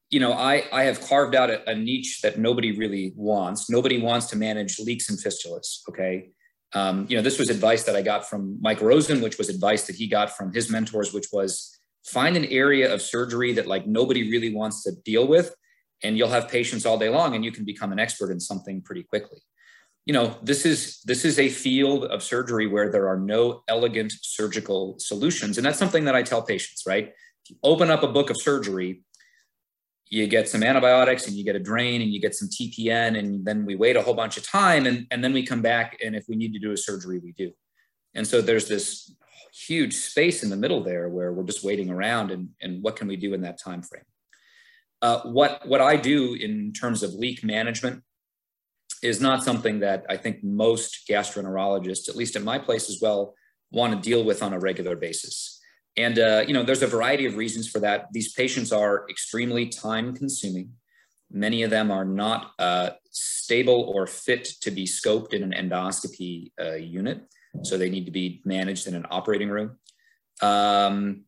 you 0.10 0.20
know, 0.20 0.34
I, 0.34 0.66
I 0.72 0.84
have 0.84 1.02
carved 1.02 1.36
out 1.36 1.50
a, 1.50 1.70
a, 1.70 1.74
niche 1.74 2.20
that 2.22 2.38
nobody 2.38 2.78
really 2.78 3.14
wants. 3.16 3.70
Nobody 3.70 4.02
wants 4.02 4.26
to 4.28 4.36
manage 4.36 4.78
leaks 4.78 5.10
and 5.10 5.18
fistulas. 5.18 5.80
Okay. 5.88 6.32
Um, 6.74 7.06
you 7.10 7.16
know, 7.16 7.24
this 7.24 7.40
was 7.40 7.50
advice 7.50 7.84
that 7.84 7.96
I 7.96 8.02
got 8.02 8.28
from 8.28 8.58
Mike 8.62 8.82
Rosen, 8.82 9.22
which 9.22 9.38
was 9.38 9.50
advice 9.50 9.88
that 9.88 9.96
he 9.96 10.08
got 10.08 10.36
from 10.36 10.54
his 10.54 10.70
mentors, 10.70 11.14
which 11.14 11.28
was 11.32 11.80
find 12.06 12.36
an 12.36 12.46
area 12.46 12.92
of 12.94 13.02
surgery 13.02 13.54
that 13.54 13.68
like 13.68 13.86
nobody 13.88 14.30
really 14.32 14.54
wants 14.54 14.84
to 14.84 14.92
deal 15.06 15.28
with 15.28 15.54
and 16.04 16.18
you'll 16.18 16.30
have 16.30 16.50
patients 16.50 16.86
all 16.86 16.98
day 16.98 17.10
long 17.10 17.36
and 17.36 17.46
you 17.46 17.52
can 17.52 17.64
become 17.64 17.92
an 17.92 18.00
expert 18.00 18.32
in 18.32 18.40
something 18.40 18.82
pretty 18.82 19.04
quickly. 19.04 19.40
You 20.06 20.14
know 20.14 20.36
this 20.42 20.66
is 20.66 21.02
this 21.04 21.26
is 21.26 21.38
a 21.38 21.48
field 21.48 22.06
of 22.06 22.24
surgery 22.24 22.66
where 22.66 22.92
there 22.92 23.08
are 23.08 23.20
no 23.20 23.64
elegant 23.68 24.12
surgical 24.22 24.96
solutions 24.98 25.58
and 25.58 25.66
that's 25.66 25.78
something 25.78 26.06
that 26.06 26.16
i 26.16 26.24
tell 26.24 26.42
patients 26.42 26.84
right? 26.88 27.10
If 27.44 27.52
you 27.52 27.56
open 27.64 27.92
up 27.92 28.02
a 28.02 28.08
book 28.08 28.32
of 28.32 28.38
surgery 28.38 29.04
you 30.12 30.28
get 30.28 30.50
some 30.50 30.62
antibiotics 30.62 31.26
and 31.26 31.36
you 31.36 31.44
get 31.44 31.56
a 31.56 31.60
drain 31.60 32.02
and 32.02 32.12
you 32.12 32.20
get 32.20 32.36
some 32.36 32.50
tpn 32.50 33.18
and 33.18 33.46
then 33.46 33.66
we 33.66 33.76
wait 33.76 33.96
a 33.96 34.02
whole 34.02 34.14
bunch 34.14 34.38
of 34.38 34.44
time 34.46 34.86
and, 34.86 35.08
and 35.10 35.24
then 35.24 35.34
we 35.34 35.46
come 35.46 35.62
back 35.62 35.98
and 36.04 36.16
if 36.16 36.26
we 36.28 36.36
need 36.36 36.52
to 36.52 36.60
do 36.60 36.72
a 36.72 36.78
surgery 36.78 37.20
we 37.20 37.32
do. 37.32 37.52
And 38.14 38.28
so 38.28 38.42
there's 38.42 38.68
this 38.68 39.16
huge 39.54 39.94
space 39.94 40.44
in 40.44 40.50
the 40.50 40.56
middle 40.56 40.84
there 40.84 41.10
where 41.10 41.34
we're 41.34 41.44
just 41.44 41.64
waiting 41.64 41.90
around 41.90 42.32
and, 42.32 42.50
and 42.62 42.82
what 42.82 42.96
can 42.96 43.08
we 43.08 43.16
do 43.16 43.34
in 43.34 43.42
that 43.42 43.60
time 43.60 43.82
frame 43.82 44.04
uh, 45.02 45.20
what 45.22 45.68
what 45.68 45.82
i 45.82 45.96
do 45.96 46.34
in 46.36 46.72
terms 46.72 47.04
of 47.04 47.14
leak 47.14 47.44
management 47.44 48.02
is 49.04 49.20
not 49.20 49.44
something 49.44 49.80
that 49.80 50.06
i 50.10 50.16
think 50.16 50.44
most 50.44 51.08
gastroenterologists 51.10 52.08
at 52.08 52.16
least 52.16 52.36
in 52.36 52.44
my 52.44 52.58
place 52.58 52.90
as 52.90 53.00
well 53.02 53.36
want 53.72 53.94
to 53.94 54.10
deal 54.10 54.24
with 54.24 54.44
on 54.44 54.54
a 54.54 54.60
regular 54.60 54.96
basis. 54.96 55.62
And 55.98 56.20
uh, 56.20 56.44
you 56.48 56.54
know 56.54 56.64
there's 56.64 56.84
a 56.84 56.88
variety 56.88 57.26
of 57.26 57.36
reasons 57.36 57.70
for 57.70 57.80
that. 57.80 58.08
These 58.12 58.34
patients 58.34 58.72
are 58.72 59.10
extremely 59.10 59.68
time 59.68 60.16
consuming 60.16 60.72
many 61.34 61.64
of 61.64 61.70
them 61.70 61.92
are 61.92 62.06
not 62.06 62.52
uh, 62.60 62.92
stable 63.10 63.92
or 63.96 64.06
fit 64.06 64.44
to 64.44 64.72
be 64.72 64.86
scoped 64.86 65.34
in 65.34 65.44
an 65.44 65.54
endoscopy 65.54 66.52
uh, 66.62 66.74
unit 66.74 67.24
so 67.64 67.78
they 67.78 67.90
need 67.90 68.06
to 68.06 68.12
be 68.12 68.42
managed 68.46 68.88
in 68.88 68.96
an 68.96 69.06
operating 69.10 69.50
room. 69.50 69.78
Um, 70.42 71.26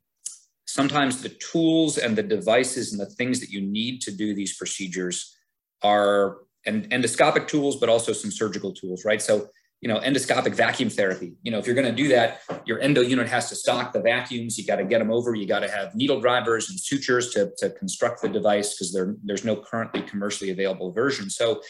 sometimes 0.65 1.21
the 1.21 1.29
tools 1.29 1.97
and 1.97 2.15
the 2.15 2.23
devices 2.23 2.91
and 2.91 3.01
the 3.01 3.05
things 3.05 3.39
that 3.39 3.49
you 3.49 3.61
need 3.61 4.01
to 4.01 4.11
do 4.11 4.33
these 4.33 4.57
procedures 4.57 5.37
are 5.81 6.37
and 6.65 6.89
endoscopic 6.89 7.47
tools, 7.47 7.75
but 7.75 7.89
also 7.89 8.13
some 8.13 8.31
surgical 8.31 8.73
tools, 8.73 9.03
right? 9.03 9.21
So, 9.21 9.49
you 9.81 9.89
know, 9.89 9.99
endoscopic 9.99 10.55
vacuum 10.55 10.89
therapy. 10.89 11.33
You 11.43 11.51
know, 11.51 11.59
if 11.59 11.67
you're 11.67 11.75
going 11.75 11.93
to 11.93 12.03
do 12.03 12.07
that, 12.07 12.39
your 12.65 12.79
endo 12.79 13.01
unit 13.01 13.27
has 13.27 13.49
to 13.49 13.55
stock 13.55 13.91
the 13.91 13.99
vacuums. 13.99 14.57
You 14.57 14.65
got 14.65 14.77
to 14.77 14.85
get 14.85 14.99
them 14.99 15.11
over. 15.11 15.35
You 15.35 15.45
got 15.45 15.59
to 15.59 15.69
have 15.69 15.93
needle 15.93 16.21
drivers 16.21 16.69
and 16.69 16.79
sutures 16.79 17.31
to, 17.33 17.51
to 17.57 17.69
construct 17.71 18.21
the 18.21 18.29
device 18.29 18.73
because 18.73 18.93
there, 18.93 19.17
there's 19.23 19.43
no 19.43 19.57
currently 19.57 20.01
commercially 20.03 20.51
available 20.51 20.93
version. 20.93 21.29
So, 21.29 21.61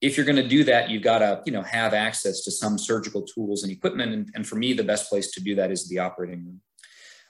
if 0.00 0.16
you're 0.16 0.26
going 0.26 0.36
to 0.36 0.46
do 0.46 0.64
that, 0.64 0.90
you've 0.90 1.02
got 1.02 1.18
to, 1.18 1.42
you 1.44 1.52
know, 1.52 1.62
have 1.62 1.92
access 1.92 2.42
to 2.42 2.50
some 2.50 2.78
surgical 2.78 3.22
tools 3.22 3.62
and 3.62 3.72
equipment. 3.72 4.12
And, 4.12 4.30
and 4.34 4.46
for 4.46 4.56
me, 4.56 4.72
the 4.72 4.84
best 4.84 5.08
place 5.08 5.30
to 5.32 5.40
do 5.40 5.54
that 5.56 5.70
is 5.70 5.88
the 5.88 5.98
operating 5.98 6.44
room. 6.44 6.60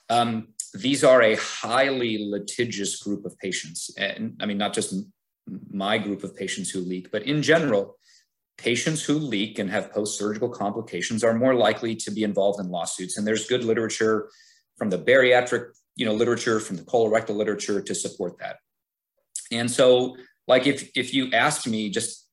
Um, 0.09 0.49
these 0.73 1.03
are 1.03 1.21
a 1.21 1.35
highly 1.35 2.29
litigious 2.29 3.01
group 3.01 3.25
of 3.25 3.37
patients. 3.39 3.91
And 3.97 4.35
I 4.39 4.45
mean, 4.45 4.57
not 4.57 4.73
just 4.73 4.93
my 5.71 5.97
group 5.97 6.23
of 6.23 6.35
patients 6.35 6.69
who 6.69 6.79
leak, 6.79 7.11
but 7.11 7.23
in 7.23 7.41
general, 7.41 7.97
patients 8.57 9.03
who 9.03 9.13
leak 9.13 9.57
and 9.57 9.69
have 9.69 9.91
post-surgical 9.91 10.49
complications 10.49 11.23
are 11.23 11.33
more 11.33 11.55
likely 11.55 11.95
to 11.95 12.11
be 12.11 12.23
involved 12.23 12.59
in 12.59 12.69
lawsuits. 12.69 13.17
And 13.17 13.25
there's 13.25 13.47
good 13.47 13.63
literature 13.63 14.29
from 14.77 14.89
the 14.89 14.99
bariatric, 14.99 15.69
you 15.95 16.05
know, 16.05 16.13
literature, 16.13 16.59
from 16.59 16.75
the 16.77 16.83
colorectal 16.83 17.35
literature 17.35 17.81
to 17.81 17.95
support 17.95 18.37
that. 18.39 18.57
And 19.51 19.71
so, 19.71 20.17
like, 20.47 20.67
if 20.67 20.89
if 20.95 21.13
you 21.13 21.31
asked 21.31 21.67
me 21.67 21.89
just 21.89 22.28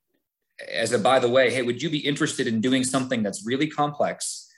as 0.73 0.93
a 0.93 0.99
by 0.99 1.19
the 1.19 1.29
way, 1.29 1.51
hey, 1.51 1.63
would 1.63 1.83
you 1.83 1.91
be 1.91 1.99
interested 1.99 2.47
in 2.47 2.61
doing 2.61 2.85
something 2.85 3.23
that's 3.23 3.47
really 3.47 3.67
complex, 3.67 4.49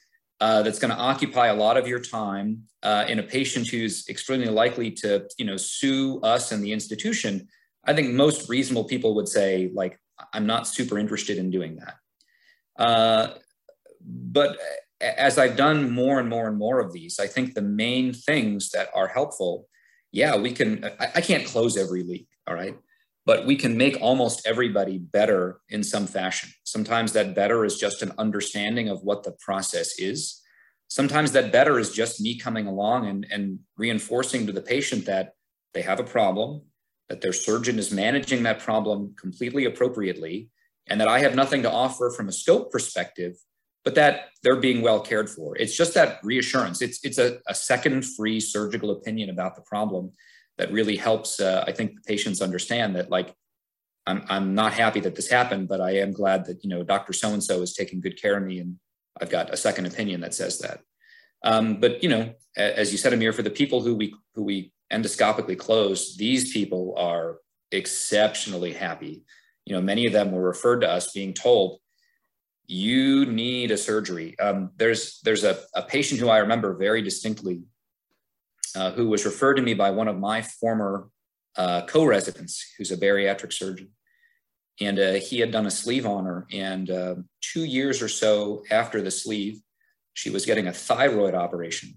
uh, 0.41 0.63
that's 0.63 0.79
going 0.79 0.93
to 0.93 1.01
occupy 1.01 1.49
a 1.49 1.55
lot 1.55 1.77
of 1.77 1.89
your 1.89 1.99
time 1.99 2.63
uh, 2.83 3.05
in 3.09 3.19
a 3.19 3.23
patient 3.23 3.69
who's 3.69 4.09
extremely 4.09 4.47
likely 4.47 4.91
to, 4.91 5.27
you 5.39 5.45
know, 5.45 5.57
sue 5.57 6.21
us 6.23 6.53
and 6.53 6.63
the 6.63 6.73
institution? 6.73 7.49
I 7.85 7.95
think 7.95 8.13
most 8.13 8.49
reasonable 8.49 8.85
people 8.85 9.15
would 9.17 9.29
say, 9.29 9.71
like, 9.75 9.99
I'm 10.33 10.47
not 10.47 10.67
super 10.67 10.99
interested 10.99 11.39
in 11.39 11.51
doing 11.51 11.77
that. 11.77 11.95
Uh, 12.83 13.35
but 14.01 14.57
as 15.01 15.39
I've 15.39 15.57
done 15.57 15.91
more 15.91 16.19
and 16.21 16.29
more 16.29 16.49
and 16.49 16.57
more 16.57 16.81
of 16.81 16.93
these, 16.93 17.19
I 17.19 17.27
think 17.27 17.55
the 17.55 17.63
main 17.63 18.13
things 18.13 18.71
that 18.71 18.89
are 18.95 19.09
helpful, 19.09 19.69
yeah, 20.13 20.37
we 20.37 20.53
can, 20.53 20.85
I, 20.85 21.09
I 21.17 21.21
can't 21.21 21.47
close 21.47 21.77
every 21.77 22.03
leak, 22.03 22.29
all 22.47 22.55
right? 22.55 22.77
But 23.29 23.45
we 23.45 23.57
can 23.57 23.76
make 23.76 23.99
almost 24.01 24.47
everybody 24.47 24.97
better 24.97 25.61
in 25.68 25.83
some 25.83 26.07
fashion. 26.07 26.49
Sometimes 26.64 27.12
that 27.12 27.35
better 27.35 27.66
is 27.66 27.76
just 27.76 28.01
an 28.01 28.12
understanding 28.16 28.89
of 28.89 29.03
what 29.03 29.22
the 29.22 29.33
process 29.33 29.99
is. 29.99 30.41
Sometimes 30.89 31.33
that 31.33 31.53
better 31.53 31.79
is 31.79 31.91
just 31.93 32.22
me 32.22 32.39
coming 32.39 32.66
along 32.66 33.07
and, 33.07 33.26
and 33.31 33.59
reinforcing 33.76 34.47
to 34.47 34.53
the 34.53 34.62
patient 34.62 35.05
that 35.05 35.35
they 35.74 35.83
have 35.83 36.01
a 36.01 36.05
problem 36.05 36.62
that 37.11 37.20
their 37.20 37.35
surgeon 37.35 37.79
is 37.79 37.91
managing 37.91 38.45
that 38.45 38.61
problem 38.61 39.14
completely 39.20 39.66
appropriately, 39.66 40.49
and 40.87 40.99
that 40.99 41.09
I 41.09 41.18
have 41.18 41.35
nothing 41.35 41.62
to 41.64 41.70
offer 41.70 42.11
from 42.16 42.29
a 42.29 42.33
scope 42.33 42.70
perspective, 42.70 43.35
but 43.85 43.95
that 43.95 44.29
they're 44.43 44.57
being 44.68 44.81
well 44.81 45.01
cared 45.01 45.29
for. 45.29 45.55
It's 45.57 45.76
just 45.76 45.93
that 45.95 46.20
reassurance. 46.22 46.81
It's, 46.81 46.99
it's 47.05 47.18
a, 47.18 47.41
a 47.47 47.55
second 47.55 48.07
free 48.07 48.41
surgical 48.41 48.91
opinion 48.91 49.29
about 49.29 49.55
the 49.55 49.62
problem 49.62 50.12
that 50.59 50.73
really 50.73 50.97
helps, 50.97 51.41
uh, 51.41 51.65
I 51.67 51.73
think, 51.73 52.05
patients 52.05 52.43
understand 52.43 52.97
that, 52.97 53.11
like, 53.11 53.35
I'm, 54.07 54.25
I'm 54.29 54.55
not 54.55 54.73
happy 54.73 55.01
that 55.01 55.15
this 55.15 55.29
happened, 55.29 55.69
but 55.69 55.81
I 55.81 55.97
am 55.97 56.13
glad 56.13 56.47
that, 56.47 56.65
you 56.65 56.71
know, 56.71 56.83
Dr. 56.83 57.13
So-and-so 57.13 57.63
is 57.63 57.75
taking 57.75 58.01
good 58.01 58.21
care 58.21 58.37
of 58.37 58.43
me 58.43 58.59
and 58.59 58.77
I've 59.21 59.31
got 59.31 59.53
a 59.53 59.57
second 59.57 59.87
opinion 59.87 60.21
that 60.23 60.35
says 60.35 60.59
that. 60.61 60.81
Um, 61.45 61.81
but, 61.81 62.03
you 62.03 62.09
know, 62.09 62.33
as 62.57 62.91
you 62.93 62.99
said, 62.99 63.13
Amir, 63.13 63.33
for 63.33 63.43
the 63.43 63.51
people 63.51 63.83
who 63.83 63.95
we, 63.95 64.15
who 64.35 64.45
we 64.45 64.73
endoscopically 64.93 65.59
closed, 65.59 66.19
these 66.19 66.53
people 66.53 66.95
are 66.97 67.39
exceptionally 67.71 68.73
happy. 68.73 69.25
You 69.67 69.75
know, 69.75 69.83
many 69.83 70.07
of 70.07 70.13
them 70.13 70.33
were 70.33 70.43
referred 70.43 70.81
to 70.81 70.91
us 70.91 71.13
being 71.13 71.35
told, 71.35 71.81
you 72.67 73.27
need 73.27 73.71
a 73.71 73.77
surgery. 73.79 74.39
Um, 74.39 74.71
there's 74.77 75.21
there's 75.25 75.43
a, 75.43 75.59
a 75.75 75.83
patient 75.83 76.21
who 76.21 76.29
I 76.29 76.39
remember 76.39 76.75
very 76.75 77.03
distinctly 77.03 77.63
uh, 78.77 78.93
who 78.93 79.09
was 79.09 79.25
referred 79.25 79.55
to 79.55 79.62
me 79.62 79.75
by 79.75 79.91
one 79.91 80.09
of 80.09 80.19
my 80.19 80.43
former 80.43 81.09
uh, 81.57 81.83
co-residents 81.87 82.75
who's 82.77 82.93
a 82.93 82.97
bariatric 82.97 83.53
surgeon. 83.53 83.91
And 84.81 84.99
uh, 84.99 85.12
he 85.14 85.41
had 85.41 85.51
done 85.51 85.66
a 85.66 85.71
sleeve 85.71 86.07
on 86.07 86.25
her. 86.25 86.47
And 86.53 86.91
uh, 86.91 87.14
two 87.41 87.64
years 87.64 88.01
or 88.01 88.09
so 88.09 88.62
after 88.71 89.03
the 89.03 89.11
sleeve, 89.11 89.61
she 90.14 90.31
was 90.31 90.47
getting 90.47 90.69
a 90.69 90.73
thyroid 90.73 91.35
operation. 91.35 91.95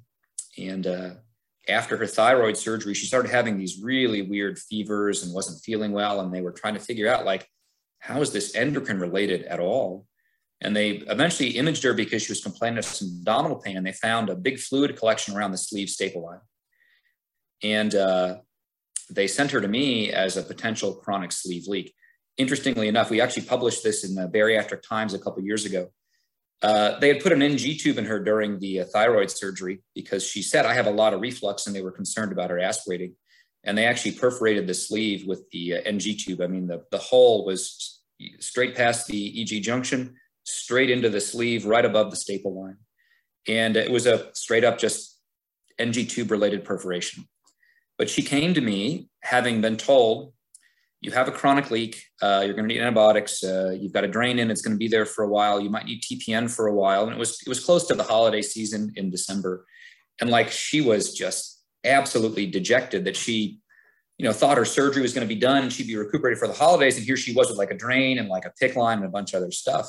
And 0.57 0.88
uh, 0.88 1.09
after 1.69 1.95
her 1.97 2.07
thyroid 2.07 2.57
surgery, 2.57 2.93
she 2.93 3.05
started 3.05 3.32
having 3.32 3.57
these 3.57 3.80
really 3.82 4.24
weird 4.24 4.57
fevers 4.57 5.24
and 5.24 5.34
wasn't 5.34 5.63
feeling 5.63 5.91
well. 5.91 6.22
And 6.22 6.34
they 6.34 6.41
were 6.41 6.51
trying 6.51 6.74
to 6.74 6.80
figure 6.80 7.07
out, 7.07 7.26
like, 7.26 7.47
how 7.99 8.19
is 8.22 8.32
this 8.32 8.55
endocrine 8.55 8.99
related 8.99 9.43
at 9.43 9.59
all? 9.59 10.07
And 10.59 10.76
they 10.76 10.97
eventually 11.07 11.49
imaged 11.49 11.84
her 11.84 11.93
because 11.93 12.24
she 12.24 12.32
was 12.32 12.43
complaining 12.43 12.80
of 12.80 12.86
some 12.86 13.07
abdominal 13.19 13.57
pain. 13.57 13.78
And 13.78 13.86
they 13.86 13.91
found 13.91 14.30
a 14.30 14.36
big 14.36 14.59
fluid 14.59 14.95
collection 14.95 15.36
around 15.36 15.51
the 15.51 15.57
sleeve 15.57 15.89
staple 15.89 16.24
line. 16.24 16.39
And 17.64 17.93
uh, 17.93 18.38
they 19.09 19.28
sent 19.28 19.51
her 19.51 19.62
to 19.62 19.68
me 19.68 20.12
as 20.12 20.38
a 20.38 20.43
potential 20.43 20.95
chronic 20.95 21.32
sleeve 21.32 21.68
leak. 21.68 21.93
Interestingly 22.38 22.88
enough, 22.88 23.09
we 23.09 23.22
actually 23.22 23.45
published 23.45 23.84
this 23.84 24.03
in 24.03 24.16
the 24.16 24.28
Bariatric 24.28 24.82
Times 24.88 25.14
a 25.14 25.20
couple 25.20 25.43
years 25.43 25.66
ago. 25.66 25.89
Uh, 26.62 26.99
they 26.99 27.07
had 27.07 27.22
put 27.22 27.32
an 27.34 27.41
NG 27.41 27.76
tube 27.78 27.97
in 27.97 28.05
her 28.05 28.20
during 28.20 28.59
the 28.59 28.82
uh, 28.82 28.86
thyroid 28.86 29.32
surgery 29.32 29.82
because 29.95 30.26
she 30.26 30.41
said, 30.41 30.66
I 30.66 30.74
have 30.74 30.86
a 30.86 30.91
lot 30.91 31.14
of 31.14 31.22
reflux 31.22 31.66
and 31.66 31.76
they 31.76 31.82
were 31.82 31.91
concerned 31.91 32.32
about 32.32 32.51
her 32.51 32.59
aspirating. 32.59 33.16
And 33.64 33.78
they 33.78 33.86
actually 33.86 34.14
perforated 34.14 34.68
the 34.68 34.74
sleeve 34.74 35.28
with 35.28 35.49
the 35.51 35.76
uh, 35.76 35.82
NG 35.86 36.16
tube. 36.18 36.41
I 36.41 36.47
mean, 36.47 36.68
the, 36.68 36.84
the 36.91 36.99
hole 36.99 37.45
was 37.45 38.01
straight 38.39 38.76
past 38.76 39.07
the 39.07 39.41
EG 39.41 39.64
junction, 39.64 40.16
straight 40.43 40.91
into 40.91 41.09
the 41.09 41.22
sleeve, 41.22 41.66
right 41.66 41.86
above 41.86 42.12
the 42.12 42.18
staple 42.18 42.59
line. 42.59 42.78
And 43.47 43.76
it 43.76 43.89
was 43.89 44.05
a 44.05 44.30
straight 44.36 44.64
up 44.64 44.78
just 44.78 45.20
NG 45.80 46.05
tube 46.05 46.30
related 46.30 46.64
perforation. 46.64 47.28
But 48.02 48.10
she 48.10 48.24
came 48.24 48.56
to 48.56 48.62
me 48.62 49.10
having 49.22 49.62
been 49.62 49.78
told 49.78 50.34
you 51.02 51.12
have 51.12 51.28
a 51.28 51.32
chronic 51.32 51.70
leak, 51.70 52.04
uh, 52.24 52.41
you're 52.43 52.56
going 52.56 52.68
to 52.68 52.74
need 52.74 52.82
antibiotics, 52.82 53.43
uh, 53.43 53.76
you've 53.80 53.93
got 53.93 54.04
a 54.04 54.08
drain 54.08 54.39
in, 54.39 54.49
it's 54.49 54.64
going 54.64 54.74
to 54.74 54.80
be 54.80 54.88
there 54.88 55.06
for 55.06 55.24
a 55.24 55.28
while, 55.28 55.62
you 55.62 55.70
might 55.70 55.86
need 55.86 56.02
TPN 56.02 56.49
for 56.49 56.66
a 56.66 56.74
while. 56.74 57.04
And 57.04 57.14
it 57.14 57.20
was, 57.20 57.39
it 57.45 57.47
was 57.47 57.64
close 57.64 57.86
to 57.89 57.93
the 57.93 58.02
holiday 58.02 58.41
season 58.41 58.91
in 58.95 59.12
December. 59.12 59.68
And 60.20 60.32
like 60.32 60.49
she 60.49 60.82
was 60.82 61.14
just 61.14 61.62
absolutely 61.86 62.47
dejected 62.47 63.06
that 63.06 63.16
she, 63.16 63.60
you 64.18 64.26
know, 64.26 64.34
thought 64.34 64.58
her 64.58 64.66
surgery 64.66 65.04
was 65.04 65.14
going 65.14 65.28
to 65.28 65.32
be 65.32 65.39
done, 65.39 65.70
she'd 65.70 65.86
be 65.86 65.95
recuperated 65.95 66.39
for 66.39 66.47
the 66.47 66.56
holidays. 66.56 66.97
And 66.97 67.06
here 67.06 67.18
she 67.18 67.36
was 67.36 67.49
with 67.49 67.60
like 67.60 67.70
a 67.70 67.78
drain 67.78 68.18
and 68.18 68.30
like 68.30 68.45
a 68.45 68.54
PICC 68.60 68.78
line 68.78 68.97
and 68.97 69.06
a 69.06 69.10
bunch 69.10 69.36
of 69.36 69.43
other 69.43 69.52
stuff. 69.52 69.88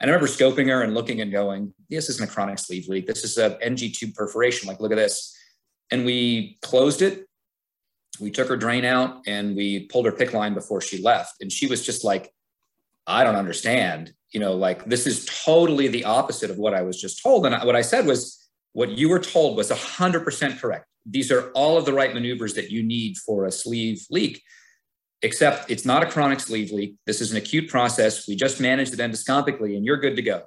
And 0.00 0.10
I 0.10 0.12
remember 0.12 0.26
scoping 0.26 0.66
her 0.70 0.82
and 0.82 0.92
looking 0.92 1.20
and 1.20 1.30
going, 1.30 1.72
this 1.88 2.08
isn't 2.08 2.28
a 2.28 2.32
chronic 2.32 2.58
sleeve 2.58 2.88
leak. 2.88 3.06
This 3.06 3.22
is 3.22 3.38
a 3.38 3.56
NG 3.62 3.92
tube 3.92 4.14
perforation. 4.14 4.66
Like, 4.66 4.80
look 4.80 4.90
at 4.90 4.98
this. 4.98 5.38
And 5.92 6.04
we 6.04 6.58
closed 6.60 7.00
it 7.00 7.28
we 8.20 8.30
took 8.30 8.48
her 8.48 8.56
drain 8.56 8.84
out 8.84 9.22
and 9.26 9.56
we 9.56 9.86
pulled 9.86 10.06
her 10.06 10.12
PICC 10.12 10.32
line 10.32 10.54
before 10.54 10.80
she 10.80 11.02
left. 11.02 11.36
And 11.40 11.50
she 11.50 11.66
was 11.66 11.84
just 11.84 12.04
like, 12.04 12.32
I 13.06 13.24
don't 13.24 13.36
understand. 13.36 14.12
You 14.30 14.40
know, 14.40 14.54
like 14.54 14.84
this 14.84 15.06
is 15.06 15.26
totally 15.44 15.88
the 15.88 16.04
opposite 16.04 16.50
of 16.50 16.58
what 16.58 16.74
I 16.74 16.82
was 16.82 17.00
just 17.00 17.22
told. 17.22 17.46
And 17.46 17.54
what 17.64 17.76
I 17.76 17.82
said 17.82 18.06
was, 18.06 18.40
what 18.72 18.90
you 18.90 19.08
were 19.08 19.20
told 19.20 19.56
was 19.56 19.70
100% 19.70 20.60
correct. 20.60 20.86
These 21.06 21.30
are 21.30 21.50
all 21.52 21.78
of 21.78 21.84
the 21.84 21.92
right 21.92 22.12
maneuvers 22.12 22.54
that 22.54 22.70
you 22.70 22.82
need 22.82 23.16
for 23.18 23.44
a 23.44 23.52
sleeve 23.52 24.04
leak, 24.10 24.42
except 25.22 25.70
it's 25.70 25.84
not 25.84 26.02
a 26.02 26.10
chronic 26.10 26.40
sleeve 26.40 26.72
leak. 26.72 26.96
This 27.06 27.20
is 27.20 27.30
an 27.30 27.36
acute 27.36 27.68
process. 27.68 28.26
We 28.26 28.34
just 28.34 28.60
managed 28.60 28.92
it 28.92 28.98
endoscopically 28.98 29.76
and 29.76 29.84
you're 29.84 29.98
good 29.98 30.16
to 30.16 30.22
go. 30.22 30.42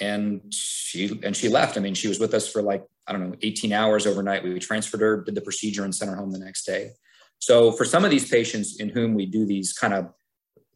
And 0.00 0.42
she 0.52 1.20
and 1.22 1.36
she 1.36 1.48
left. 1.48 1.76
I 1.76 1.80
mean, 1.80 1.94
she 1.94 2.08
was 2.08 2.18
with 2.18 2.34
us 2.34 2.50
for 2.50 2.62
like 2.62 2.82
I 3.06 3.12
don't 3.12 3.28
know, 3.28 3.36
18 3.42 3.72
hours 3.72 4.06
overnight. 4.06 4.44
We 4.44 4.58
transferred 4.58 5.00
her, 5.00 5.22
did 5.22 5.34
the 5.34 5.40
procedure, 5.40 5.84
and 5.84 5.94
sent 5.94 6.10
her 6.10 6.16
home 6.16 6.32
the 6.32 6.38
next 6.38 6.64
day. 6.64 6.90
So 7.38 7.72
for 7.72 7.84
some 7.84 8.04
of 8.04 8.10
these 8.10 8.28
patients 8.28 8.80
in 8.80 8.88
whom 8.88 9.14
we 9.14 9.26
do 9.26 9.44
these 9.44 9.72
kind 9.72 9.92
of, 9.92 10.12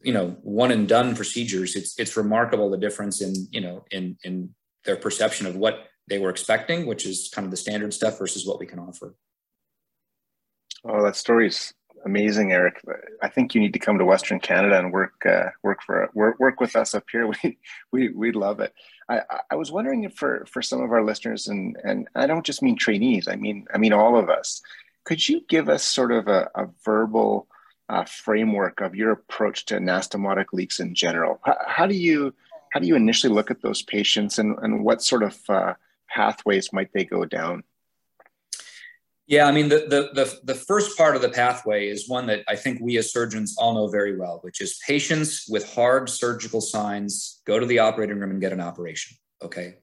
you 0.01 0.13
know, 0.13 0.37
one 0.41 0.71
and 0.71 0.87
done 0.87 1.15
procedures, 1.15 1.75
it's 1.75 1.97
it's 1.99 2.15
remarkable 2.15 2.69
the 2.69 2.77
difference 2.77 3.21
in 3.21 3.33
you 3.51 3.61
know 3.61 3.83
in 3.91 4.17
in 4.23 4.53
their 4.85 4.95
perception 4.95 5.45
of 5.47 5.55
what 5.55 5.87
they 6.07 6.19
were 6.19 6.29
expecting, 6.29 6.85
which 6.85 7.05
is 7.05 7.29
kind 7.33 7.45
of 7.45 7.51
the 7.51 7.57
standard 7.57 7.93
stuff, 7.93 8.17
versus 8.17 8.45
what 8.45 8.59
we 8.59 8.65
can 8.65 8.79
offer. 8.79 9.15
Oh, 10.85 11.03
that 11.03 11.15
story's 11.15 11.73
amazing, 12.05 12.51
Eric. 12.51 12.81
I 13.21 13.29
think 13.29 13.53
you 13.53 13.61
need 13.61 13.73
to 13.73 13.79
come 13.79 13.97
to 13.97 14.05
Western 14.05 14.39
Canada 14.39 14.79
and 14.79 14.93
work 14.93 15.13
uh, 15.25 15.49
work 15.63 15.79
for 15.85 16.09
work 16.13 16.39
work 16.39 16.59
with 16.59 16.75
us 16.75 16.93
up 16.95 17.05
here. 17.11 17.29
We 17.43 17.57
we 17.91 18.09
we 18.09 18.31
love 18.31 18.59
it. 18.59 18.73
I, 19.09 19.21
I 19.51 19.55
was 19.55 19.71
wondering 19.71 20.03
if 20.03 20.13
for 20.13 20.45
for 20.45 20.61
some 20.61 20.81
of 20.81 20.91
our 20.91 21.03
listeners, 21.03 21.47
and 21.47 21.77
and 21.83 22.07
I 22.15 22.27
don't 22.27 22.45
just 22.45 22.61
mean 22.61 22.77
trainees. 22.77 23.27
I 23.27 23.35
mean 23.35 23.67
I 23.73 23.77
mean 23.77 23.93
all 23.93 24.17
of 24.17 24.29
us. 24.29 24.61
Could 25.03 25.27
you 25.27 25.41
give 25.49 25.69
us 25.69 25.83
sort 25.83 26.11
of 26.11 26.27
a, 26.27 26.49
a 26.53 26.67
verbal 26.85 27.47
uh, 27.89 28.05
framework 28.05 28.81
of 28.81 28.95
your 28.95 29.11
approach 29.11 29.65
to 29.65 29.77
anastomotic 29.77 30.47
leaks 30.53 30.79
in 30.79 30.93
general? 30.93 31.39
How, 31.43 31.57
how, 31.65 31.87
do 31.87 31.95
you 31.95 32.33
how 32.71 32.79
do 32.79 32.87
you 32.87 32.95
initially 32.95 33.33
look 33.33 33.49
at 33.49 33.61
those 33.61 33.81
patients, 33.81 34.37
and 34.37 34.57
and 34.61 34.83
what 34.83 35.01
sort 35.01 35.23
of 35.23 35.37
uh, 35.49 35.73
pathways 36.07 36.71
might 36.71 36.93
they 36.93 37.05
go 37.05 37.25
down? 37.25 37.63
Yeah, 39.29 39.45
I 39.45 39.51
mean, 39.51 39.69
the, 39.69 39.85
the, 39.87 40.09
the, 40.15 40.39
the, 40.43 40.55
first 40.55 40.97
part 40.97 41.15
of 41.15 41.21
the 41.21 41.29
pathway 41.29 41.87
is 41.87 42.09
one 42.09 42.25
that 42.25 42.43
I 42.47 42.55
think 42.55 42.79
we 42.81 42.97
as 42.97 43.11
surgeons 43.11 43.55
all 43.59 43.75
know 43.75 43.87
very 43.87 44.17
well, 44.17 44.39
which 44.41 44.59
is 44.59 44.79
patients 44.87 45.45
with 45.47 45.71
hard 45.71 46.09
surgical 46.09 46.61
signs 46.61 47.39
go 47.45 47.59
to 47.59 47.65
the 47.67 47.77
operating 47.77 48.17
room 48.17 48.31
and 48.31 48.41
get 48.41 48.53
an 48.53 48.59
operation. 48.59 49.15
Okay. 49.43 49.75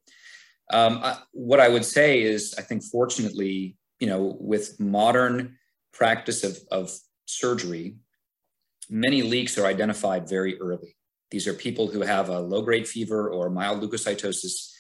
Um, 0.73 0.99
I, 1.01 1.19
what 1.31 1.61
I 1.61 1.69
would 1.69 1.85
say 1.85 2.23
is, 2.23 2.57
I 2.59 2.63
think 2.63 2.83
fortunately, 2.83 3.77
you 4.01 4.09
know, 4.09 4.37
with 4.41 4.81
modern 4.81 5.57
practice 5.93 6.43
of, 6.43 6.59
of 6.73 6.91
surgery, 7.27 7.99
many 8.91 9.23
leaks 9.23 9.57
are 9.59 9.67
identified 9.67 10.29
very 10.29 10.61
early. 10.61 10.97
These 11.31 11.47
are 11.47 11.55
people 11.55 11.87
who 11.87 12.01
have 12.01 12.31
a 12.31 12.41
low 12.41 12.63
grade 12.63 12.89
fever 12.89 13.31
or 13.31 13.49
mild 13.49 13.81
leukocytosis 13.81 14.73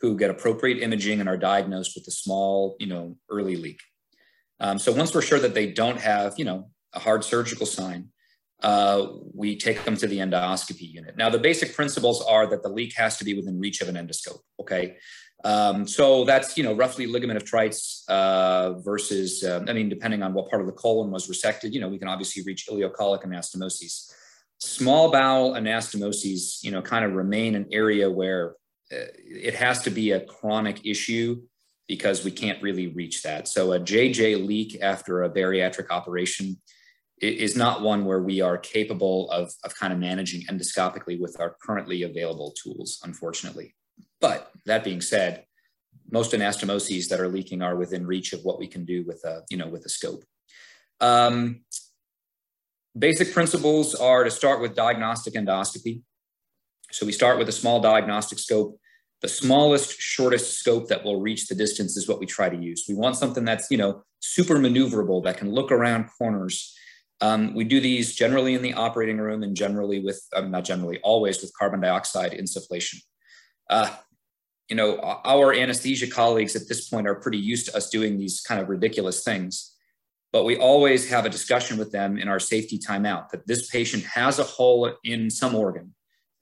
who 0.00 0.16
get 0.16 0.30
appropriate 0.30 0.82
imaging 0.82 1.20
and 1.20 1.28
are 1.28 1.36
diagnosed 1.36 1.92
with 1.94 2.08
a 2.08 2.10
small, 2.10 2.74
you 2.80 2.86
know, 2.86 3.18
early 3.30 3.56
leak. 3.56 3.80
Um, 4.60 4.78
so 4.78 4.92
once 4.92 5.14
we're 5.14 5.22
sure 5.22 5.38
that 5.38 5.54
they 5.54 5.72
don't 5.72 6.00
have, 6.00 6.34
you 6.38 6.44
know, 6.44 6.70
a 6.92 6.98
hard 6.98 7.24
surgical 7.24 7.66
sign, 7.66 8.08
uh, 8.62 9.08
we 9.34 9.56
take 9.56 9.84
them 9.84 9.96
to 9.96 10.06
the 10.06 10.18
endoscopy 10.18 10.92
unit. 10.92 11.16
Now, 11.16 11.28
the 11.28 11.38
basic 11.38 11.74
principles 11.74 12.24
are 12.24 12.48
that 12.48 12.62
the 12.62 12.68
leak 12.68 12.94
has 12.96 13.18
to 13.18 13.24
be 13.24 13.34
within 13.34 13.58
reach 13.58 13.80
of 13.80 13.88
an 13.88 13.96
endoscope. 13.96 14.40
Okay. 14.60 14.96
Um, 15.44 15.86
so 15.86 16.24
that's, 16.24 16.56
you 16.56 16.64
know, 16.64 16.72
roughly 16.72 17.06
ligament 17.06 17.36
of 17.36 17.44
Treitz 17.44 18.08
uh, 18.08 18.80
versus, 18.80 19.44
uh, 19.44 19.62
I 19.68 19.74
mean, 19.74 19.90
depending 19.90 20.22
on 20.22 20.32
what 20.32 20.48
part 20.48 20.62
of 20.62 20.66
the 20.66 20.72
colon 20.72 21.10
was 21.10 21.28
resected, 21.28 21.72
you 21.72 21.80
know, 21.80 21.88
we 21.88 21.98
can 21.98 22.08
obviously 22.08 22.42
reach 22.44 22.66
ileocolic 22.66 23.24
anastomoses. 23.24 24.10
Small 24.58 25.10
bowel 25.10 25.52
anastomoses, 25.52 26.62
you 26.62 26.70
know, 26.70 26.80
kind 26.80 27.04
of 27.04 27.12
remain 27.12 27.56
an 27.56 27.66
area 27.72 28.10
where 28.10 28.54
uh, 28.90 29.12
it 29.18 29.54
has 29.54 29.82
to 29.82 29.90
be 29.90 30.12
a 30.12 30.24
chronic 30.24 30.86
issue 30.86 31.42
because 31.88 32.24
we 32.24 32.30
can't 32.30 32.62
really 32.62 32.88
reach 32.88 33.22
that. 33.22 33.48
So 33.48 33.72
a 33.72 33.80
JJ 33.80 34.46
leak 34.46 34.78
after 34.80 35.22
a 35.22 35.30
bariatric 35.30 35.90
operation 35.90 36.56
is 37.20 37.56
not 37.56 37.82
one 37.82 38.04
where 38.04 38.22
we 38.22 38.40
are 38.40 38.58
capable 38.58 39.30
of, 39.30 39.52
of 39.64 39.74
kind 39.76 39.92
of 39.92 39.98
managing 39.98 40.42
endoscopically 40.46 41.20
with 41.20 41.36
our 41.40 41.56
currently 41.62 42.02
available 42.02 42.52
tools, 42.62 43.00
unfortunately. 43.04 43.74
But 44.20 44.50
that 44.66 44.84
being 44.84 45.00
said, 45.00 45.44
most 46.10 46.32
anastomoses 46.32 47.08
that 47.08 47.20
are 47.20 47.28
leaking 47.28 47.62
are 47.62 47.76
within 47.76 48.06
reach 48.06 48.32
of 48.32 48.40
what 48.42 48.58
we 48.58 48.66
can 48.66 48.84
do 48.84 49.04
with 49.06 49.22
a, 49.24 49.42
you 49.50 49.56
know, 49.56 49.68
with 49.68 49.84
a 49.84 49.88
scope. 49.88 50.22
Um, 51.00 51.60
basic 52.96 53.32
principles 53.32 53.94
are 53.94 54.24
to 54.24 54.30
start 54.30 54.60
with 54.60 54.74
diagnostic 54.74 55.34
endoscopy. 55.34 56.02
So 56.90 57.06
we 57.06 57.12
start 57.12 57.38
with 57.38 57.48
a 57.48 57.52
small 57.52 57.80
diagnostic 57.80 58.38
scope. 58.38 58.78
The 59.24 59.28
smallest, 59.28 59.98
shortest 59.98 60.58
scope 60.60 60.88
that 60.88 61.02
will 61.02 61.18
reach 61.18 61.48
the 61.48 61.54
distance 61.54 61.96
is 61.96 62.06
what 62.06 62.20
we 62.20 62.26
try 62.26 62.50
to 62.50 62.62
use. 62.62 62.84
We 62.86 62.94
want 62.94 63.16
something 63.16 63.42
that's, 63.42 63.70
you 63.70 63.78
know, 63.78 64.04
super 64.20 64.56
maneuverable 64.56 65.24
that 65.24 65.38
can 65.38 65.50
look 65.50 65.72
around 65.72 66.10
corners 66.18 66.74
um, 67.20 67.54
we 67.54 67.64
do 67.64 67.80
these 67.80 68.14
generally 68.14 68.52
in 68.52 68.60
the 68.60 68.74
operating 68.74 69.16
room 69.16 69.42
and 69.42 69.56
generally 69.56 70.00
with, 70.00 70.20
um, 70.34 70.50
not 70.50 70.64
generally, 70.64 71.00
always 71.02 71.40
with 71.40 71.56
carbon 71.58 71.80
dioxide 71.80 72.32
insufflation. 72.32 72.96
Uh, 73.70 73.88
you 74.68 74.76
know, 74.76 74.98
our 75.00 75.54
anesthesia 75.54 76.06
colleagues 76.06 76.54
at 76.54 76.68
this 76.68 76.88
point 76.90 77.06
are 77.06 77.14
pretty 77.14 77.38
used 77.38 77.66
to 77.66 77.76
us 77.76 77.88
doing 77.88 78.18
these 78.18 78.42
kind 78.42 78.60
of 78.60 78.68
ridiculous 78.68 79.24
things, 79.24 79.74
but 80.32 80.44
we 80.44 80.58
always 80.58 81.08
have 81.08 81.24
a 81.24 81.30
discussion 81.30 81.78
with 81.78 81.92
them 81.92 82.18
in 82.18 82.28
our 82.28 82.40
safety 82.40 82.78
timeout 82.78 83.30
that 83.30 83.46
this 83.46 83.70
patient 83.70 84.04
has 84.04 84.38
a 84.38 84.44
hole 84.44 84.92
in 85.04 85.30
some 85.30 85.54
organ 85.54 85.94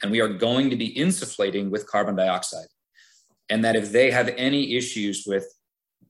and 0.03 0.11
we 0.11 0.20
are 0.20 0.28
going 0.28 0.70
to 0.70 0.76
be 0.76 0.95
insufflating 0.95 1.70
with 1.70 1.87
carbon 1.87 2.16
dioxide. 2.16 2.66
And 3.49 3.64
that 3.64 3.76
if 3.76 3.93
they 3.93 4.11
have 4.11 4.28
any 4.36 4.76
issues 4.76 5.24
with 5.26 5.47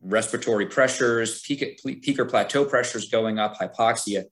respiratory 0.00 0.66
pressures, 0.66 1.40
peak, 1.42 1.80
peak 1.84 2.18
or 2.18 2.24
plateau 2.24 2.64
pressures 2.64 3.08
going 3.08 3.38
up, 3.38 3.58
hypoxia, 3.58 4.24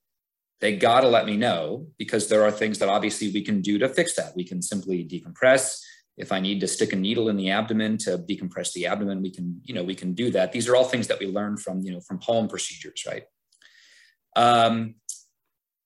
they 0.60 0.76
got 0.76 1.00
to 1.00 1.08
let 1.08 1.26
me 1.26 1.36
know 1.36 1.86
because 1.98 2.28
there 2.28 2.44
are 2.44 2.50
things 2.50 2.78
that 2.78 2.88
obviously 2.88 3.30
we 3.32 3.42
can 3.42 3.62
do 3.62 3.78
to 3.78 3.88
fix 3.88 4.14
that. 4.16 4.36
We 4.36 4.44
can 4.44 4.60
simply 4.60 5.04
decompress. 5.04 5.80
If 6.16 6.32
I 6.32 6.40
need 6.40 6.60
to 6.60 6.68
stick 6.68 6.92
a 6.92 6.96
needle 6.96 7.30
in 7.30 7.36
the 7.36 7.50
abdomen 7.50 7.96
to 7.98 8.18
decompress 8.18 8.72
the 8.74 8.86
abdomen, 8.86 9.22
we 9.22 9.30
can, 9.30 9.60
you 9.64 9.74
know, 9.74 9.82
we 9.82 9.94
can 9.94 10.12
do 10.12 10.30
that. 10.32 10.52
These 10.52 10.68
are 10.68 10.76
all 10.76 10.84
things 10.84 11.06
that 11.06 11.18
we 11.18 11.26
learn 11.26 11.56
from, 11.56 11.80
you 11.80 11.92
know, 11.92 12.00
from 12.00 12.18
POEM 12.18 12.48
procedures, 12.50 13.04
right? 13.06 13.22
Um, 14.36 14.96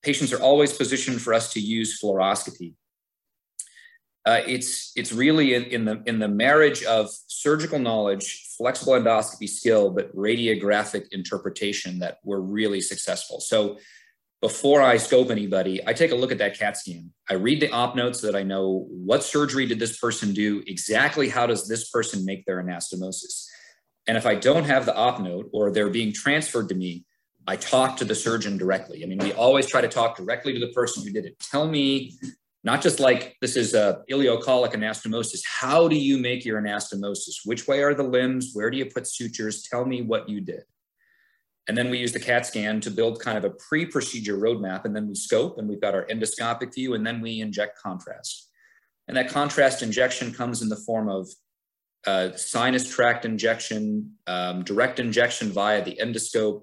patients 0.02 0.32
are 0.32 0.42
always 0.42 0.72
positioned 0.72 1.22
for 1.22 1.32
us 1.32 1.52
to 1.52 1.60
use 1.60 2.00
fluoroscopy. 2.00 2.74
Uh, 4.26 4.40
it's 4.46 4.92
it's 4.96 5.12
really 5.12 5.52
in, 5.54 5.64
in, 5.64 5.84
the 5.84 6.02
in 6.06 6.18
the 6.18 6.28
marriage 6.28 6.82
of 6.84 7.10
surgical 7.26 7.78
knowledge, 7.78 8.54
flexible 8.56 8.94
endoscopy 8.94 9.48
skill, 9.48 9.90
but 9.90 10.14
radiographic 10.16 11.08
interpretation 11.12 11.98
that 11.98 12.18
we're 12.24 12.40
really 12.40 12.80
successful. 12.80 13.40
So 13.40 13.78
before 14.40 14.82
I 14.82 14.96
scope 14.98 15.30
anybody, 15.30 15.80
I 15.86 15.92
take 15.92 16.10
a 16.10 16.14
look 16.14 16.32
at 16.32 16.38
that 16.38 16.58
CAT 16.58 16.76
scan. 16.76 17.12
I 17.30 17.34
read 17.34 17.60
the 17.60 17.70
op 17.70 17.96
notes 17.96 18.20
so 18.20 18.30
that 18.30 18.36
I 18.36 18.42
know 18.42 18.86
what 18.90 19.24
surgery 19.24 19.66
did 19.66 19.78
this 19.78 19.98
person 19.98 20.34
do, 20.34 20.62
exactly 20.66 21.28
how 21.28 21.46
does 21.46 21.66
this 21.66 21.90
person 21.90 22.24
make 22.26 22.44
their 22.44 22.62
anastomosis. 22.62 23.46
And 24.06 24.18
if 24.18 24.26
I 24.26 24.34
don't 24.34 24.64
have 24.64 24.84
the 24.84 24.94
op 24.94 25.20
note 25.20 25.48
or 25.52 25.70
they're 25.70 25.88
being 25.88 26.12
transferred 26.12 26.68
to 26.68 26.74
me, 26.74 27.06
I 27.46 27.56
talk 27.56 27.96
to 27.98 28.04
the 28.04 28.14
surgeon 28.14 28.56
directly. 28.58 29.02
I 29.02 29.06
mean, 29.06 29.18
we 29.18 29.32
always 29.32 29.66
try 29.66 29.80
to 29.80 29.88
talk 29.88 30.16
directly 30.16 30.52
to 30.52 30.60
the 30.60 30.72
person 30.72 31.02
who 31.02 31.10
did 31.10 31.24
it. 31.24 31.38
Tell 31.38 31.66
me, 31.66 32.14
not 32.64 32.80
just 32.80 32.98
like 32.98 33.36
this 33.42 33.56
is 33.56 33.74
a 33.74 34.02
ileocolic 34.10 34.72
anastomosis. 34.72 35.42
How 35.46 35.86
do 35.86 35.96
you 35.96 36.16
make 36.16 36.46
your 36.46 36.60
anastomosis? 36.60 37.44
Which 37.44 37.68
way 37.68 37.82
are 37.82 37.94
the 37.94 38.02
limbs? 38.02 38.50
Where 38.54 38.70
do 38.70 38.78
you 38.78 38.86
put 38.86 39.06
sutures? 39.06 39.62
Tell 39.62 39.84
me 39.84 40.00
what 40.00 40.30
you 40.30 40.40
did. 40.40 40.62
And 41.68 41.76
then 41.76 41.90
we 41.90 41.98
use 41.98 42.12
the 42.12 42.20
CAT 42.20 42.46
scan 42.46 42.80
to 42.80 42.90
build 42.90 43.20
kind 43.20 43.36
of 43.36 43.44
a 43.44 43.50
pre 43.50 43.84
procedure 43.84 44.38
roadmap. 44.38 44.86
And 44.86 44.96
then 44.96 45.06
we 45.06 45.14
scope 45.14 45.58
and 45.58 45.68
we've 45.68 45.80
got 45.80 45.94
our 45.94 46.06
endoscopic 46.06 46.74
view, 46.74 46.94
and 46.94 47.06
then 47.06 47.20
we 47.20 47.40
inject 47.40 47.78
contrast. 47.78 48.50
And 49.08 49.16
that 49.16 49.28
contrast 49.28 49.82
injection 49.82 50.32
comes 50.32 50.62
in 50.62 50.70
the 50.70 50.76
form 50.76 51.10
of 51.10 51.28
uh, 52.06 52.34
sinus 52.36 52.88
tract 52.88 53.26
injection, 53.26 54.12
um, 54.26 54.62
direct 54.64 55.00
injection 55.00 55.50
via 55.50 55.84
the 55.84 55.98
endoscope. 56.02 56.62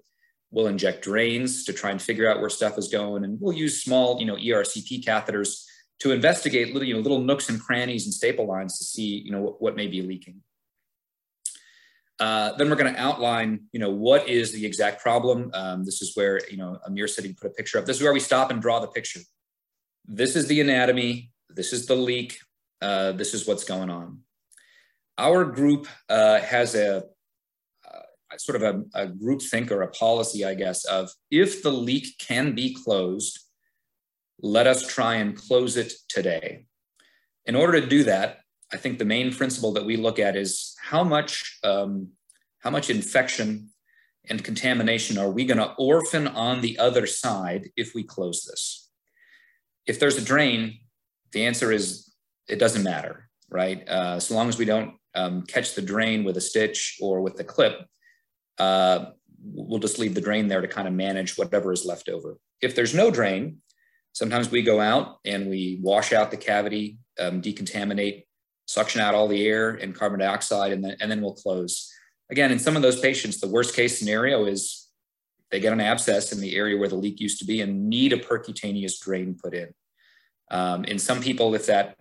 We'll 0.50 0.68
inject 0.68 1.04
drains 1.04 1.64
to 1.66 1.74
try 1.74 1.92
and 1.92 2.02
figure 2.02 2.30
out 2.30 2.42
where 2.42 2.50
stuff 2.50 2.78
is 2.78 2.88
going. 2.88 3.24
And 3.24 3.40
we'll 3.40 3.56
use 3.56 3.84
small, 3.84 4.20
you 4.20 4.26
know, 4.26 4.36
ERCP 4.36 5.04
catheters 5.04 5.66
to 6.02 6.12
investigate 6.12 6.74
little, 6.74 6.88
you 6.88 6.96
know, 6.96 7.00
little 7.00 7.22
nooks 7.22 7.50
and 7.50 7.62
crannies 7.62 8.06
and 8.06 8.14
staple 8.14 8.48
lines 8.48 8.80
to 8.80 8.84
see, 8.84 9.22
you 9.24 9.32
know, 9.32 9.42
what, 9.42 9.62
what 9.62 9.76
may 9.76 9.88
be 9.88 10.02
leaking. 10.02 10.42
Uh, 12.20 12.56
then 12.58 12.70
we're 12.70 12.76
going 12.76 12.92
to 12.92 13.00
outline, 13.00 13.62
you 13.72 13.80
know, 13.80 13.92
what 13.92 14.28
is 14.28 14.52
the 14.52 14.66
exact 14.66 15.02
problem. 15.02 15.52
Um, 15.54 15.86
this 15.86 16.02
is 16.02 16.16
where, 16.16 16.42
you 16.50 16.58
know, 16.58 16.80
Amir 16.86 17.08
said 17.08 17.26
he 17.26 17.34
put 17.34 17.52
a 17.52 17.54
picture 17.54 17.78
up. 17.78 17.86
This 17.86 17.98
is 17.98 18.04
where 18.04 18.14
we 18.14 18.20
stop 18.20 18.50
and 18.50 18.62
draw 18.62 18.80
the 18.80 18.88
picture. 18.88 19.22
This 20.06 20.36
is 20.36 20.48
the 20.48 20.60
anatomy. 20.60 21.32
This 21.50 21.72
is 21.72 21.86
the 21.86 21.96
leak. 21.96 22.38
Uh, 22.82 23.12
this 23.12 23.36
is 23.36 23.48
what's 23.48 23.64
going 23.64 23.92
on. 23.92 24.22
Our 25.20 25.46
group 25.46 25.88
uh, 26.10 26.40
has 26.42 26.74
a, 26.74 27.04
uh, 27.88 28.38
sort 28.38 28.62
of 28.62 28.64
a, 28.64 29.04
a 29.04 29.08
group 29.08 29.42
think 29.44 29.72
or 29.72 29.84
a 29.84 29.88
policy, 29.90 30.46
I 30.46 30.56
guess, 30.56 30.84
of 30.86 31.12
if 31.30 31.62
the 31.62 31.72
leak 31.72 32.18
can 32.18 32.56
be 32.56 32.76
closed, 32.84 33.40
let 34.42 34.68
us 34.68 34.88
try 34.88 35.16
and 35.16 35.36
close 35.36 35.78
it 35.78 35.94
today. 36.10 36.66
In 37.46 37.56
order 37.56 37.80
to 37.80 37.88
do 37.88 38.04
that, 38.06 38.40
I 38.74 38.78
think 38.78 38.98
the 38.98 39.06
main 39.06 39.34
principle 39.34 39.74
that 39.74 39.86
we 39.86 39.98
look 39.98 40.20
at 40.20 40.36
is 40.36 40.76
how 40.82 41.04
much 41.04 41.60
um, 41.64 42.10
how 42.60 42.70
much 42.70 42.90
infection 42.90 43.70
and 44.30 44.44
contamination 44.44 45.18
are 45.18 45.32
we 45.32 45.46
going 45.46 45.58
to 45.58 45.74
orphan 45.78 46.28
on 46.28 46.62
the 46.62 46.78
other 46.78 47.08
side 47.08 47.70
if 47.76 47.96
we 47.96 48.04
close 48.04 48.44
this? 48.44 48.90
If 49.88 50.00
there's 50.00 50.18
a 50.18 50.24
drain, 50.24 50.80
the 51.32 51.46
answer 51.46 51.72
is 51.72 52.14
it 52.48 52.60
doesn't 52.60 52.84
matter, 52.84 53.30
right? 53.50 53.88
Uh, 53.88 54.20
so 54.20 54.36
long 54.36 54.48
as 54.48 54.58
we 54.58 54.66
don't 54.66 54.94
um, 55.16 55.44
catch 55.44 55.74
the 55.74 55.82
drain 55.82 56.24
with 56.24 56.38
a 56.38 56.42
stitch 56.42 56.98
or 57.02 57.22
with 57.22 57.36
the 57.36 57.44
clip, 57.44 57.84
uh, 58.60 59.06
we'll 59.44 59.80
just 59.80 59.98
leave 59.98 60.14
the 60.14 60.22
drain 60.22 60.48
there 60.48 60.62
to 60.62 60.68
kind 60.68 60.88
of 60.88 60.94
manage 60.94 61.38
whatever 61.38 61.74
is 61.74 61.86
left 61.86 62.08
over. 62.08 62.38
If 62.62 62.76
there's 62.76 62.94
no 62.94 63.10
drain, 63.10 63.58
sometimes 64.14 64.52
we 64.52 64.62
go 64.62 64.80
out 64.80 65.20
and 65.26 65.50
we 65.50 65.80
wash 65.82 66.14
out 66.14 66.32
the 66.32 66.38
cavity, 66.38 66.98
um, 67.20 67.42
decontaminate 67.42 68.24
suction 68.66 69.02
out 69.02 69.14
all 69.14 69.28
the 69.28 69.46
air 69.46 69.72
and 69.72 69.96
carbon 69.96 70.20
dioxide, 70.20 70.72
and 70.72 70.84
then, 70.84 70.96
and 71.02 71.12
then 71.12 71.22
we'll 71.22 71.34
close. 71.34 71.92
Again, 72.30 72.52
in 72.52 72.60
some 72.60 72.76
of 72.76 72.82
those 72.82 73.00
patients, 73.00 73.42
the 73.42 73.48
worst 73.48 73.76
case 73.76 74.00
scenario 74.00 74.46
is 74.46 74.88
they 75.50 75.60
get 75.60 75.74
an 75.74 75.82
abscess 75.82 76.32
in 76.32 76.40
the 76.40 76.56
area 76.56 76.78
where 76.78 76.88
the 76.88 76.96
leak 76.96 77.20
used 77.20 77.40
to 77.40 77.46
be 77.46 77.60
and 77.60 77.90
need 77.90 78.14
a 78.14 78.18
percutaneous 78.18 79.00
drain 79.00 79.38
put 79.42 79.54
in. 79.54 79.74
Um, 80.50 80.86
in 80.86 80.98
some 80.98 81.22
people, 81.22 81.54
if 81.54 81.66
that 81.66 81.98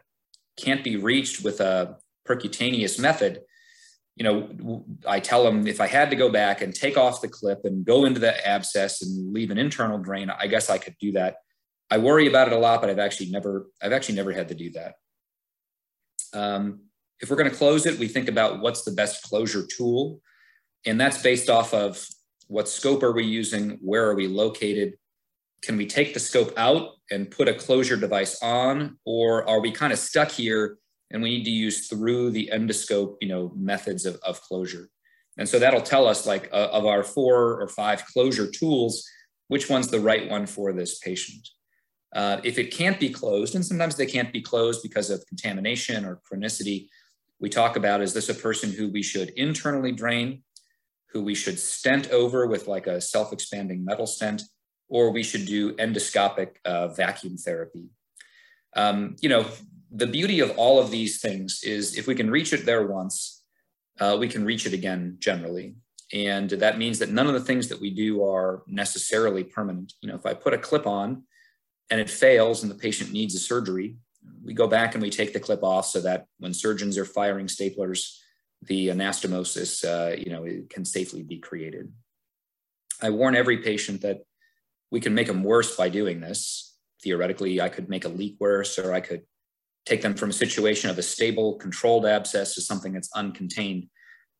can't 0.57 0.85
be 0.85 0.97
reached 0.97 1.43
with 1.43 1.61
a 1.61 1.97
percutaneous 2.29 3.01
method, 3.01 3.41
you 4.15 4.25
know, 4.25 4.85
I 5.07 5.19
tell 5.19 5.45
them 5.45 5.67
if 5.67 5.81
I 5.81 5.87
had 5.87 6.11
to 6.11 6.17
go 6.17 6.31
back 6.31 6.61
and 6.61 6.75
take 6.75 6.97
off 6.97 7.23
the 7.23 7.29
clip 7.29 7.65
and 7.65 7.85
go 7.85 8.05
into 8.05 8.21
the 8.21 8.47
abscess 8.47 9.03
and 9.03 9.33
leave 9.33 9.51
an 9.51 9.59
internal 9.59 9.99
drain, 9.99 10.31
I 10.31 10.47
guess 10.47 10.71
I 10.71 10.79
could 10.79 10.97
do 11.01 11.13
that. 11.13 11.37
I 11.91 11.99
worry 11.99 12.28
about 12.28 12.47
it 12.47 12.53
a 12.53 12.59
lot, 12.59 12.80
but 12.80 12.91
I've 12.91 12.99
actually 12.99 13.30
never, 13.30 13.68
I've 13.82 13.93
actually 13.93 14.14
never 14.14 14.32
had 14.32 14.49
to 14.49 14.55
do 14.55 14.70
that. 14.72 14.95
Um, 16.32 16.82
if 17.20 17.28
we're 17.28 17.36
going 17.36 17.51
to 17.51 17.57
close 17.57 17.86
it, 17.86 17.99
we 17.99 18.09
think 18.09 18.28
about 18.28 18.61
what's 18.61 18.82
the 18.82 18.93
best 18.93 19.24
closure 19.24 19.66
tool. 19.66 20.20
And 20.86 21.01
that's 21.01 21.20
based 21.20 21.51
off 21.51 21.74
of 21.74 22.07
what 22.47 22.68
scope 22.68 23.03
are 23.03 23.12
we 23.12 23.24
using? 23.24 23.78
Where 23.82 24.09
are 24.09 24.14
we 24.14 24.26
located? 24.26 24.95
Can 25.62 25.76
we 25.76 25.86
take 25.86 26.14
the 26.14 26.20
scope 26.20 26.53
out 26.57 26.93
and 27.11 27.30
put 27.30 27.49
a 27.49 27.55
closure 27.55 27.97
device 27.97 28.41
on? 28.43 28.99
Or 29.05 29.49
are 29.49 29.61
we 29.61 29.70
kind 29.70 29.93
of 29.93 29.99
stuck 29.99 30.30
here 30.30 30.78
and 31.11 31.22
we 31.22 31.38
need 31.38 31.45
to 31.45 31.51
use 31.51 31.88
through 31.88 32.30
the 32.30 32.51
endoscope, 32.53 33.16
you 33.20 33.28
know, 33.28 33.53
methods 33.57 34.07
of, 34.07 34.16
of 34.24 34.41
closure? 34.41 34.88
And 35.36 35.49
so 35.49 35.59
that'll 35.59 35.80
tell 35.80 36.07
us 36.07 36.26
like 36.26 36.49
uh, 36.53 36.68
of 36.72 36.86
our 36.86 37.03
four 37.03 37.61
or 37.61 37.68
five 37.68 38.05
closure 38.07 38.51
tools, 38.51 39.09
which 39.49 39.68
one's 39.68 39.88
the 39.88 40.01
right 40.01 40.28
one 40.28 40.47
for 40.47 40.72
this 40.72 40.99
patient. 40.99 41.49
Uh, 42.15 42.41
if 42.43 42.59
it 42.59 42.73
can't 42.73 42.99
be 42.99 43.09
closed, 43.09 43.55
and 43.55 43.65
sometimes 43.65 43.97
they 43.97 44.07
can't 44.07 44.33
be 44.33 44.41
closed 44.41 44.83
because 44.83 45.11
of 45.11 45.25
contamination 45.27 46.05
or 46.05 46.21
chronicity, 46.31 46.89
we 47.39 47.49
talk 47.49 47.77
about 47.77 48.03
is 48.03 48.13
this 48.13 48.29
a 48.29 48.35
person 48.35 48.71
who 48.73 48.91
we 48.91 49.03
should 49.03 49.31
internally 49.31 49.93
drain, 49.93 50.43
who 51.13 51.23
we 51.23 51.35
should 51.35 51.59
stent 51.59 52.11
over 52.11 52.47
with 52.47 52.67
like 52.67 52.87
a 52.87 53.01
self 53.01 53.33
expanding 53.33 53.85
metal 53.85 54.07
stent, 54.07 54.43
or 54.89 55.11
we 55.11 55.23
should 55.23 55.47
do 55.47 55.75
endoscopic 55.77 56.57
uh, 56.65 56.89
vacuum 56.89 57.37
therapy. 57.37 57.87
Um, 58.77 59.17
you 59.21 59.29
know, 59.29 59.47
the 59.91 60.07
beauty 60.07 60.41
of 60.41 60.51
all 60.57 60.79
of 60.79 60.91
these 60.91 61.21
things 61.21 61.63
is 61.65 61.97
if 61.97 62.07
we 62.07 62.15
can 62.15 62.31
reach 62.31 62.53
it 62.53 62.67
there 62.67 62.87
once, 62.87 63.43
uh, 63.99 64.17
we 64.19 64.29
can 64.29 64.45
reach 64.45 64.67
it 64.67 64.73
again 64.73 65.17
generally. 65.19 65.75
And 66.13 66.51
that 66.51 66.79
means 66.79 66.99
that 66.99 67.11
none 67.11 67.29
of 67.29 67.35
the 67.35 67.41
things 67.41 67.69
that 67.69 67.81
we 67.81 67.91
do 67.91 68.25
are 68.25 68.63
necessarily 68.67 69.45
permanent. 69.45 69.93
You 70.01 70.09
know, 70.09 70.17
if 70.17 70.27
I 70.27 70.35
put 70.35 70.55
a 70.55 70.59
clip 70.59 70.87
on 70.87 71.25
and 71.91 72.01
it 72.01 72.09
fails 72.09 72.62
and 72.62 72.70
the 72.70 72.76
patient 72.76 73.12
needs 73.12 73.34
a 73.34 73.38
surgery, 73.38 73.97
we 74.45 74.55
go 74.55 74.66
back 74.66 74.95
and 74.95 75.03
we 75.03 75.11
take 75.11 75.32
the 75.32 75.41
clip 75.41 75.62
off 75.62 75.86
so 75.86 76.01
that 76.01 76.26
when 76.38 76.55
surgeons 76.55 76.97
are 76.97 77.05
firing 77.05 77.47
staplers, 77.47 78.16
the 78.62 78.88
anastomosis, 78.88 79.84
uh, 79.84 80.14
you 80.16 80.30
know, 80.30 80.47
can 80.68 80.84
safely 80.84 81.22
be 81.22 81.38
created. 81.38 81.93
I 83.03 83.11
warn 83.11 83.34
every 83.34 83.59
patient 83.59 84.03
that 84.03 84.18
we 84.91 85.01
can 85.01 85.14
make 85.14 85.26
them 85.26 85.43
worse 85.43 85.76
by 85.76 85.88
doing 85.88 86.20
this. 86.20 86.76
Theoretically, 87.03 87.61
I 87.61 87.70
could 87.70 87.88
make 87.88 88.05
a 88.05 88.09
leak 88.09 88.36
worse, 88.38 88.78
or 88.78 88.93
I 88.93 89.01
could 89.01 89.22
take 89.86 90.03
them 90.03 90.14
from 90.14 90.30
a 90.30 90.34
situation 90.34 90.91
of 90.91 90.99
a 90.99 91.03
stable, 91.03 91.55
controlled 91.55 92.05
abscess 92.05 92.55
to 92.55 92.61
something 92.61 92.93
that's 92.93 93.11
uncontained. 93.16 93.88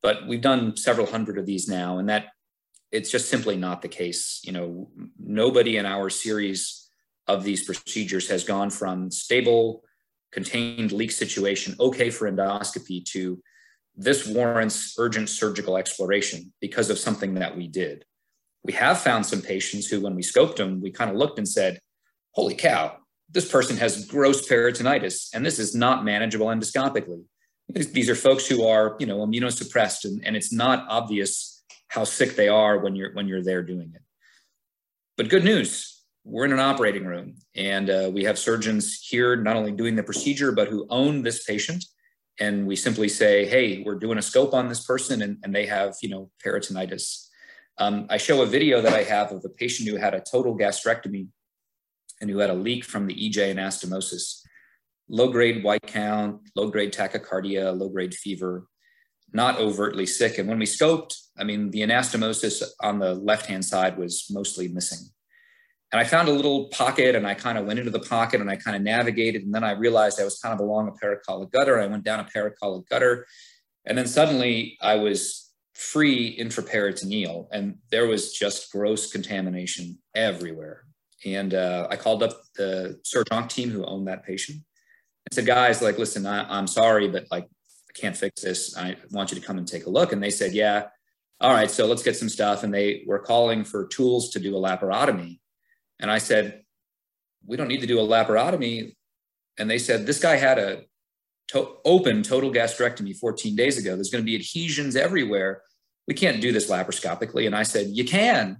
But 0.03 0.27
we've 0.27 0.41
done 0.41 0.77
several 0.77 1.07
hundred 1.07 1.39
of 1.39 1.47
these 1.47 1.67
now, 1.67 1.97
and 1.97 2.09
that 2.09 2.27
it's 2.91 3.09
just 3.09 3.29
simply 3.29 3.55
not 3.55 3.81
the 3.81 3.87
case. 3.87 4.41
You 4.43 4.51
know, 4.51 4.91
nobody 5.17 5.77
in 5.77 5.87
our 5.87 6.09
series 6.11 6.80
of 7.33 7.43
these 7.43 7.63
procedures 7.63 8.29
has 8.29 8.43
gone 8.43 8.69
from 8.69 9.11
stable, 9.11 9.83
contained 10.31 10.91
leak 10.91 11.11
situation, 11.11 11.75
okay 11.79 12.09
for 12.09 12.31
endoscopy, 12.31 13.03
to 13.05 13.41
this 13.95 14.27
warrants 14.27 14.95
urgent 14.97 15.29
surgical 15.29 15.77
exploration 15.77 16.53
because 16.61 16.89
of 16.89 16.97
something 16.97 17.35
that 17.35 17.55
we 17.55 17.67
did. 17.67 18.05
We 18.63 18.73
have 18.73 19.01
found 19.01 19.25
some 19.25 19.41
patients 19.41 19.87
who, 19.87 20.01
when 20.01 20.15
we 20.15 20.21
scoped 20.21 20.57
them, 20.57 20.81
we 20.81 20.91
kind 20.91 21.09
of 21.09 21.17
looked 21.17 21.37
and 21.37 21.47
said, 21.47 21.79
holy 22.31 22.55
cow, 22.55 22.97
this 23.29 23.49
person 23.49 23.77
has 23.77 24.05
gross 24.05 24.47
peritonitis, 24.47 25.29
and 25.33 25.45
this 25.45 25.59
is 25.59 25.73
not 25.75 26.05
manageable 26.05 26.47
endoscopically. 26.47 27.23
These 27.69 28.09
are 28.09 28.15
folks 28.15 28.47
who 28.47 28.67
are, 28.67 28.97
you 28.99 29.05
know, 29.05 29.25
immunosuppressed, 29.25 30.05
and, 30.05 30.25
and 30.25 30.35
it's 30.35 30.51
not 30.51 30.85
obvious 30.89 31.63
how 31.87 32.03
sick 32.03 32.35
they 32.35 32.49
are 32.49 32.79
when 32.79 32.95
you're 32.95 33.13
when 33.13 33.27
you're 33.27 33.43
there 33.43 33.63
doing 33.63 33.91
it. 33.95 34.01
But 35.17 35.29
good 35.29 35.43
news, 35.43 36.00
we're 36.23 36.45
in 36.45 36.53
an 36.53 36.59
operating 36.59 37.05
room, 37.05 37.35
and 37.55 37.89
uh, 37.89 38.09
we 38.13 38.23
have 38.23 38.37
surgeons 38.37 38.99
here 39.01 39.35
not 39.35 39.55
only 39.55 39.71
doing 39.71 39.95
the 39.95 40.03
procedure 40.03 40.51
but 40.51 40.67
who 40.67 40.85
own 40.89 41.23
this 41.23 41.43
patient, 41.43 41.83
and 42.39 42.67
we 42.67 42.75
simply 42.75 43.09
say, 43.09 43.45
"Hey, 43.45 43.83
we're 43.83 43.95
doing 43.95 44.17
a 44.17 44.21
scope 44.21 44.53
on 44.53 44.69
this 44.69 44.85
person, 44.85 45.21
and, 45.21 45.37
and 45.43 45.53
they 45.53 45.65
have, 45.65 45.95
you 46.01 46.09
know, 46.09 46.29
peritonitis." 46.43 47.27
Um, 47.77 48.05
I 48.09 48.17
show 48.17 48.41
a 48.41 48.45
video 48.45 48.81
that 48.81 48.93
I 48.93 49.03
have 49.03 49.31
of 49.31 49.43
a 49.45 49.49
patient 49.49 49.89
who 49.89 49.95
had 49.95 50.13
a 50.13 50.21
total 50.21 50.57
gastrectomy 50.57 51.27
and 52.19 52.29
who 52.29 52.37
had 52.37 52.49
a 52.49 52.55
leak 52.55 52.85
from 52.85 53.07
the 53.07 53.15
EJ 53.15 53.55
anastomosis. 53.55 54.41
Low 55.09 55.29
grade 55.29 55.63
white 55.63 55.81
count, 55.87 56.41
low 56.55 56.69
grade 56.69 56.93
tachycardia, 56.93 57.77
low 57.77 57.89
grade 57.89 58.13
fever, 58.13 58.67
not 59.33 59.59
overtly 59.59 60.05
sick. 60.05 60.37
And 60.37 60.47
when 60.47 60.59
we 60.59 60.65
scoped, 60.65 61.15
I 61.37 61.43
mean, 61.43 61.71
the 61.71 61.81
anastomosis 61.81 62.61
on 62.81 62.99
the 62.99 63.15
left 63.15 63.47
hand 63.47 63.65
side 63.65 63.97
was 63.97 64.27
mostly 64.29 64.67
missing. 64.67 65.09
And 65.91 65.99
I 65.99 66.05
found 66.05 66.29
a 66.29 66.31
little 66.31 66.67
pocket 66.69 67.15
and 67.15 67.27
I 67.27 67.33
kind 67.33 67.57
of 67.57 67.65
went 67.65 67.79
into 67.79 67.91
the 67.91 67.99
pocket 67.99 68.39
and 68.39 68.49
I 68.49 68.55
kind 68.55 68.77
of 68.77 68.81
navigated. 68.81 69.43
And 69.43 69.53
then 69.53 69.63
I 69.63 69.71
realized 69.71 70.21
I 70.21 70.23
was 70.23 70.39
kind 70.39 70.53
of 70.53 70.61
along 70.61 70.87
a 70.87 70.93
paracolic 70.93 71.51
gutter. 71.51 71.79
I 71.79 71.87
went 71.87 72.05
down 72.05 72.21
a 72.21 72.23
paracolic 72.23 72.87
gutter. 72.87 73.27
And 73.85 73.97
then 73.97 74.07
suddenly 74.07 74.77
I 74.81 74.95
was 74.95 75.51
free 75.81 76.37
intraperitoneal, 76.37 77.47
and 77.51 77.77
there 77.89 78.05
was 78.05 78.31
just 78.33 78.71
gross 78.71 79.11
contamination 79.11 79.97
everywhere. 80.13 80.83
And 81.25 81.53
uh, 81.53 81.87
I 81.89 81.95
called 81.95 82.23
up 82.23 82.39
the 82.55 82.99
surgeon 83.03 83.47
team 83.47 83.69
who 83.69 83.83
owned 83.83 84.07
that 84.07 84.23
patient. 84.23 84.59
I 85.31 85.35
said, 85.35 85.45
guys, 85.45 85.81
like, 85.81 85.97
listen, 85.97 86.25
I, 86.25 86.59
am 86.59 86.67
sorry, 86.67 87.07
but 87.07 87.25
like, 87.31 87.45
I 87.45 87.99
can't 87.99 88.15
fix 88.15 88.41
this. 88.41 88.77
I 88.77 88.95
want 89.11 89.31
you 89.31 89.39
to 89.39 89.45
come 89.45 89.57
and 89.57 89.67
take 89.67 89.85
a 89.85 89.89
look. 89.89 90.13
And 90.13 90.21
they 90.21 90.29
said, 90.29 90.53
yeah, 90.53 90.87
all 91.39 91.53
right, 91.53 91.69
so 91.69 91.85
let's 91.85 92.03
get 92.03 92.15
some 92.15 92.29
stuff. 92.29 92.63
And 92.63 92.73
they 92.73 93.03
were 93.07 93.19
calling 93.19 93.63
for 93.63 93.87
tools 93.87 94.29
to 94.31 94.39
do 94.39 94.55
a 94.55 94.59
laparotomy. 94.59 95.39
And 96.01 96.11
I 96.11 96.17
said, 96.17 96.63
we 97.45 97.55
don't 97.55 97.67
need 97.67 97.81
to 97.81 97.87
do 97.87 97.99
a 97.99 98.03
laparotomy. 98.03 98.95
And 99.57 99.69
they 99.69 99.77
said, 99.77 100.05
this 100.05 100.19
guy 100.19 100.35
had 100.35 100.59
a 100.59 100.83
to- 101.49 101.77
open 101.85 102.23
total 102.23 102.51
gastrectomy 102.51 103.15
14 103.15 103.55
days 103.55 103.77
ago. 103.77 103.95
There's 103.95 104.09
going 104.09 104.23
to 104.23 104.25
be 104.25 104.35
adhesions 104.35 104.95
everywhere. 104.95 105.61
We 106.07 106.13
can't 106.13 106.41
do 106.41 106.51
this 106.51 106.69
laparoscopically. 106.69 107.45
And 107.45 107.55
I 107.55 107.63
said, 107.63 107.87
You 107.87 108.05
can, 108.05 108.57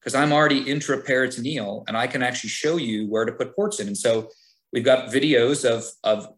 because 0.00 0.14
I'm 0.14 0.32
already 0.32 0.64
intraperitoneal 0.64 1.84
and 1.86 1.96
I 1.96 2.06
can 2.06 2.22
actually 2.22 2.50
show 2.50 2.76
you 2.76 3.08
where 3.08 3.24
to 3.24 3.32
put 3.32 3.54
ports 3.54 3.80
in. 3.80 3.86
And 3.86 3.96
so 3.96 4.28
we've 4.72 4.84
got 4.84 5.10
videos 5.10 5.64
of, 5.64 5.84
of 6.02 6.28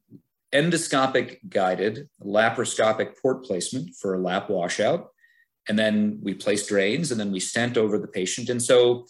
endoscopic 0.52 1.38
guided 1.48 2.08
laparoscopic 2.22 3.14
port 3.20 3.44
placement 3.44 3.94
for 4.00 4.14
a 4.14 4.18
lap 4.18 4.50
washout. 4.50 5.08
And 5.68 5.78
then 5.78 6.20
we 6.22 6.34
place 6.34 6.66
drains 6.66 7.10
and 7.10 7.18
then 7.18 7.32
we 7.32 7.40
stent 7.40 7.76
over 7.76 7.98
the 7.98 8.06
patient. 8.06 8.48
And 8.48 8.62
so 8.62 9.06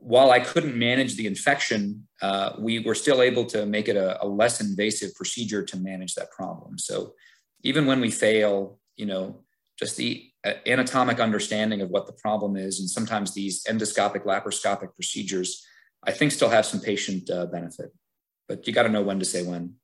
while 0.00 0.30
I 0.30 0.40
couldn't 0.40 0.76
manage 0.76 1.16
the 1.16 1.26
infection, 1.26 2.06
uh, 2.22 2.54
we 2.58 2.80
were 2.80 2.94
still 2.94 3.20
able 3.20 3.44
to 3.46 3.66
make 3.66 3.86
it 3.86 3.96
a, 3.96 4.22
a, 4.24 4.26
less 4.26 4.60
invasive 4.60 5.14
procedure 5.14 5.62
to 5.62 5.76
manage 5.76 6.14
that 6.14 6.30
problem. 6.30 6.78
So 6.78 7.14
even 7.62 7.86
when 7.86 8.00
we 8.00 8.10
fail, 8.10 8.78
you 8.96 9.04
know, 9.04 9.44
just 9.78 9.96
the 9.96 10.26
uh, 10.44 10.54
anatomic 10.66 11.20
understanding 11.20 11.82
of 11.82 11.90
what 11.90 12.06
the 12.06 12.14
problem 12.14 12.56
is, 12.56 12.80
and 12.80 12.88
sometimes 12.88 13.34
these 13.34 13.62
endoscopic 13.64 14.24
laparoscopic 14.24 14.94
procedures, 14.94 15.64
I 16.02 16.12
think 16.12 16.32
still 16.32 16.48
have 16.48 16.64
some 16.64 16.80
patient 16.80 17.28
uh, 17.28 17.46
benefit. 17.46 17.92
But 18.48 18.66
you 18.66 18.72
got 18.72 18.84
to 18.84 18.88
know 18.88 19.02
when 19.02 19.18
to 19.18 19.24
say 19.24 19.42
when. 19.42 19.74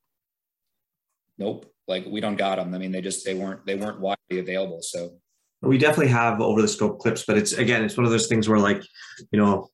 Nope, 1.38 1.70
like 1.86 2.06
we 2.06 2.20
don't 2.20 2.36
got 2.36 2.56
them. 2.56 2.74
I 2.74 2.78
mean, 2.78 2.90
they 2.90 3.02
just 3.02 3.24
they 3.26 3.34
weren't 3.34 3.66
they 3.66 3.74
weren't 3.74 4.00
widely 4.00 4.38
available. 4.38 4.80
So 4.80 5.18
we 5.60 5.76
definitely 5.76 6.12
have 6.12 6.40
over 6.40 6.62
the 6.62 6.68
scope 6.68 6.98
clips, 6.98 7.24
but 7.26 7.36
it's 7.36 7.52
again, 7.52 7.84
it's 7.84 7.96
one 7.96 8.06
of 8.06 8.12
those 8.12 8.26
things 8.26 8.48
where 8.48 8.58
like, 8.58 8.82
you 9.30 9.38
know, 9.38 9.68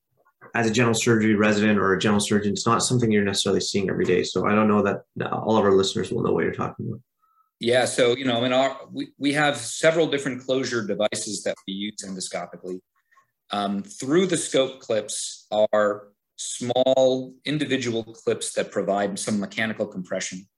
as 0.55 0.69
a 0.69 0.73
general 0.73 0.95
surgery 0.95 1.35
resident 1.35 1.79
or 1.79 1.93
a 1.93 1.99
general 1.99 2.21
surgeon, 2.21 2.53
it's 2.53 2.67
not 2.67 2.83
something 2.83 3.11
you're 3.11 3.25
necessarily 3.25 3.61
seeing 3.61 3.89
every 3.89 4.05
day. 4.05 4.23
So 4.23 4.47
I 4.47 4.55
don't 4.55 4.69
know 4.69 4.83
that 4.83 5.03
all 5.33 5.57
of 5.57 5.65
our 5.65 5.73
listeners 5.73 6.11
will 6.11 6.23
know 6.23 6.33
what 6.33 6.45
you're 6.45 6.53
talking 6.53 6.87
about. 6.89 7.01
Yeah, 7.61 7.85
so 7.85 8.17
you 8.17 8.25
know, 8.25 8.45
in 8.45 8.53
our 8.53 8.77
we, 8.91 9.13
we 9.19 9.33
have 9.35 9.57
several 9.57 10.09
different 10.09 10.45
closure 10.45 10.85
devices 10.85 11.45
that 11.45 11.55
we 11.67 11.75
use 11.75 11.97
endoscopically. 12.05 12.81
Um, 13.53 13.83
through 13.83 14.27
the 14.27 14.37
scope 14.37 14.81
clips 14.81 15.47
are 15.53 16.09
small 16.37 17.35
individual 17.45 18.03
clips 18.03 18.55
that 18.55 18.73
provide 18.73 19.19
some 19.19 19.39
mechanical 19.39 19.87
compression. 19.87 20.49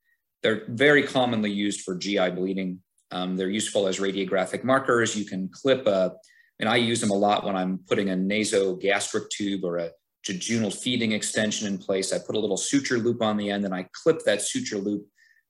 They're 0.42 0.62
very 0.68 1.02
commonly 1.02 1.50
used 1.50 1.82
for 1.82 1.94
GI 1.94 2.30
bleeding. 2.30 2.80
Um, 3.10 3.36
they're 3.36 3.50
useful 3.50 3.86
as 3.86 3.98
radiographic 3.98 4.64
markers. 4.64 5.14
You 5.14 5.24
can 5.24 5.50
clip 5.52 5.86
a 5.86 6.14
and 6.60 6.68
I 6.68 6.76
use 6.76 7.00
them 7.00 7.10
a 7.10 7.14
lot 7.14 7.44
when 7.44 7.56
I'm 7.56 7.78
putting 7.86 8.10
a 8.10 8.14
nasogastric 8.14 9.28
tube 9.30 9.64
or 9.64 9.78
a 9.78 9.90
jejunal 10.26 10.74
feeding 10.74 11.12
extension 11.12 11.66
in 11.66 11.78
place. 11.78 12.12
I 12.12 12.18
put 12.18 12.36
a 12.36 12.38
little 12.38 12.56
suture 12.56 12.98
loop 12.98 13.22
on 13.22 13.36
the 13.36 13.50
end 13.50 13.64
and 13.64 13.74
I 13.74 13.88
clip 14.02 14.24
that 14.24 14.42
suture 14.42 14.78
loop 14.78 15.06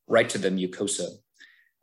right 0.07 0.29
to 0.31 0.39
the 0.39 0.51
mucosa. 0.51 1.09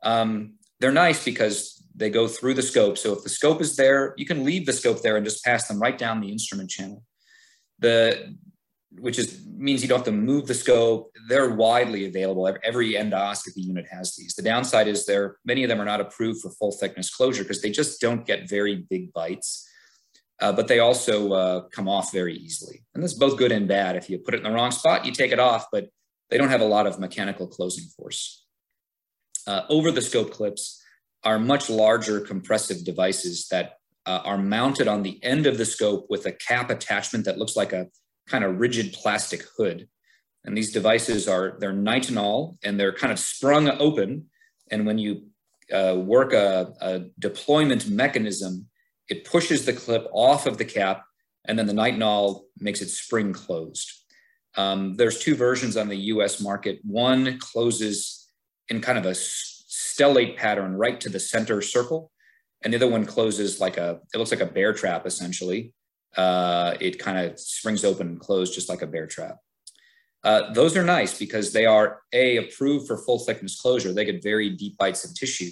Um, 0.02 0.54
they're 0.80 0.92
nice 0.92 1.24
because 1.24 1.82
they 1.94 2.10
go 2.10 2.26
through 2.26 2.54
the 2.54 2.62
scope. 2.62 2.98
So 2.98 3.12
if 3.12 3.22
the 3.22 3.28
scope 3.28 3.60
is 3.60 3.76
there, 3.76 4.14
you 4.16 4.26
can 4.26 4.44
leave 4.44 4.66
the 4.66 4.72
scope 4.72 5.00
there 5.00 5.16
and 5.16 5.24
just 5.24 5.44
pass 5.44 5.68
them 5.68 5.80
right 5.80 5.96
down 5.96 6.20
the 6.20 6.32
instrument 6.32 6.70
channel. 6.70 7.04
The 7.78 8.36
which 8.98 9.18
is 9.18 9.44
means 9.46 9.82
you 9.82 9.88
don't 9.88 9.98
have 9.98 10.06
to 10.06 10.12
move 10.12 10.46
the 10.46 10.54
scope. 10.54 11.12
They're 11.28 11.54
widely 11.54 12.06
available. 12.06 12.52
Every 12.62 12.94
endoscopy 12.94 13.56
unit 13.56 13.86
has 13.90 14.14
these. 14.16 14.34
The 14.34 14.42
downside 14.42 14.88
is 14.88 15.06
there 15.06 15.36
many 15.44 15.62
of 15.64 15.68
them 15.68 15.80
are 15.80 15.84
not 15.84 16.00
approved 16.00 16.42
for 16.42 16.50
full 16.50 16.72
thickness 16.72 17.14
closure 17.14 17.42
because 17.42 17.62
they 17.62 17.70
just 17.70 18.00
don't 18.00 18.26
get 18.26 18.48
very 18.48 18.84
big 18.88 19.12
bites. 19.12 19.68
Uh, 20.40 20.52
but 20.52 20.66
they 20.66 20.80
also 20.80 21.32
uh, 21.32 21.60
come 21.68 21.88
off 21.88 22.12
very 22.12 22.34
easily. 22.34 22.84
And 22.94 23.02
this 23.02 23.12
is 23.12 23.18
both 23.18 23.38
good 23.38 23.52
and 23.52 23.68
bad. 23.68 23.94
If 23.94 24.10
you 24.10 24.18
put 24.18 24.34
it 24.34 24.38
in 24.38 24.42
the 24.42 24.50
wrong 24.50 24.72
spot, 24.72 25.06
you 25.06 25.12
take 25.12 25.30
it 25.30 25.38
off, 25.38 25.66
but 25.70 25.88
they 26.30 26.38
don't 26.38 26.48
have 26.48 26.60
a 26.60 26.66
lot 26.66 26.86
of 26.88 26.98
mechanical 26.98 27.46
closing 27.46 27.84
force. 27.96 28.44
Uh, 29.46 29.62
over 29.68 29.92
the 29.92 30.02
scope 30.02 30.32
clips 30.32 30.82
are 31.22 31.38
much 31.38 31.70
larger 31.70 32.20
compressive 32.20 32.84
devices 32.84 33.46
that 33.48 33.74
uh, 34.06 34.20
are 34.24 34.38
mounted 34.38 34.88
on 34.88 35.02
the 35.02 35.22
end 35.22 35.46
of 35.46 35.58
the 35.58 35.64
scope 35.64 36.06
with 36.10 36.26
a 36.26 36.32
cap 36.32 36.70
attachment 36.70 37.24
that 37.24 37.38
looks 37.38 37.54
like 37.54 37.72
a 37.72 37.86
kind 38.28 38.44
of 38.44 38.58
rigid 38.58 38.92
plastic 38.92 39.44
hood. 39.56 39.88
And 40.44 40.56
these 40.56 40.72
devices 40.72 41.28
are, 41.28 41.56
they're 41.58 41.72
nitinol 41.72 42.56
and 42.64 42.78
they're 42.78 42.92
kind 42.92 43.12
of 43.12 43.18
sprung 43.18 43.68
open. 43.80 44.26
And 44.70 44.86
when 44.86 44.98
you 44.98 45.26
uh, 45.72 45.96
work 45.98 46.32
a, 46.32 46.72
a 46.80 47.04
deployment 47.18 47.88
mechanism, 47.88 48.68
it 49.08 49.24
pushes 49.24 49.64
the 49.64 49.72
clip 49.72 50.06
off 50.12 50.46
of 50.46 50.58
the 50.58 50.64
cap 50.64 51.04
and 51.44 51.58
then 51.58 51.66
the 51.66 51.72
nitinol 51.72 52.42
makes 52.58 52.80
it 52.80 52.88
spring 52.88 53.32
closed. 53.32 53.90
Um, 54.56 54.96
there's 54.96 55.18
two 55.18 55.34
versions 55.34 55.76
on 55.76 55.88
the 55.88 55.96
US 55.96 56.40
market. 56.40 56.80
One 56.84 57.38
closes 57.38 58.30
in 58.68 58.80
kind 58.80 58.98
of 58.98 59.06
a 59.06 59.10
stellate 59.12 60.36
pattern 60.36 60.76
right 60.76 61.00
to 61.00 61.08
the 61.08 61.20
center 61.20 61.60
circle. 61.62 62.10
And 62.62 62.72
the 62.72 62.76
other 62.76 62.90
one 62.90 63.06
closes 63.06 63.60
like 63.60 63.76
a, 63.76 64.00
it 64.14 64.18
looks 64.18 64.30
like 64.30 64.40
a 64.40 64.46
bear 64.46 64.72
trap 64.72 65.06
essentially. 65.06 65.72
Uh, 66.16 66.74
it 66.80 66.98
kind 66.98 67.18
of 67.18 67.38
springs 67.38 67.84
open 67.84 68.08
and 68.08 68.20
closed 68.20 68.54
just 68.54 68.68
like 68.68 68.82
a 68.82 68.86
bear 68.86 69.06
trap. 69.06 69.38
Uh, 70.24 70.52
those 70.52 70.76
are 70.76 70.84
nice 70.84 71.18
because 71.18 71.52
they 71.52 71.66
are 71.66 72.00
a 72.12 72.36
approved 72.36 72.86
for 72.86 72.96
full 72.96 73.18
thickness 73.18 73.60
closure. 73.60 73.92
They 73.92 74.04
get 74.04 74.22
very 74.22 74.50
deep 74.50 74.78
bites 74.78 75.04
of 75.04 75.14
tissue, 75.14 75.50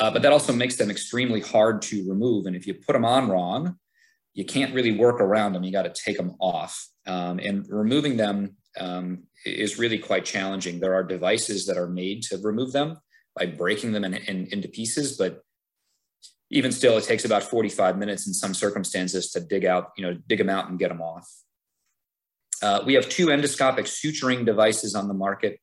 uh, 0.00 0.10
but 0.10 0.22
that 0.22 0.32
also 0.32 0.52
makes 0.52 0.76
them 0.76 0.90
extremely 0.90 1.40
hard 1.40 1.82
to 1.82 2.08
remove. 2.08 2.46
And 2.46 2.56
if 2.56 2.66
you 2.66 2.74
put 2.74 2.94
them 2.94 3.04
on 3.04 3.28
wrong, 3.28 3.76
you 4.34 4.44
can't 4.44 4.74
really 4.74 4.96
work 4.96 5.20
around 5.20 5.52
them. 5.52 5.62
You 5.62 5.70
got 5.70 5.82
to 5.82 6.02
take 6.04 6.16
them 6.16 6.34
off, 6.40 6.88
um, 7.06 7.38
and 7.38 7.64
removing 7.68 8.16
them 8.16 8.56
um, 8.80 9.24
is 9.44 9.78
really 9.78 9.98
quite 9.98 10.24
challenging. 10.24 10.80
There 10.80 10.94
are 10.94 11.04
devices 11.04 11.66
that 11.66 11.76
are 11.76 11.88
made 11.88 12.22
to 12.24 12.38
remove 12.38 12.72
them 12.72 12.96
by 13.36 13.46
breaking 13.46 13.92
them 13.92 14.04
in, 14.04 14.14
in, 14.14 14.46
into 14.50 14.68
pieces, 14.68 15.16
but 15.16 15.42
even 16.52 16.70
still, 16.70 16.98
it 16.98 17.04
takes 17.04 17.24
about 17.24 17.42
45 17.42 17.96
minutes 17.96 18.26
in 18.26 18.34
some 18.34 18.52
circumstances 18.52 19.30
to 19.30 19.40
dig 19.40 19.64
out, 19.64 19.92
you 19.96 20.04
know, 20.04 20.18
dig 20.28 20.38
them 20.38 20.50
out 20.50 20.68
and 20.68 20.78
get 20.78 20.88
them 20.88 21.00
off. 21.00 21.26
Uh, 22.60 22.82
we 22.84 22.92
have 22.92 23.08
two 23.08 23.28
endoscopic 23.28 23.86
suturing 23.86 24.44
devices 24.44 24.94
on 24.94 25.08
the 25.08 25.14
market. 25.14 25.58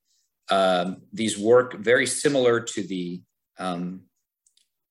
Um, 0.49 1.03
these 1.13 1.37
work 1.37 1.75
very 1.75 2.07
similar 2.07 2.59
to 2.59 2.81
the 2.81 3.21
um, 3.59 4.01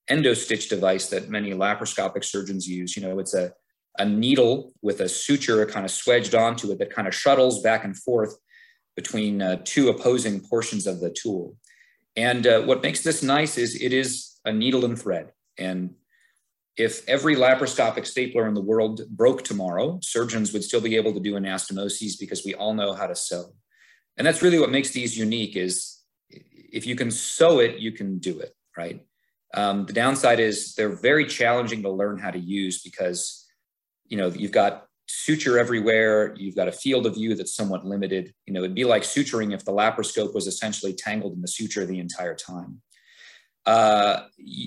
endostitch 0.08 0.68
device 0.68 1.08
that 1.08 1.28
many 1.28 1.50
laparoscopic 1.50 2.24
surgeons 2.24 2.66
use. 2.66 2.96
You 2.96 3.02
know, 3.02 3.18
it's 3.18 3.34
a, 3.34 3.52
a 3.98 4.04
needle 4.04 4.72
with 4.80 5.00
a 5.00 5.08
suture 5.08 5.66
kind 5.66 5.84
of 5.84 5.90
swedged 5.90 6.38
onto 6.38 6.70
it 6.70 6.78
that 6.78 6.94
kind 6.94 7.08
of 7.08 7.14
shuttles 7.14 7.60
back 7.60 7.84
and 7.84 7.96
forth 7.96 8.36
between 8.94 9.42
uh, 9.42 9.56
two 9.64 9.88
opposing 9.88 10.40
portions 10.40 10.86
of 10.86 11.00
the 11.00 11.10
tool. 11.10 11.56
And 12.14 12.46
uh, 12.46 12.62
what 12.62 12.82
makes 12.82 13.02
this 13.02 13.20
nice 13.20 13.58
is 13.58 13.74
it 13.80 13.92
is 13.92 14.38
a 14.44 14.52
needle 14.52 14.84
and 14.84 14.96
thread. 14.96 15.32
And 15.58 15.94
if 16.76 17.06
every 17.08 17.34
laparoscopic 17.34 18.06
stapler 18.06 18.46
in 18.46 18.54
the 18.54 18.60
world 18.60 19.02
broke 19.10 19.42
tomorrow, 19.42 19.98
surgeons 20.02 20.52
would 20.52 20.62
still 20.62 20.80
be 20.80 20.96
able 20.96 21.12
to 21.12 21.20
do 21.20 21.34
anastomoses 21.34 22.18
because 22.18 22.44
we 22.44 22.54
all 22.54 22.72
know 22.72 22.92
how 22.92 23.06
to 23.06 23.16
sew. 23.16 23.52
And 24.16 24.26
that's 24.26 24.42
really 24.42 24.58
what 24.58 24.70
makes 24.70 24.90
these 24.90 25.18
unique 25.18 25.56
is 25.56 25.98
if 26.30 26.86
you 26.86 26.94
can 26.94 27.10
sew 27.10 27.58
it, 27.60 27.78
you 27.78 27.92
can 27.92 28.18
do 28.18 28.38
it, 28.38 28.54
right? 28.76 29.04
Um, 29.54 29.86
the 29.86 29.92
downside 29.92 30.40
is 30.40 30.74
they're 30.74 31.00
very 31.00 31.26
challenging 31.26 31.82
to 31.82 31.90
learn 31.90 32.18
how 32.18 32.30
to 32.30 32.38
use 32.38 32.82
because, 32.82 33.46
you 34.06 34.16
know, 34.16 34.28
you've 34.28 34.52
got 34.52 34.86
suture 35.08 35.58
everywhere. 35.58 36.34
You've 36.36 36.56
got 36.56 36.68
a 36.68 36.72
field 36.72 37.06
of 37.06 37.14
view 37.14 37.34
that's 37.34 37.54
somewhat 37.54 37.86
limited. 37.86 38.34
You 38.46 38.52
know, 38.52 38.60
it'd 38.60 38.74
be 38.74 38.84
like 38.84 39.02
suturing 39.02 39.54
if 39.54 39.64
the 39.64 39.72
laparoscope 39.72 40.34
was 40.34 40.46
essentially 40.46 40.92
tangled 40.92 41.32
in 41.32 41.40
the 41.40 41.48
suture 41.48 41.86
the 41.86 41.98
entire 41.98 42.34
time. 42.34 42.82
Uh, 43.68 44.24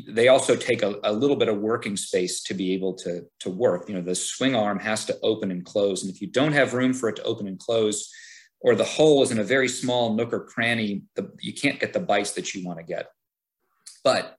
they 0.10 0.28
also 0.28 0.56
take 0.56 0.84
a, 0.84 0.94
a, 1.04 1.12
little 1.12 1.36
bit 1.36 1.48
of 1.48 1.58
working 1.58 1.98
space 1.98 2.44
to 2.44 2.54
be 2.54 2.72
able 2.76 2.94
to, 2.94 3.26
to 3.40 3.50
work. 3.50 3.90
You 3.90 3.96
know, 3.96 4.02
the 4.02 4.14
swing 4.14 4.54
arm 4.54 4.78
has 4.78 5.06
to 5.06 5.18
open 5.24 5.50
and 5.50 5.66
close. 5.66 6.04
And 6.04 6.14
if 6.14 6.22
you 6.22 6.28
don't 6.28 6.52
have 6.52 6.76
room 6.76 6.94
for 6.94 7.10
it 7.10 7.16
to 7.16 7.24
open 7.24 7.48
and 7.48 7.58
close, 7.58 8.14
or 8.60 8.76
the 8.76 8.84
hole 8.84 9.24
is 9.24 9.32
in 9.32 9.40
a 9.40 9.44
very 9.44 9.68
small 9.68 10.14
nook 10.14 10.32
or 10.32 10.42
cranny, 10.42 11.02
the, 11.16 11.32
you 11.40 11.52
can't 11.52 11.80
get 11.80 11.94
the 11.94 12.00
bites 12.00 12.34
that 12.34 12.54
you 12.54 12.64
want 12.64 12.78
to 12.78 12.86
get. 12.86 13.08
But 14.04 14.36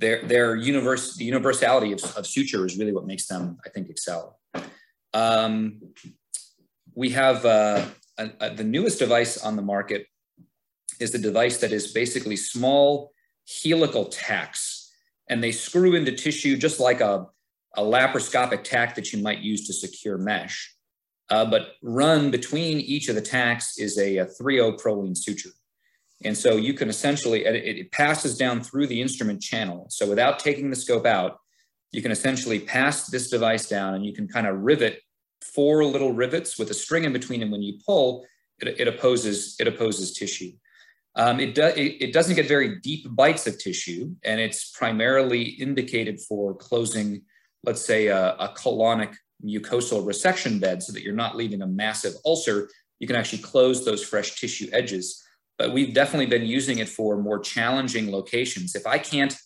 their, 0.00 0.22
their 0.26 0.54
universe, 0.54 1.16
the 1.16 1.24
universality 1.24 1.92
of, 1.92 2.04
of 2.14 2.26
suture 2.26 2.66
is 2.66 2.76
really 2.76 2.92
what 2.92 3.06
makes 3.06 3.26
them, 3.26 3.56
I 3.64 3.70
think, 3.70 3.88
excel. 3.88 4.38
Um, 5.14 5.80
we 6.94 7.08
have 7.08 7.46
uh, 7.46 7.86
a, 8.18 8.30
a, 8.38 8.54
the 8.54 8.64
newest 8.64 8.98
device 8.98 9.42
on 9.42 9.56
the 9.56 9.62
market 9.62 10.04
is 11.00 11.12
the 11.12 11.18
device 11.18 11.56
that 11.56 11.72
is 11.72 11.90
basically 11.92 12.36
small 12.36 13.13
helical 13.62 14.06
tacks, 14.06 14.92
and 15.28 15.42
they 15.42 15.52
screw 15.52 15.94
into 15.94 16.12
tissue 16.12 16.56
just 16.56 16.80
like 16.80 17.00
a, 17.00 17.26
a 17.76 17.82
laparoscopic 17.82 18.64
tack 18.64 18.94
that 18.94 19.12
you 19.12 19.22
might 19.22 19.40
use 19.40 19.66
to 19.66 19.72
secure 19.72 20.18
mesh. 20.18 20.74
Uh, 21.30 21.44
but 21.44 21.72
run 21.82 22.30
between 22.30 22.78
each 22.80 23.08
of 23.08 23.14
the 23.14 23.22
tacks 23.22 23.78
is 23.78 23.98
a, 23.98 24.18
a 24.18 24.26
3-0 24.26 24.78
Prolene 24.80 25.16
suture. 25.16 25.50
And 26.22 26.36
so 26.36 26.56
you 26.56 26.74
can 26.74 26.88
essentially, 26.88 27.44
it, 27.44 27.78
it 27.78 27.92
passes 27.92 28.36
down 28.36 28.62
through 28.62 28.86
the 28.86 29.00
instrument 29.00 29.40
channel. 29.40 29.86
So 29.90 30.08
without 30.08 30.38
taking 30.38 30.70
the 30.70 30.76
scope 30.76 31.06
out, 31.06 31.38
you 31.92 32.02
can 32.02 32.10
essentially 32.10 32.58
pass 32.58 33.06
this 33.06 33.30
device 33.30 33.68
down 33.68 33.94
and 33.94 34.04
you 34.04 34.12
can 34.12 34.28
kind 34.28 34.46
of 34.46 34.60
rivet 34.60 35.00
four 35.40 35.84
little 35.84 36.12
rivets 36.12 36.58
with 36.58 36.70
a 36.70 36.74
string 36.74 37.04
in 37.04 37.12
between 37.12 37.42
and 37.42 37.52
when 37.52 37.62
you 37.62 37.78
pull 37.86 38.26
it, 38.60 38.80
it 38.80 38.88
apposes 38.88 39.56
it 39.60 39.68
apposes 39.68 40.12
tissue 40.12 40.52
um, 41.16 41.38
it, 41.38 41.54
do, 41.54 41.62
it, 41.62 41.96
it, 42.00 42.12
doesn't 42.12 42.34
get 42.34 42.48
very 42.48 42.80
deep 42.80 43.06
bites 43.14 43.46
of 43.46 43.58
tissue 43.58 44.14
and 44.24 44.40
it's 44.40 44.70
primarily 44.70 45.42
indicated 45.42 46.20
for 46.20 46.54
closing 46.54 47.22
let's 47.64 47.84
say 47.84 48.08
a, 48.08 48.34
a 48.34 48.54
colonic 48.56 49.14
mucosal 49.44 50.04
resection 50.04 50.60
bed 50.60 50.82
so 50.82 50.92
that 50.92 51.02
you're 51.02 51.14
not 51.14 51.36
leaving 51.36 51.62
a 51.62 51.66
massive 51.66 52.14
ulcer 52.24 52.68
you 52.98 53.06
can 53.06 53.16
actually 53.16 53.42
close 53.42 53.84
those 53.84 54.02
fresh 54.02 54.40
tissue 54.40 54.68
edges 54.72 55.22
but 55.58 55.72
we've 55.72 55.94
definitely 55.94 56.26
been 56.26 56.46
using 56.46 56.78
it 56.78 56.88
for 56.88 57.16
more 57.16 57.38
challenging 57.38 58.10
locations 58.10 58.74
if 58.74 58.86
i 58.86 58.98
can't 58.98 59.36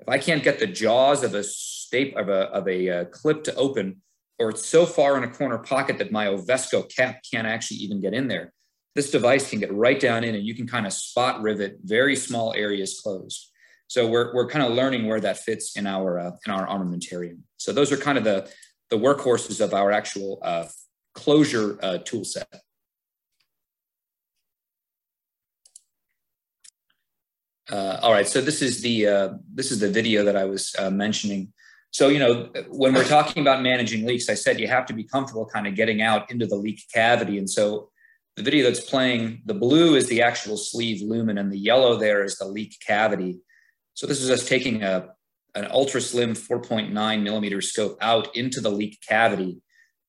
if 0.00 0.08
i 0.08 0.18
can't 0.18 0.42
get 0.42 0.58
the 0.58 0.66
jaws 0.66 1.22
of 1.22 1.34
a 1.34 1.42
staple 1.42 2.20
of 2.20 2.28
a, 2.28 2.42
of 2.50 2.68
a 2.68 2.90
uh, 2.90 3.04
clip 3.06 3.42
to 3.44 3.54
open 3.54 4.00
or 4.38 4.50
it's 4.50 4.66
so 4.66 4.84
far 4.84 5.16
in 5.16 5.24
a 5.24 5.30
corner 5.32 5.58
pocket 5.58 5.98
that 5.98 6.12
my 6.12 6.26
Ovesco 6.26 6.94
cap 6.94 7.20
can't 7.30 7.46
actually 7.46 7.78
even 7.78 8.00
get 8.00 8.14
in 8.14 8.28
there. 8.28 8.52
This 8.96 9.10
device 9.10 9.50
can 9.50 9.60
get 9.60 9.72
right 9.74 10.00
down 10.00 10.24
in 10.24 10.34
and 10.34 10.44
you 10.44 10.54
can 10.54 10.66
kind 10.66 10.86
of 10.86 10.92
spot 10.94 11.42
rivet 11.42 11.80
very 11.84 12.16
small 12.16 12.54
areas 12.54 12.98
closed. 12.98 13.52
So 13.88 14.08
we're, 14.08 14.34
we're 14.34 14.48
kind 14.48 14.64
of 14.64 14.72
learning 14.72 15.06
where 15.06 15.20
that 15.20 15.36
fits 15.36 15.76
in 15.76 15.86
our, 15.86 16.18
uh, 16.18 16.30
in 16.46 16.50
our 16.50 16.66
armamentarium. 16.66 17.40
So 17.58 17.74
those 17.74 17.92
are 17.92 17.98
kind 17.98 18.16
of 18.16 18.24
the, 18.24 18.50
the 18.88 18.96
workhorses 18.96 19.60
of 19.60 19.74
our 19.74 19.92
actual 19.92 20.40
uh, 20.42 20.64
closure 21.14 21.78
uh, 21.82 21.98
tool 21.98 22.24
set. 22.24 22.48
Uh, 27.70 27.98
all 28.00 28.12
right, 28.12 28.26
so 28.26 28.40
this 28.40 28.62
is 28.62 28.80
the 28.80 29.06
uh, 29.08 29.28
this 29.52 29.72
is 29.72 29.80
the 29.80 29.90
video 29.90 30.24
that 30.24 30.36
I 30.36 30.44
was 30.44 30.72
uh, 30.78 30.88
mentioning. 30.88 31.52
So, 31.90 32.08
you 32.08 32.20
know, 32.20 32.48
when 32.68 32.94
we're 32.94 33.08
talking 33.08 33.42
about 33.42 33.60
managing 33.60 34.06
leaks, 34.06 34.28
I 34.28 34.34
said 34.34 34.60
you 34.60 34.68
have 34.68 34.86
to 34.86 34.94
be 34.94 35.02
comfortable 35.02 35.46
kind 35.46 35.66
of 35.66 35.74
getting 35.74 36.00
out 36.00 36.30
into 36.30 36.46
the 36.46 36.54
leak 36.54 36.84
cavity. 36.94 37.38
And 37.38 37.50
so 37.50 37.90
the 38.36 38.42
video 38.42 38.64
that's 38.64 38.80
playing, 38.80 39.42
the 39.46 39.54
blue 39.54 39.94
is 39.94 40.08
the 40.08 40.22
actual 40.22 40.56
sleeve 40.56 41.00
lumen 41.02 41.38
and 41.38 41.50
the 41.50 41.58
yellow 41.58 41.96
there 41.96 42.22
is 42.22 42.36
the 42.36 42.44
leak 42.44 42.76
cavity. 42.86 43.40
So 43.94 44.06
this 44.06 44.20
is 44.20 44.30
us 44.30 44.46
taking 44.46 44.82
a, 44.82 45.08
an 45.54 45.68
ultra 45.70 46.02
slim 46.02 46.34
4.9 46.34 47.22
millimeter 47.22 47.62
scope 47.62 47.96
out 48.02 48.36
into 48.36 48.60
the 48.60 48.70
leak 48.70 48.98
cavity. 49.08 49.62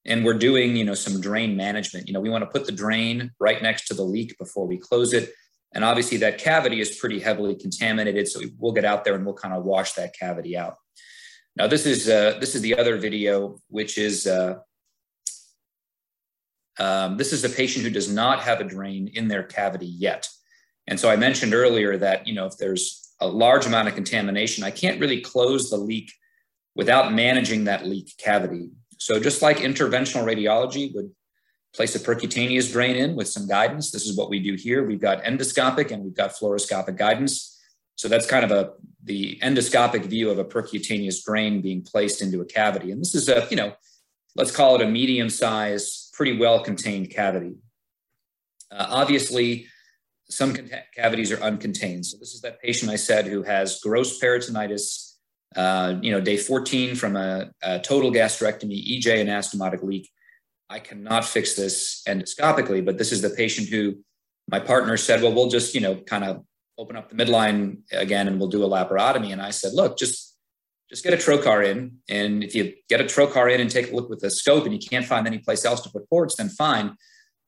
And 0.05 0.25
we're 0.25 0.37
doing, 0.37 0.75
you 0.75 0.83
know, 0.83 0.93
some 0.93 1.21
drain 1.21 1.55
management. 1.55 2.07
You 2.07 2.13
know, 2.13 2.19
we 2.19 2.29
want 2.29 2.43
to 2.43 2.49
put 2.49 2.65
the 2.65 2.71
drain 2.71 3.31
right 3.39 3.61
next 3.61 3.87
to 3.87 3.93
the 3.93 4.03
leak 4.03 4.37
before 4.37 4.67
we 4.67 4.77
close 4.77 5.13
it. 5.13 5.31
And 5.73 5.85
obviously 5.85 6.17
that 6.17 6.37
cavity 6.37 6.81
is 6.81 6.97
pretty 6.97 7.19
heavily 7.19 7.55
contaminated. 7.55 8.27
So 8.27 8.41
we'll 8.57 8.73
get 8.73 8.85
out 8.85 9.05
there 9.05 9.15
and 9.15 9.25
we'll 9.25 9.35
kind 9.35 9.53
of 9.53 9.63
wash 9.63 9.93
that 9.93 10.13
cavity 10.17 10.57
out. 10.57 10.75
Now 11.55 11.67
this 11.67 11.85
is 11.85 12.07
uh, 12.07 12.37
this 12.39 12.55
is 12.55 12.61
the 12.61 12.77
other 12.77 12.97
video, 12.97 13.57
which 13.69 13.97
is 13.97 14.27
uh, 14.27 14.59
um, 16.79 17.17
this 17.17 17.33
is 17.33 17.43
a 17.43 17.49
patient 17.49 17.85
who 17.85 17.91
does 17.91 18.11
not 18.11 18.41
have 18.41 18.59
a 18.59 18.63
drain 18.63 19.09
in 19.13 19.27
their 19.27 19.43
cavity 19.43 19.87
yet. 19.87 20.29
And 20.87 20.99
so 20.99 21.09
I 21.09 21.15
mentioned 21.15 21.53
earlier 21.53 21.97
that 21.97 22.27
you 22.27 22.33
know 22.33 22.45
if 22.45 22.57
there's 22.57 23.13
a 23.19 23.27
large 23.27 23.65
amount 23.65 23.87
of 23.87 23.95
contamination, 23.95 24.63
I 24.63 24.71
can't 24.71 24.99
really 24.99 25.21
close 25.21 25.69
the 25.69 25.77
leak 25.77 26.11
without 26.75 27.13
managing 27.13 27.63
that 27.63 27.85
leak 27.85 28.13
cavity. 28.17 28.69
So 28.99 29.19
just 29.19 29.41
like 29.41 29.57
interventional 29.57 30.23
radiology 30.23 30.93
would 30.93 31.11
place 31.75 31.95
a 31.95 31.99
percutaneous 31.99 32.71
drain 32.71 32.95
in 32.95 33.15
with 33.15 33.27
some 33.27 33.47
guidance, 33.47 33.91
this 33.91 34.05
is 34.05 34.17
what 34.17 34.29
we 34.29 34.39
do 34.39 34.55
here. 34.55 34.85
We've 34.85 35.01
got 35.01 35.23
endoscopic 35.23 35.91
and 35.91 36.03
we've 36.03 36.15
got 36.15 36.31
fluoroscopic 36.31 36.97
guidance. 36.97 37.59
So 37.95 38.07
that's 38.07 38.27
kind 38.27 38.45
of 38.45 38.51
a 38.51 38.73
the 39.03 39.39
endoscopic 39.41 40.05
view 40.05 40.29
of 40.29 40.37
a 40.37 40.45
percutaneous 40.45 41.23
drain 41.23 41.61
being 41.61 41.81
placed 41.81 42.21
into 42.21 42.41
a 42.41 42.45
cavity. 42.45 42.91
And 42.91 42.99
this 42.99 43.15
is 43.15 43.29
a, 43.29 43.47
you 43.49 43.55
know, 43.55 43.73
let's 44.35 44.51
call 44.51 44.75
it 44.75 44.81
a 44.81 44.87
medium 44.87 45.29
size, 45.29 46.06
pretty 46.17 46.35
well 46.35 46.61
contained 46.63 47.11
cavity. 47.11 47.53
Uh, 48.71 48.87
obviously, 48.89 49.67
some 50.29 50.53
cavities 50.93 51.31
are 51.31 51.37
uncontained. 51.37 52.03
So 52.03 52.17
this 52.17 52.33
is 52.33 52.41
that 52.41 52.61
patient 52.61 52.91
I 52.91 52.97
said 52.97 53.27
who 53.27 53.43
has 53.43 53.79
gross 53.79 54.19
peritonitis, 54.19 55.13
uh, 55.55 55.95
you 56.01 56.11
know, 56.11 56.19
day 56.19 56.35
14 56.35 56.95
from 56.95 57.15
a, 57.15 57.51
a 57.61 57.79
total 57.79 58.11
gastrectomy, 58.11 58.99
EJ 58.99 59.23
anastomotic 59.23 59.83
leak. 59.83 60.09
I 60.69 60.79
cannot 60.79 61.23
fix 61.23 61.55
this 61.55 62.03
endoscopically, 62.07 62.83
but 62.83 62.97
this 62.97 63.13
is 63.13 63.21
the 63.21 63.29
patient 63.29 63.69
who 63.69 63.99
my 64.49 64.59
partner 64.59 64.97
said, 64.97 65.21
well, 65.21 65.33
we'll 65.33 65.49
just, 65.49 65.73
you 65.73 65.81
know, 65.81 65.95
kind 65.95 66.25
of 66.25 66.43
open 66.77 66.97
up 66.97 67.09
the 67.09 67.15
midline 67.15 67.77
again 67.91 68.27
and 68.27 68.39
we'll 68.39 68.49
do 68.49 68.63
a 68.63 68.67
laparotomy. 68.67 69.31
And 69.31 69.41
I 69.41 69.51
said, 69.51 69.73
look, 69.73 69.97
just 69.97 70.36
just 70.89 71.03
get 71.03 71.13
a 71.13 71.17
trocar 71.17 71.65
in. 71.65 71.97
And 72.09 72.43
if 72.43 72.55
you 72.55 72.73
get 72.89 73.01
a 73.01 73.03
trocar 73.03 73.53
in 73.53 73.59
and 73.59 73.69
take 73.69 73.91
a 73.91 73.95
look 73.95 74.09
with 74.09 74.19
the 74.19 74.29
scope 74.29 74.65
and 74.65 74.73
you 74.73 74.79
can't 74.79 75.05
find 75.05 75.27
any 75.27 75.39
place 75.39 75.65
else 75.65 75.81
to 75.81 75.89
put 75.89 76.09
ports, 76.09 76.35
then 76.35 76.49
fine. 76.49 76.95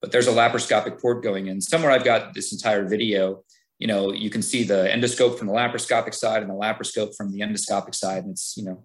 But 0.01 0.11
there's 0.11 0.27
a 0.27 0.31
laparoscopic 0.31 1.01
port 1.01 1.23
going 1.23 1.47
in. 1.47 1.61
Somewhere 1.61 1.91
I've 1.91 2.05
got 2.05 2.33
this 2.33 2.51
entire 2.51 2.87
video. 2.87 3.43
You 3.79 3.87
know, 3.87 4.11
you 4.11 4.29
can 4.29 4.41
see 4.41 4.63
the 4.63 4.89
endoscope 4.91 5.37
from 5.37 5.47
the 5.47 5.53
laparoscopic 5.53 6.13
side 6.13 6.41
and 6.41 6.49
the 6.49 6.55
laparoscope 6.55 7.15
from 7.15 7.31
the 7.31 7.39
endoscopic 7.39 7.95
side. 7.95 8.23
And 8.23 8.31
it's, 8.31 8.55
you 8.57 8.65
know, 8.65 8.83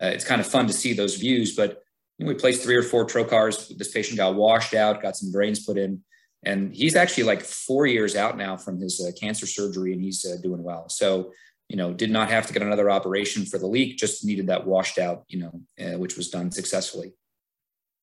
uh, 0.00 0.06
it's 0.06 0.24
kind 0.24 0.40
of 0.40 0.46
fun 0.46 0.66
to 0.66 0.72
see 0.72 0.92
those 0.92 1.16
views. 1.16 1.56
But 1.56 1.82
you 2.18 2.24
know, 2.24 2.32
we 2.32 2.34
placed 2.34 2.62
three 2.62 2.76
or 2.76 2.82
four 2.82 3.06
trocars. 3.06 3.76
This 3.76 3.90
patient 3.90 4.16
got 4.16 4.34
washed 4.34 4.74
out, 4.74 5.02
got 5.02 5.16
some 5.16 5.32
drains 5.32 5.64
put 5.64 5.78
in, 5.78 6.02
and 6.44 6.74
he's 6.74 6.96
actually 6.96 7.24
like 7.24 7.42
four 7.42 7.86
years 7.86 8.16
out 8.16 8.36
now 8.36 8.56
from 8.56 8.80
his 8.80 9.00
uh, 9.00 9.12
cancer 9.18 9.46
surgery, 9.46 9.92
and 9.92 10.02
he's 10.02 10.24
uh, 10.24 10.36
doing 10.42 10.62
well. 10.62 10.88
So, 10.88 11.32
you 11.68 11.76
know, 11.76 11.92
did 11.92 12.10
not 12.10 12.30
have 12.30 12.46
to 12.46 12.52
get 12.52 12.62
another 12.62 12.90
operation 12.90 13.44
for 13.44 13.58
the 13.58 13.66
leak, 13.66 13.98
just 13.98 14.24
needed 14.24 14.46
that 14.46 14.66
washed 14.66 14.98
out, 14.98 15.24
you 15.28 15.38
know, 15.38 15.60
uh, 15.80 15.98
which 15.98 16.16
was 16.16 16.30
done 16.30 16.50
successfully. 16.50 17.12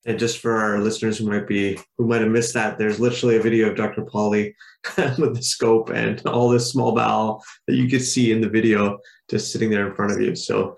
And 0.05 0.19
just 0.19 0.37
for 0.37 0.55
our 0.55 0.79
listeners 0.79 1.17
who 1.17 1.27
might 1.27 1.47
be 1.47 1.79
who 1.97 2.05
might 2.05 2.21
have 2.21 2.29
missed 2.29 2.53
that, 2.53 2.77
there's 2.77 2.99
literally 2.99 3.37
a 3.37 3.41
video 3.41 3.69
of 3.69 3.75
Dr. 3.75 4.05
Pauli 4.05 4.55
with 5.17 5.35
the 5.35 5.41
scope 5.41 5.89
and 5.89 6.21
all 6.27 6.49
this 6.49 6.69
small 6.71 6.93
bowel 6.93 7.43
that 7.67 7.75
you 7.75 7.89
could 7.89 8.03
see 8.03 8.31
in 8.31 8.39
the 8.39 8.49
video 8.49 8.99
just 9.29 9.51
sitting 9.51 9.71
there 9.71 9.87
in 9.87 9.95
front 9.95 10.11
of 10.11 10.21
you. 10.21 10.35
So 10.35 10.75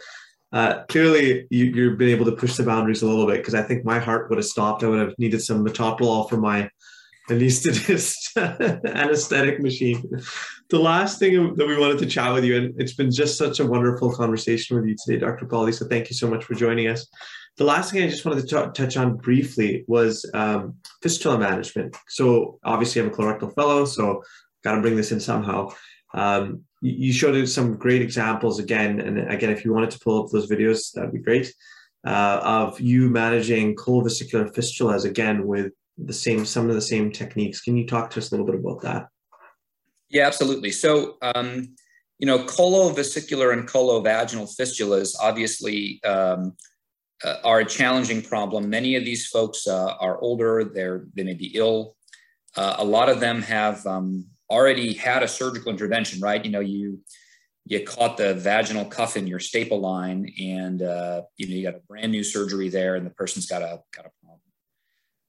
uh, 0.54 0.84
clearly 0.88 1.46
you, 1.50 1.90
have 1.90 1.98
been 1.98 2.10
able 2.10 2.24
to 2.24 2.32
push 2.32 2.56
the 2.56 2.64
boundaries 2.64 3.02
a 3.02 3.08
little 3.08 3.28
bit 3.28 3.38
because 3.38 3.54
I 3.54 3.64
think 3.64 3.84
my 3.84 4.00
heart 4.00 4.30
would 4.30 4.38
have 4.38 4.46
stopped. 4.46 4.84
I 4.84 4.88
would 4.88 5.00
have 5.00 5.20
needed 5.20 5.42
some 5.42 5.66
metoprolol 5.66 6.30
for 6.30 6.38
my 6.38 6.70
anesthetist 7.30 8.38
anesthetic 8.86 9.60
machine. 9.60 10.10
The 10.70 10.80
last 10.80 11.20
thing 11.20 11.56
that 11.56 11.66
we 11.66 11.78
wanted 11.78 12.00
to 12.00 12.06
chat 12.06 12.34
with 12.34 12.44
you, 12.44 12.58
and 12.58 12.82
it's 12.82 12.94
been 12.94 13.10
just 13.10 13.38
such 13.38 13.62
a 13.62 13.66
wonderful 13.66 14.14
conversation 14.14 14.76
with 14.76 14.86
you 14.86 14.96
today, 15.06 15.18
Dr. 15.18 15.46
Pauli. 15.46 15.72
So 15.72 15.88
thank 15.88 16.10
you 16.10 16.16
so 16.16 16.30
much 16.30 16.44
for 16.44 16.56
joining 16.56 16.88
us. 16.88 17.08
The 17.56 17.64
last 17.64 17.92
thing 17.92 18.04
I 18.04 18.10
just 18.10 18.26
wanted 18.26 18.48
to 18.48 18.66
t- 18.66 18.84
touch 18.84 18.98
on 18.98 19.16
briefly 19.16 19.86
was 19.88 20.30
um, 20.34 20.76
fistula 21.02 21.40
management. 21.40 21.96
So 22.10 22.60
obviously 22.66 23.02
I'm 23.02 23.08
a 23.08 23.12
colorectal 23.12 23.56
fellow, 23.56 23.86
so 23.86 24.22
got 24.64 24.76
to 24.76 24.82
bring 24.82 24.98
this 24.98 25.14
in 25.14 25.22
somehow. 25.22 25.70
Um, 26.14 26.64
you 26.82 27.14
showed 27.14 27.48
some 27.48 27.78
great 27.78 28.02
examples 28.02 28.60
again, 28.60 29.00
and 29.00 29.32
again, 29.32 29.50
if 29.50 29.64
you 29.64 29.74
wanted 29.74 29.92
to 29.92 30.00
pull 30.00 30.24
up 30.24 30.32
those 30.32 30.50
videos, 30.50 30.92
that'd 30.94 31.14
be 31.14 31.20
great. 31.20 31.54
Uh, 32.06 32.40
of 32.44 32.80
you 32.80 33.10
managing 33.10 33.76
colovesicular 33.76 34.54
fistulas 34.54 35.06
again 35.06 35.48
with 35.48 35.72
the 35.98 36.14
same 36.14 36.46
some 36.46 36.70
of 36.70 36.76
the 36.76 36.82
same 36.82 37.12
techniques. 37.12 37.62
Can 37.62 37.76
you 37.76 37.88
talk 37.88 38.12
to 38.12 38.20
us 38.20 38.32
a 38.32 38.36
little 38.36 38.46
bit 38.46 38.56
about 38.56 38.82
that? 38.82 39.08
Yeah, 40.10 40.26
absolutely. 40.26 40.72
So, 40.72 41.18
um, 41.22 41.76
you 42.20 42.26
know, 42.26 42.40
colovesicular 42.40 43.54
and 43.54 43.68
colovaginal 43.68 44.50
fistulas 44.60 45.16
obviously 45.22 46.02
um, 46.04 46.56
uh, 47.24 47.36
are 47.44 47.60
a 47.60 47.66
challenging 47.66 48.22
problem. 48.22 48.70
Many 48.70 48.96
of 48.96 49.06
these 49.06 49.28
folks 49.28 49.68
uh, 49.68 49.94
are 50.00 50.20
older; 50.22 50.64
they're 50.64 51.06
they 51.16 51.24
may 51.24 51.34
be 51.34 51.52
ill. 51.56 51.96
Uh, 52.56 52.76
a 52.80 52.86
lot 52.86 53.10
of 53.10 53.20
them 53.20 53.42
have 53.42 53.86
um, 53.86 54.26
already 54.50 54.94
had 54.94 55.24
a 55.24 55.28
surgical 55.28 55.72
intervention, 55.72 56.20
right? 56.20 56.44
You 56.44 56.52
know, 56.52 56.60
you 56.60 57.00
you 57.66 57.84
caught 57.84 58.18
the 58.18 58.34
vaginal 58.34 58.86
cuff 58.86 59.18
in 59.18 59.28
your 59.28 59.40
staple 59.40 59.80
line, 59.80 60.34
and 60.42 60.82
uh, 60.82 61.22
you 61.38 61.48
know 61.48 61.56
you 61.56 61.64
got 61.64 61.76
a 61.76 61.84
brand 61.88 62.12
new 62.12 62.24
surgery 62.24 62.70
there, 62.70 62.96
and 62.96 63.06
the 63.06 63.12
person's 63.12 63.46
got 63.46 63.62
a 63.62 63.82
got 63.96 64.06
a 64.06 64.12
problem. 64.24 64.42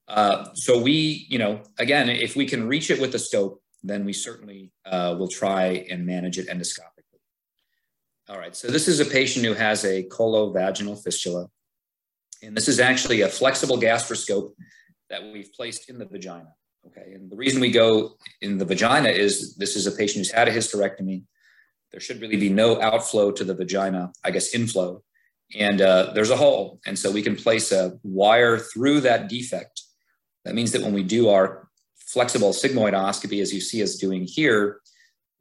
Uh, 0.07 0.49
so 0.55 0.81
we, 0.81 1.27
you 1.29 1.37
know, 1.37 1.61
again, 1.77 2.09
if 2.09 2.35
we 2.35 2.45
can 2.45 2.67
reach 2.67 2.89
it 2.89 2.99
with 2.99 3.11
the 3.11 3.19
scope, 3.19 3.61
then 3.83 4.05
we 4.05 4.13
certainly 4.13 4.71
uh, 4.85 5.15
will 5.17 5.27
try 5.27 5.85
and 5.89 6.05
manage 6.05 6.37
it 6.37 6.47
endoscopically. 6.47 7.19
All 8.29 8.37
right, 8.37 8.55
so 8.55 8.67
this 8.67 8.87
is 8.87 8.99
a 8.99 9.05
patient 9.05 9.45
who 9.45 9.53
has 9.53 9.83
a 9.85 10.03
colovaginal 10.03 11.01
fistula. 11.01 11.47
And 12.43 12.55
this 12.55 12.67
is 12.67 12.79
actually 12.79 13.21
a 13.21 13.29
flexible 13.29 13.77
gastroscope 13.77 14.53
that 15.09 15.23
we've 15.23 15.51
placed 15.53 15.89
in 15.89 15.97
the 15.97 16.05
vagina. 16.05 16.53
Okay. 16.87 17.13
And 17.13 17.29
the 17.29 17.35
reason 17.35 17.59
we 17.59 17.71
go 17.71 18.15
in 18.41 18.57
the 18.57 18.65
vagina 18.65 19.09
is 19.09 19.55
this 19.55 19.75
is 19.75 19.87
a 19.87 19.91
patient 19.91 20.19
who's 20.19 20.31
had 20.31 20.47
a 20.47 20.51
hysterectomy. 20.51 21.23
There 21.91 21.99
should 21.99 22.21
really 22.21 22.37
be 22.37 22.49
no 22.49 22.81
outflow 22.81 23.31
to 23.31 23.43
the 23.43 23.55
vagina, 23.55 24.11
I 24.23 24.31
guess 24.31 24.53
inflow. 24.53 25.03
And 25.57 25.81
uh, 25.81 26.11
there's 26.13 26.29
a 26.29 26.37
hole. 26.37 26.79
And 26.85 26.97
so 26.97 27.11
we 27.11 27.23
can 27.23 27.35
place 27.35 27.71
a 27.71 27.97
wire 28.03 28.57
through 28.57 29.01
that 29.01 29.27
defect. 29.27 29.81
That 30.45 30.55
means 30.55 30.71
that 30.71 30.83
when 30.83 30.93
we 30.93 31.03
do 31.03 31.29
our 31.29 31.68
flexible 32.11 32.51
sigmoidoscopy, 32.51 33.41
as 33.41 33.53
you 33.53 33.61
see 33.61 33.81
us 33.83 33.95
doing 33.95 34.25
here, 34.25 34.81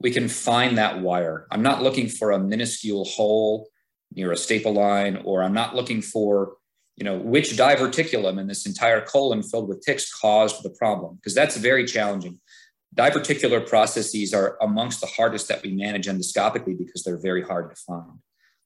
we 0.01 0.11
can 0.11 0.29
find 0.29 0.79
that 0.79 1.01
wire. 1.01 1.47
I'm 1.51 1.62
not 1.62 1.83
looking 1.83 2.09
for 2.09 2.31
a 2.31 2.39
minuscule 2.39 3.05
hole 3.05 3.69
near 4.14 4.33
a 4.33 4.37
staple 4.37 4.73
line, 4.73 5.21
or 5.25 5.43
I'm 5.43 5.53
not 5.53 5.75
looking 5.75 6.01
for 6.01 6.59
you 6.99 7.05
know, 7.05 7.16
which 7.16 7.53
diverticulum 7.53 8.41
in 8.41 8.49
this 8.49 8.66
entire 8.66 9.01
colon 9.01 9.41
filled 9.41 9.69
with 9.69 9.83
ticks 9.83 10.12
caused 10.12 10.64
the 10.64 10.71
problem? 10.71 11.14
Because 11.14 11.33
that's 11.33 11.57
very 11.57 11.85
challenging. 11.85 12.41
Diverticular 12.97 13.66
processes 13.66 14.35
are 14.35 14.59
amongst 14.61 15.01
the 15.01 15.07
hardest 15.07 15.47
that 15.47 15.62
we 15.62 15.71
manage 15.71 16.07
endoscopically 16.07 16.77
because 16.77 17.05
they're 17.05 17.21
very 17.21 17.43
hard 17.43 17.71
to 17.71 17.77
find. 17.77 18.19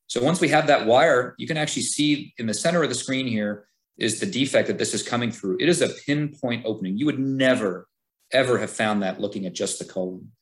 So 0.06 0.22
once 0.22 0.40
we 0.40 0.48
have 0.48 0.66
that 0.68 0.86
wire, 0.86 1.34
you 1.36 1.46
can 1.46 1.58
actually 1.58 1.82
see 1.82 2.32
in 2.38 2.46
the 2.46 2.54
center 2.54 2.82
of 2.82 2.88
the 2.88 2.94
screen 2.94 3.26
here 3.26 3.66
is 3.98 4.18
the 4.18 4.26
defect 4.26 4.68
that 4.68 4.78
this 4.78 4.94
is 4.94 5.02
coming 5.02 5.30
through. 5.30 5.58
It 5.60 5.68
is 5.68 5.82
a 5.82 5.88
pinpoint 6.06 6.64
opening. 6.64 6.96
You 6.96 7.06
would 7.06 7.18
never, 7.18 7.86
ever 8.32 8.58
have 8.58 8.70
found 8.70 9.02
that 9.02 9.20
looking 9.20 9.46
at 9.46 9.54
just 9.54 9.78
the 9.78 9.84
colon. 9.84 10.32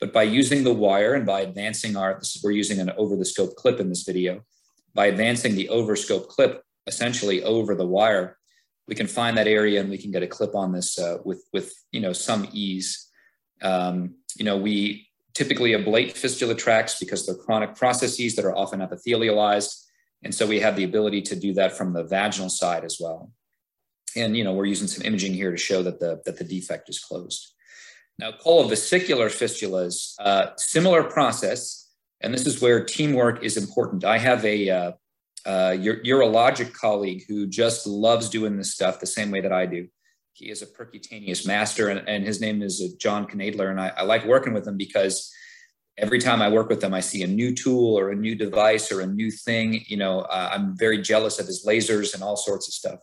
But 0.00 0.12
by 0.12 0.24
using 0.24 0.64
the 0.64 0.74
wire 0.74 1.14
and 1.14 1.24
by 1.24 1.40
advancing 1.40 1.96
our, 1.96 2.18
this 2.18 2.36
is, 2.36 2.42
we're 2.42 2.50
using 2.50 2.80
an 2.80 2.90
over 2.98 3.16
the 3.16 3.24
scope 3.24 3.56
clip 3.56 3.80
in 3.80 3.88
this 3.88 4.02
video, 4.02 4.42
by 4.94 5.06
advancing 5.06 5.54
the 5.54 5.68
over 5.68 5.96
scope 5.96 6.28
clip, 6.28 6.62
essentially 6.86 7.42
over 7.42 7.74
the 7.74 7.86
wire, 7.86 8.38
we 8.88 8.94
can 8.94 9.06
find 9.06 9.36
that 9.36 9.48
area 9.48 9.80
and 9.80 9.90
we 9.90 9.98
can 9.98 10.10
get 10.10 10.22
a 10.22 10.26
clip 10.26 10.54
on 10.54 10.72
this 10.72 10.98
uh, 10.98 11.18
with 11.24 11.42
with 11.52 11.72
you 11.92 12.00
know 12.00 12.12
some 12.12 12.48
ease. 12.52 13.08
Um, 13.62 14.16
you 14.36 14.44
know, 14.44 14.56
we 14.56 15.08
typically 15.34 15.72
ablate 15.72 16.12
fistula 16.12 16.54
tracts 16.54 16.98
because 16.98 17.26
they're 17.26 17.34
chronic 17.34 17.74
processes 17.74 18.36
that 18.36 18.44
are 18.44 18.56
often 18.56 18.80
epithelialized, 18.80 19.84
and 20.22 20.34
so 20.34 20.46
we 20.46 20.60
have 20.60 20.76
the 20.76 20.84
ability 20.84 21.22
to 21.22 21.36
do 21.36 21.52
that 21.54 21.76
from 21.76 21.92
the 21.92 22.04
vaginal 22.04 22.50
side 22.50 22.84
as 22.84 22.98
well. 23.00 23.32
And 24.14 24.36
you 24.36 24.44
know, 24.44 24.52
we're 24.52 24.66
using 24.66 24.88
some 24.88 25.04
imaging 25.04 25.34
here 25.34 25.50
to 25.50 25.56
show 25.56 25.82
that 25.82 26.00
the 26.00 26.20
that 26.24 26.38
the 26.38 26.44
defect 26.44 26.88
is 26.88 26.98
closed. 26.98 27.54
Now, 28.18 28.32
colovesicular 28.32 29.28
fistulas, 29.28 30.14
uh, 30.18 30.56
similar 30.56 31.02
process, 31.02 31.90
and 32.22 32.32
this 32.32 32.46
is 32.46 32.62
where 32.62 32.82
teamwork 32.82 33.42
is 33.42 33.56
important. 33.56 34.04
I 34.04 34.18
have 34.18 34.42
a 34.44 34.70
uh, 34.70 34.92
uh, 35.44 35.72
urologic 35.76 36.72
colleague 36.72 37.24
who 37.28 37.46
just 37.46 37.86
loves 37.86 38.28
doing 38.28 38.56
this 38.56 38.72
stuff 38.72 39.00
the 39.00 39.06
same 39.06 39.30
way 39.30 39.40
that 39.40 39.52
I 39.52 39.66
do. 39.66 39.88
He 40.32 40.50
is 40.50 40.60
a 40.60 40.66
percutaneous 40.66 41.46
master, 41.46 41.88
and, 41.88 42.06
and 42.08 42.24
his 42.24 42.40
name 42.40 42.62
is 42.62 42.82
uh, 42.82 42.94
John 42.98 43.26
Knadler. 43.26 43.70
And 43.70 43.80
I, 43.80 43.92
I, 43.96 44.02
like 44.02 44.26
working 44.26 44.52
with 44.52 44.66
him 44.66 44.76
because 44.76 45.32
every 45.96 46.18
time 46.18 46.42
I 46.42 46.48
work 46.48 46.68
with 46.68 46.82
him, 46.82 46.92
I 46.92 47.00
see 47.00 47.22
a 47.22 47.26
new 47.26 47.54
tool 47.54 47.98
or 47.98 48.10
a 48.10 48.16
new 48.16 48.34
device 48.34 48.90
or 48.92 49.00
a 49.00 49.06
new 49.06 49.30
thing. 49.30 49.84
You 49.86 49.96
know, 49.96 50.20
uh, 50.20 50.50
I'm 50.52 50.76
very 50.76 51.00
jealous 51.00 51.38
of 51.38 51.46
his 51.46 51.64
lasers 51.66 52.12
and 52.12 52.22
all 52.22 52.36
sorts 52.36 52.68
of 52.68 52.74
stuff. 52.74 53.00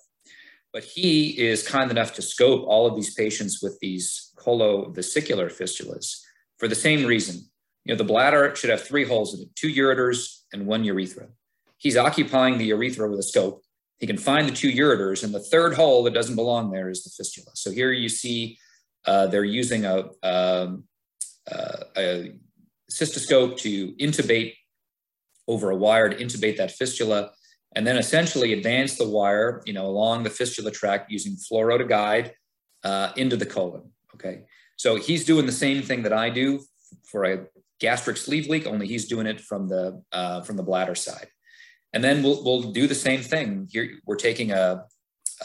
But 0.74 0.84
he 0.84 1.30
is 1.39 1.67
kind 1.67 1.91
enough 1.91 2.13
to 2.15 2.21
scope 2.21 2.65
all 2.67 2.88
of 2.88 2.95
these 2.95 3.13
patients 3.13 3.61
with 3.61 3.80
these 3.80 4.32
colovesicular 4.38 5.51
fistulas 5.51 6.19
for 6.57 6.67
the 6.67 6.76
same 6.76 7.05
reason. 7.05 7.45
You 7.86 7.93
know, 7.93 7.97
the 7.97 8.03
bladder 8.03 8.55
should 8.55 8.71
have 8.71 8.82
three 8.82 9.05
holes 9.05 9.36
in 9.36 9.41
it, 9.41 9.55
two 9.55 9.69
ureters 9.69 10.39
and 10.51 10.65
one 10.65 10.84
urethra 10.84 11.28
he's 11.84 11.97
occupying 11.97 12.57
the 12.57 12.65
urethra 12.65 13.09
with 13.09 13.19
a 13.19 13.24
scope. 13.24 13.61
He 13.99 14.07
can 14.07 14.17
find 14.17 14.47
the 14.47 14.53
two 14.53 14.71
ureters, 14.71 15.24
and 15.24 15.34
the 15.34 15.39
third 15.39 15.74
hole 15.76 16.03
that 16.03 16.13
doesn't 16.13 16.36
belong 16.36 16.71
there 16.71 16.89
is 16.89 17.03
the 17.03 17.11
fistula. 17.15 17.51
So 17.53 17.71
here 17.71 17.91
you 17.91 18.09
see 18.09 18.57
uh, 19.05 19.28
they're 19.28 19.43
using 19.43 19.86
a, 19.86 20.05
um, 20.24 20.86
uh, 21.51 21.84
a 21.97 22.34
cystoscope 22.91 23.57
to 23.59 23.93
intubate 23.93 24.53
over 25.47 25.69
a 25.69 25.76
wire 25.76 26.09
to 26.09 26.15
intubate 26.15 26.57
that 26.57 26.71
fistula, 26.71 27.32
and 27.76 27.86
then 27.86 27.97
essentially 27.97 28.53
advance 28.53 28.95
the 28.95 29.07
wire, 29.07 29.61
you 29.65 29.74
know, 29.74 29.86
along 29.86 30.24
the 30.24 30.30
fistula 30.30 30.71
tract 30.71 31.11
using 31.11 31.36
fluoro 31.36 31.78
to 31.78 31.86
guide 31.86 32.34
uh, 32.84 33.11
into 33.15 33.36
the 33.36 33.45
colon. 33.45 33.91
Okay, 34.15 34.43
so 34.76 34.95
he's 34.95 35.26
doing 35.26 35.45
the 35.45 35.51
same 35.51 35.82
thing 35.82 36.03
that 36.03 36.13
I 36.13 36.30
do 36.30 36.61
for 37.05 37.26
a 37.26 37.45
gastric 37.80 38.17
sleeve 38.17 38.47
leak, 38.47 38.65
only 38.65 38.88
he's 38.88 39.07
doing 39.07 39.28
it 39.28 39.41
from 39.41 39.67
the 39.67 40.01
uh, 40.11 40.41
from 40.41 40.57
the 40.57 40.63
bladder 40.63 40.95
side. 40.95 41.28
And 41.93 42.03
then 42.03 42.24
we'll, 42.24 42.43
we'll 42.43 42.71
do 42.71 42.88
the 42.88 42.95
same 42.95 43.21
thing. 43.21 43.67
Here 43.71 43.99
we're 44.05 44.15
taking 44.15 44.51
a 44.51 44.86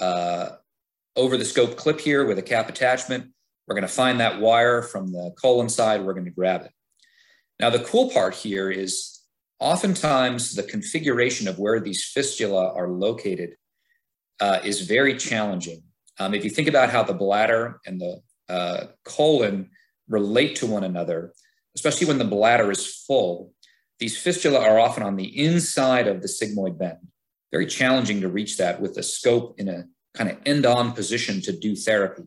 uh, 0.00 0.48
over 1.16 1.36
the 1.36 1.44
scope 1.44 1.76
clip 1.76 2.00
here 2.00 2.24
with 2.24 2.38
a 2.38 2.42
cap 2.42 2.68
attachment. 2.68 3.30
We're 3.66 3.74
going 3.74 3.82
to 3.82 3.88
find 3.88 4.20
that 4.20 4.40
wire 4.40 4.80
from 4.82 5.12
the 5.12 5.34
colon 5.40 5.68
side. 5.68 6.02
We're 6.02 6.14
going 6.14 6.24
to 6.24 6.30
grab 6.30 6.62
it. 6.62 6.72
Now, 7.60 7.70
the 7.70 7.80
cool 7.80 8.10
part 8.10 8.34
here 8.34 8.70
is 8.70 9.17
oftentimes 9.60 10.54
the 10.54 10.62
configuration 10.62 11.48
of 11.48 11.58
where 11.58 11.80
these 11.80 12.04
fistula 12.04 12.72
are 12.74 12.88
located 12.88 13.56
uh, 14.40 14.60
is 14.64 14.82
very 14.82 15.16
challenging. 15.16 15.82
Um, 16.18 16.34
if 16.34 16.44
you 16.44 16.50
think 16.50 16.68
about 16.68 16.90
how 16.90 17.02
the 17.02 17.14
bladder 17.14 17.80
and 17.86 18.00
the 18.00 18.20
uh, 18.48 18.86
colon 19.04 19.70
relate 20.08 20.56
to 20.56 20.66
one 20.66 20.84
another, 20.84 21.32
especially 21.74 22.06
when 22.06 22.18
the 22.18 22.24
bladder 22.24 22.70
is 22.70 23.02
full, 23.06 23.52
these 23.98 24.16
fistula 24.16 24.60
are 24.60 24.78
often 24.78 25.02
on 25.02 25.16
the 25.16 25.44
inside 25.44 26.06
of 26.06 26.22
the 26.22 26.28
sigmoid 26.28 26.78
bend. 26.78 26.98
Very 27.50 27.66
challenging 27.66 28.20
to 28.20 28.28
reach 28.28 28.56
that 28.58 28.80
with 28.80 28.96
a 28.96 29.02
scope 29.02 29.58
in 29.58 29.68
a 29.68 29.84
kind 30.14 30.30
of 30.30 30.38
end-on 30.46 30.92
position 30.92 31.40
to 31.42 31.52
do 31.52 31.74
therapy. 31.74 32.24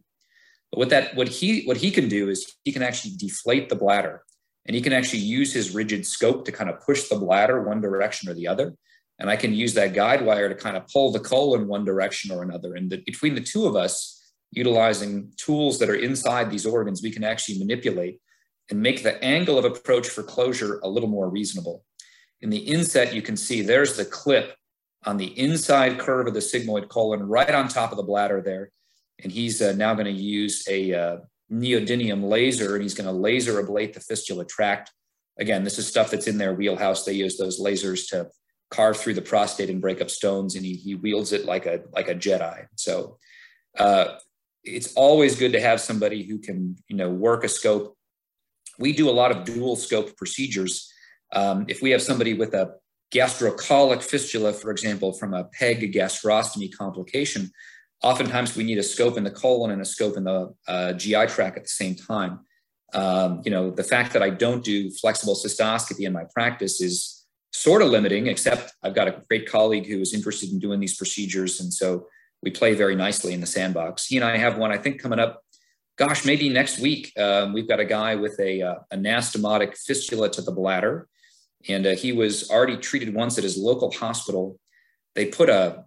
But 0.72 0.80
what 0.80 0.90
that 0.90 1.16
what 1.16 1.28
he 1.28 1.64
what 1.64 1.78
he 1.78 1.92
can 1.92 2.08
do 2.08 2.30
is 2.30 2.56
he 2.64 2.72
can 2.72 2.82
actually 2.82 3.16
deflate 3.18 3.70
the 3.70 3.76
bladder 3.76 4.24
and 4.66 4.76
he 4.76 4.82
can 4.82 4.94
actually 4.94 5.20
use 5.20 5.54
his 5.54 5.74
rigid 5.74 6.06
scope 6.06 6.46
to 6.46 6.52
kind 6.52 6.70
of 6.70 6.80
push 6.82 7.10
the 7.10 7.16
bladder 7.16 7.62
one 7.62 7.82
direction 7.82 8.30
or 8.30 8.34
the 8.34 8.48
other. 8.48 8.76
and 9.20 9.30
I 9.30 9.36
can 9.36 9.54
use 9.54 9.76
that 9.76 9.94
guide 9.94 10.26
wire 10.26 10.50
to 10.50 10.56
kind 10.56 10.76
of 10.76 10.88
pull 10.88 11.12
the 11.12 11.20
colon 11.20 11.68
one 11.68 11.86
direction 11.86 12.32
or 12.32 12.42
another. 12.42 12.74
And 12.74 12.90
the, 12.90 12.98
between 13.06 13.36
the 13.36 13.42
two 13.42 13.68
of 13.68 13.76
us, 13.76 14.20
utilizing 14.52 15.32
tools 15.38 15.78
that 15.80 15.90
are 15.90 15.96
inside 15.96 16.50
these 16.50 16.66
organs, 16.66 17.04
we 17.04 17.12
can 17.12 17.24
actually 17.24 17.60
manipulate 17.60 18.20
and 18.70 18.82
make 18.82 19.04
the 19.04 19.24
angle 19.24 19.58
of 19.58 19.66
approach 19.66 20.08
for 20.08 20.24
closure 20.24 20.80
a 20.84 20.90
little 20.90 21.10
more 21.10 21.30
reasonable. 21.30 21.84
In 22.42 22.50
the 22.50 22.58
inset, 22.58 23.14
you 23.14 23.22
can 23.22 23.38
see 23.38 23.62
there's 23.62 23.96
the 23.96 24.06
clip 24.06 24.56
on 25.06 25.18
the 25.18 25.38
inside 25.40 26.00
curve 26.00 26.28
of 26.28 26.34
the 26.34 26.40
sigmoid 26.40 26.90
colon 26.90 27.28
right 27.28 27.54
on 27.54 27.68
top 27.68 27.92
of 27.92 27.98
the 27.98 28.04
bladder 28.04 28.42
there. 28.42 28.72
And 29.24 29.32
he's 29.32 29.62
uh, 29.62 29.74
now 29.74 29.94
going 29.94 30.06
to 30.06 30.12
use 30.12 30.66
a 30.68 30.94
uh, 30.94 31.18
neodymium 31.52 32.24
laser 32.24 32.76
and 32.76 32.84
he's 32.84 32.94
going 32.94 33.08
to 33.08 33.12
laser 33.12 33.62
ablate 33.62 33.94
the 33.94 34.00
fistula 34.00 34.46
tract. 34.46 34.92
Again, 35.40 35.64
this 35.64 35.78
is 35.78 35.88
stuff 35.88 36.12
that's 36.12 36.28
in 36.28 36.38
their 36.38 36.54
wheelhouse. 36.54 37.04
They 37.04 37.14
use 37.14 37.38
those 37.38 37.60
lasers 37.60 38.08
to 38.10 38.30
carve 38.70 38.98
through 38.98 39.16
the 39.16 39.22
prostate 39.22 39.70
and 39.70 39.82
break 39.82 40.02
up 40.02 40.10
stones, 40.10 40.56
and 40.56 40.66
he, 40.66 40.74
he 40.74 40.96
wields 40.96 41.34
it 41.34 41.46
like 41.46 41.66
a 41.66 41.82
like 41.92 42.08
a 42.08 42.16
Jedi. 42.16 42.66
So 42.76 43.18
uh, 43.78 44.18
it's 44.64 44.94
always 44.94 45.38
good 45.38 45.54
to 45.54 45.62
have 45.62 45.82
somebody 45.82 46.24
who 46.24 46.40
can 46.40 46.78
you 46.88 46.96
know 46.96 47.10
work 47.10 47.44
a 47.44 47.50
scope. 47.50 47.98
We 48.80 48.94
do 48.94 49.10
a 49.10 49.12
lot 49.12 49.32
of 49.32 49.44
dual 49.44 49.76
scope 49.76 50.16
procedures. 50.18 50.92
Um, 51.34 51.66
if 51.68 51.82
we 51.82 51.92
have 51.92 52.02
somebody 52.02 52.34
with 52.34 52.54
a 52.54 52.76
gastrocolic 53.14 54.02
fistula, 54.02 54.54
for 54.54 54.72
example, 54.72 55.14
from 55.14 55.34
a 55.34 55.46
PEG 55.46 55.94
gastrostomy 55.94 56.74
complication, 56.76 57.52
oftentimes 58.04 58.56
we 58.56 58.64
need 58.64 58.78
a 58.78 58.84
scope 58.84 59.18
in 59.18 59.24
the 59.24 59.32
colon 59.32 59.72
and 59.72 59.82
a 59.82 59.86
scope 59.86 60.18
in 60.18 60.24
the 60.24 60.54
uh, 60.68 60.94
GI 60.94 61.28
tract 61.28 61.58
at 61.58 61.64
the 61.64 61.70
same 61.70 61.96
time. 61.96 62.40
Um, 62.94 63.42
you 63.46 63.52
know, 63.52 63.72
the 63.72 63.84
fact 63.84 64.14
that 64.14 64.24
I 64.24 64.30
don't 64.30 64.64
do 64.64 64.92
flexible 64.92 65.36
cystoscopy 65.36 66.06
in 66.06 66.14
my 66.14 66.24
practice 66.34 66.82
is 66.82 67.26
sort 67.54 67.82
of 67.82 67.90
limiting, 67.90 68.28
except 68.28 68.74
I've 68.84 68.96
got 68.96 69.08
a 69.08 69.22
great 69.30 69.50
colleague 69.50 69.88
who 69.88 70.00
is 70.00 70.14
interested 70.14 70.52
in 70.52 70.60
doing 70.60 70.80
these 70.80 70.98
procedures. 70.98 71.60
And 71.60 71.74
so 71.74 72.08
we 72.42 72.52
play 72.52 72.74
very 72.74 72.96
nicely 72.96 73.34
in 73.34 73.42
the 73.42 73.48
sandbox. 73.48 74.08
He 74.08 74.18
and 74.18 74.26
I 74.26 74.38
have 74.38 74.58
one, 74.58 74.72
I 74.72 74.78
think, 74.78 75.02
coming 75.02 75.20
up, 75.20 75.42
gosh, 75.98 76.26
maybe 76.26 76.50
next 76.50 76.80
week. 76.80 77.18
Um, 77.18 77.54
we've 77.54 77.68
got 77.68 77.80
a 77.80 77.86
guy 77.86 78.16
with 78.16 78.40
a, 78.40 78.62
uh, 78.62 78.76
anastomotic 78.92 79.78
fistula 79.78 80.30
to 80.32 80.42
the 80.42 80.52
bladder. 80.52 81.08
And 81.70 81.86
uh, 81.86 81.96
he 81.96 82.12
was 82.12 82.50
already 82.50 82.78
treated 82.78 83.14
once 83.14 83.38
at 83.38 83.44
his 83.44 83.58
local 83.58 83.92
hospital. 83.92 84.60
They 85.14 85.28
put 85.28 85.50
a 85.50 85.86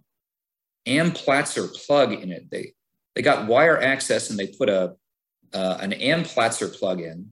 Amplatzer 0.87 1.73
plug 1.85 2.13
in 2.13 2.31
it. 2.31 2.49
They, 2.49 2.73
they 3.15 3.21
got 3.21 3.47
wire 3.47 3.81
access 3.81 4.29
and 4.29 4.37
they 4.37 4.47
put 4.47 4.69
a, 4.69 4.95
uh, 5.53 5.77
an 5.79 5.91
Amplatzer 5.91 6.77
plug 6.77 7.01
in. 7.01 7.31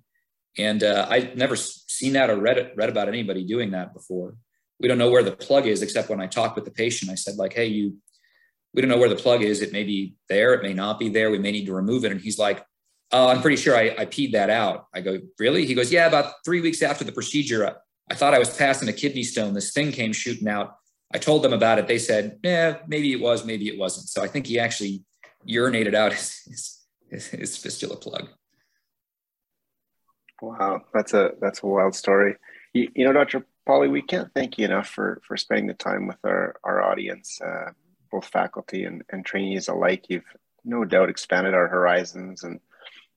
And 0.58 0.84
uh, 0.84 1.08
I'd 1.10 1.38
never 1.38 1.56
seen 1.56 2.14
that 2.14 2.30
or 2.30 2.38
read, 2.38 2.58
it, 2.58 2.74
read 2.76 2.90
about 2.90 3.08
anybody 3.08 3.44
doing 3.44 3.72
that 3.72 3.94
before. 3.94 4.36
We 4.80 4.88
don't 4.88 4.98
know 4.98 5.10
where 5.10 5.24
the 5.24 5.32
plug 5.32 5.66
is, 5.66 5.82
except 5.82 6.10
when 6.10 6.22
I 6.22 6.28
talked 6.28 6.56
with 6.56 6.66
the 6.66 6.72
patient, 6.72 7.12
I 7.12 7.16
said, 7.16 7.36
like, 7.36 7.54
hey, 7.54 7.68
you, 7.68 7.98
we 8.74 8.82
don't 8.82 8.90
know 8.90 8.98
where 8.98 9.10
the 9.10 9.16
plug 9.16 9.42
is. 9.42 9.62
It 9.62 9.72
may 9.72 9.84
be 9.84 10.16
there, 10.30 10.54
it 10.54 10.64
may 10.64 10.74
not 10.74 11.00
be 11.00 11.10
there. 11.10 11.32
We 11.32 11.40
may 11.40 11.52
need 11.52 11.66
to 11.66 11.74
remove 11.74 12.06
it. 12.06 12.12
And 12.12 12.22
he's 12.22 12.40
like, 12.40 12.64
oh, 13.12 13.28
I'm 13.28 13.42
pretty 13.42 13.58
sure 13.58 13.76
I, 13.76 13.96
I 13.98 14.06
peed 14.06 14.32
that 14.34 14.50
out. 14.50 14.88
I 14.94 15.02
go, 15.02 15.20
really? 15.40 15.66
He 15.66 15.76
goes, 15.76 15.92
yeah, 15.92 16.08
about 16.08 16.34
three 16.44 16.62
weeks 16.62 16.82
after 16.82 17.04
the 17.04 17.12
procedure, 17.12 17.68
I, 17.68 17.74
I 18.12 18.16
thought 18.16 18.34
I 18.34 18.40
was 18.40 18.56
passing 18.56 18.90
a 18.90 18.94
kidney 18.94 19.24
stone. 19.24 19.54
This 19.54 19.72
thing 19.72 19.92
came 19.92 20.12
shooting 20.12 20.48
out. 20.48 20.76
I 21.14 21.18
told 21.18 21.44
them 21.44 21.54
about 21.54 21.80
it. 21.80 21.88
They 21.88 22.00
said, 22.00 22.40
yeah, 22.44 22.78
maybe 22.88 23.12
it 23.12 23.22
was, 23.22 23.46
maybe 23.46 23.68
it 23.68 23.78
wasn't. 23.78 24.10
So 24.10 24.24
I 24.24 24.28
think 24.28 24.48
he 24.48 24.60
actually 24.60 25.04
urinated 25.48 25.94
out 25.94 26.14
his, 26.14 26.86
his, 27.10 27.28
his 27.28 27.58
fistula 27.58 27.96
plug. 27.96 28.30
Wow, 30.42 30.82
that's 30.94 31.14
a 31.14 31.32
that's 31.40 31.64
a 31.64 31.66
wild 31.66 31.96
story. 31.96 32.36
You, 32.74 32.90
you 32.96 33.06
know, 33.06 33.14
Dr. 33.14 33.46
Pauli, 33.66 33.88
we 33.88 34.02
can't 34.02 34.30
thank 34.34 34.58
you 34.58 34.66
enough 34.66 34.90
for 34.90 35.22
for 35.26 35.38
spending 35.38 35.68
the 35.68 35.74
time 35.74 36.06
with 36.06 36.18
our 36.26 36.56
our 36.66 36.82
audience, 36.82 37.40
uh, 37.40 37.72
both 38.12 38.26
faculty 38.26 38.84
and, 38.84 39.04
and 39.10 39.26
trainees 39.26 39.70
alike. 39.70 40.06
You've 40.10 40.26
no 40.66 40.84
doubt 40.84 41.10
expanded 41.10 41.54
our 41.54 41.68
horizons 41.70 42.44
and 42.44 42.60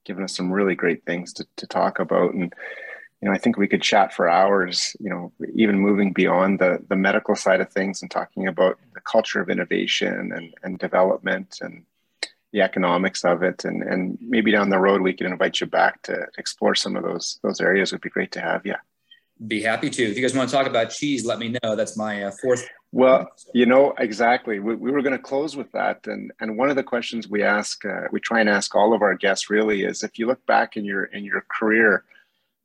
given 0.04 0.22
us 0.22 0.36
some 0.36 0.52
really 0.52 0.76
great 0.76 1.04
things 1.04 1.32
to, 1.32 1.46
to 1.56 1.66
talk 1.66 1.98
about. 1.98 2.34
And 2.34 2.54
you 3.20 3.28
know, 3.28 3.34
I 3.34 3.38
think 3.38 3.56
we 3.56 3.68
could 3.68 3.82
chat 3.82 4.12
for 4.12 4.28
hours. 4.28 4.94
You 5.00 5.10
know, 5.10 5.32
even 5.54 5.78
moving 5.78 6.12
beyond 6.12 6.58
the 6.58 6.84
the 6.88 6.96
medical 6.96 7.34
side 7.34 7.60
of 7.60 7.72
things 7.72 8.02
and 8.02 8.10
talking 8.10 8.46
about 8.46 8.78
the 8.94 9.00
culture 9.00 9.40
of 9.40 9.48
innovation 9.48 10.32
and 10.32 10.54
and 10.62 10.78
development 10.78 11.58
and 11.60 11.84
the 12.52 12.60
economics 12.60 13.24
of 13.24 13.42
it. 13.42 13.64
And 13.64 13.82
and 13.82 14.18
maybe 14.20 14.52
down 14.52 14.68
the 14.68 14.78
road 14.78 15.00
we 15.00 15.14
can 15.14 15.26
invite 15.26 15.60
you 15.60 15.66
back 15.66 16.02
to 16.02 16.26
explore 16.36 16.74
some 16.74 16.94
of 16.94 17.04
those 17.04 17.38
those 17.42 17.60
areas. 17.60 17.90
Would 17.92 18.02
be 18.02 18.10
great 18.10 18.32
to 18.32 18.40
have 18.40 18.66
you. 18.66 18.74
Be 19.46 19.62
happy 19.62 19.90
to. 19.90 20.02
If 20.02 20.16
you 20.16 20.22
guys 20.22 20.34
want 20.34 20.48
to 20.50 20.56
talk 20.56 20.66
about 20.66 20.90
cheese 20.90 21.24
let 21.24 21.38
me 21.38 21.56
know. 21.62 21.74
That's 21.74 21.96
my 21.96 22.24
uh, 22.24 22.32
fourth. 22.42 22.68
Well 22.92 23.30
you 23.54 23.64
know 23.64 23.94
exactly. 23.98 24.58
We, 24.58 24.74
we 24.74 24.90
were 24.90 25.00
going 25.00 25.16
to 25.16 25.18
close 25.18 25.56
with 25.56 25.72
that. 25.72 26.06
And 26.06 26.32
and 26.40 26.58
one 26.58 26.68
of 26.68 26.76
the 26.76 26.82
questions 26.82 27.28
we 27.28 27.42
ask 27.42 27.82
uh, 27.86 28.08
we 28.12 28.20
try 28.20 28.40
and 28.40 28.48
ask 28.50 28.74
all 28.74 28.92
of 28.92 29.00
our 29.00 29.14
guests 29.14 29.48
really 29.48 29.84
is 29.84 30.02
if 30.02 30.18
you 30.18 30.26
look 30.26 30.44
back 30.44 30.76
in 30.76 30.84
your 30.84 31.04
in 31.06 31.24
your 31.24 31.46
career 31.48 32.04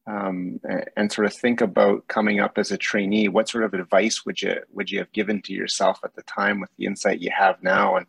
um, 0.07 0.59
and 0.97 1.11
sort 1.11 1.27
of 1.27 1.33
think 1.33 1.61
about 1.61 2.07
coming 2.07 2.39
up 2.39 2.57
as 2.57 2.71
a 2.71 2.77
trainee 2.77 3.27
what 3.27 3.47
sort 3.47 3.63
of 3.63 3.73
advice 3.73 4.25
would 4.25 4.41
you 4.41 4.55
would 4.71 4.89
you 4.89 4.99
have 4.99 5.11
given 5.11 5.41
to 5.43 5.53
yourself 5.53 5.99
at 6.03 6.15
the 6.15 6.23
time 6.23 6.59
with 6.59 6.69
the 6.77 6.85
insight 6.85 7.19
you 7.19 7.29
have 7.35 7.61
now 7.61 7.95
and 7.95 8.07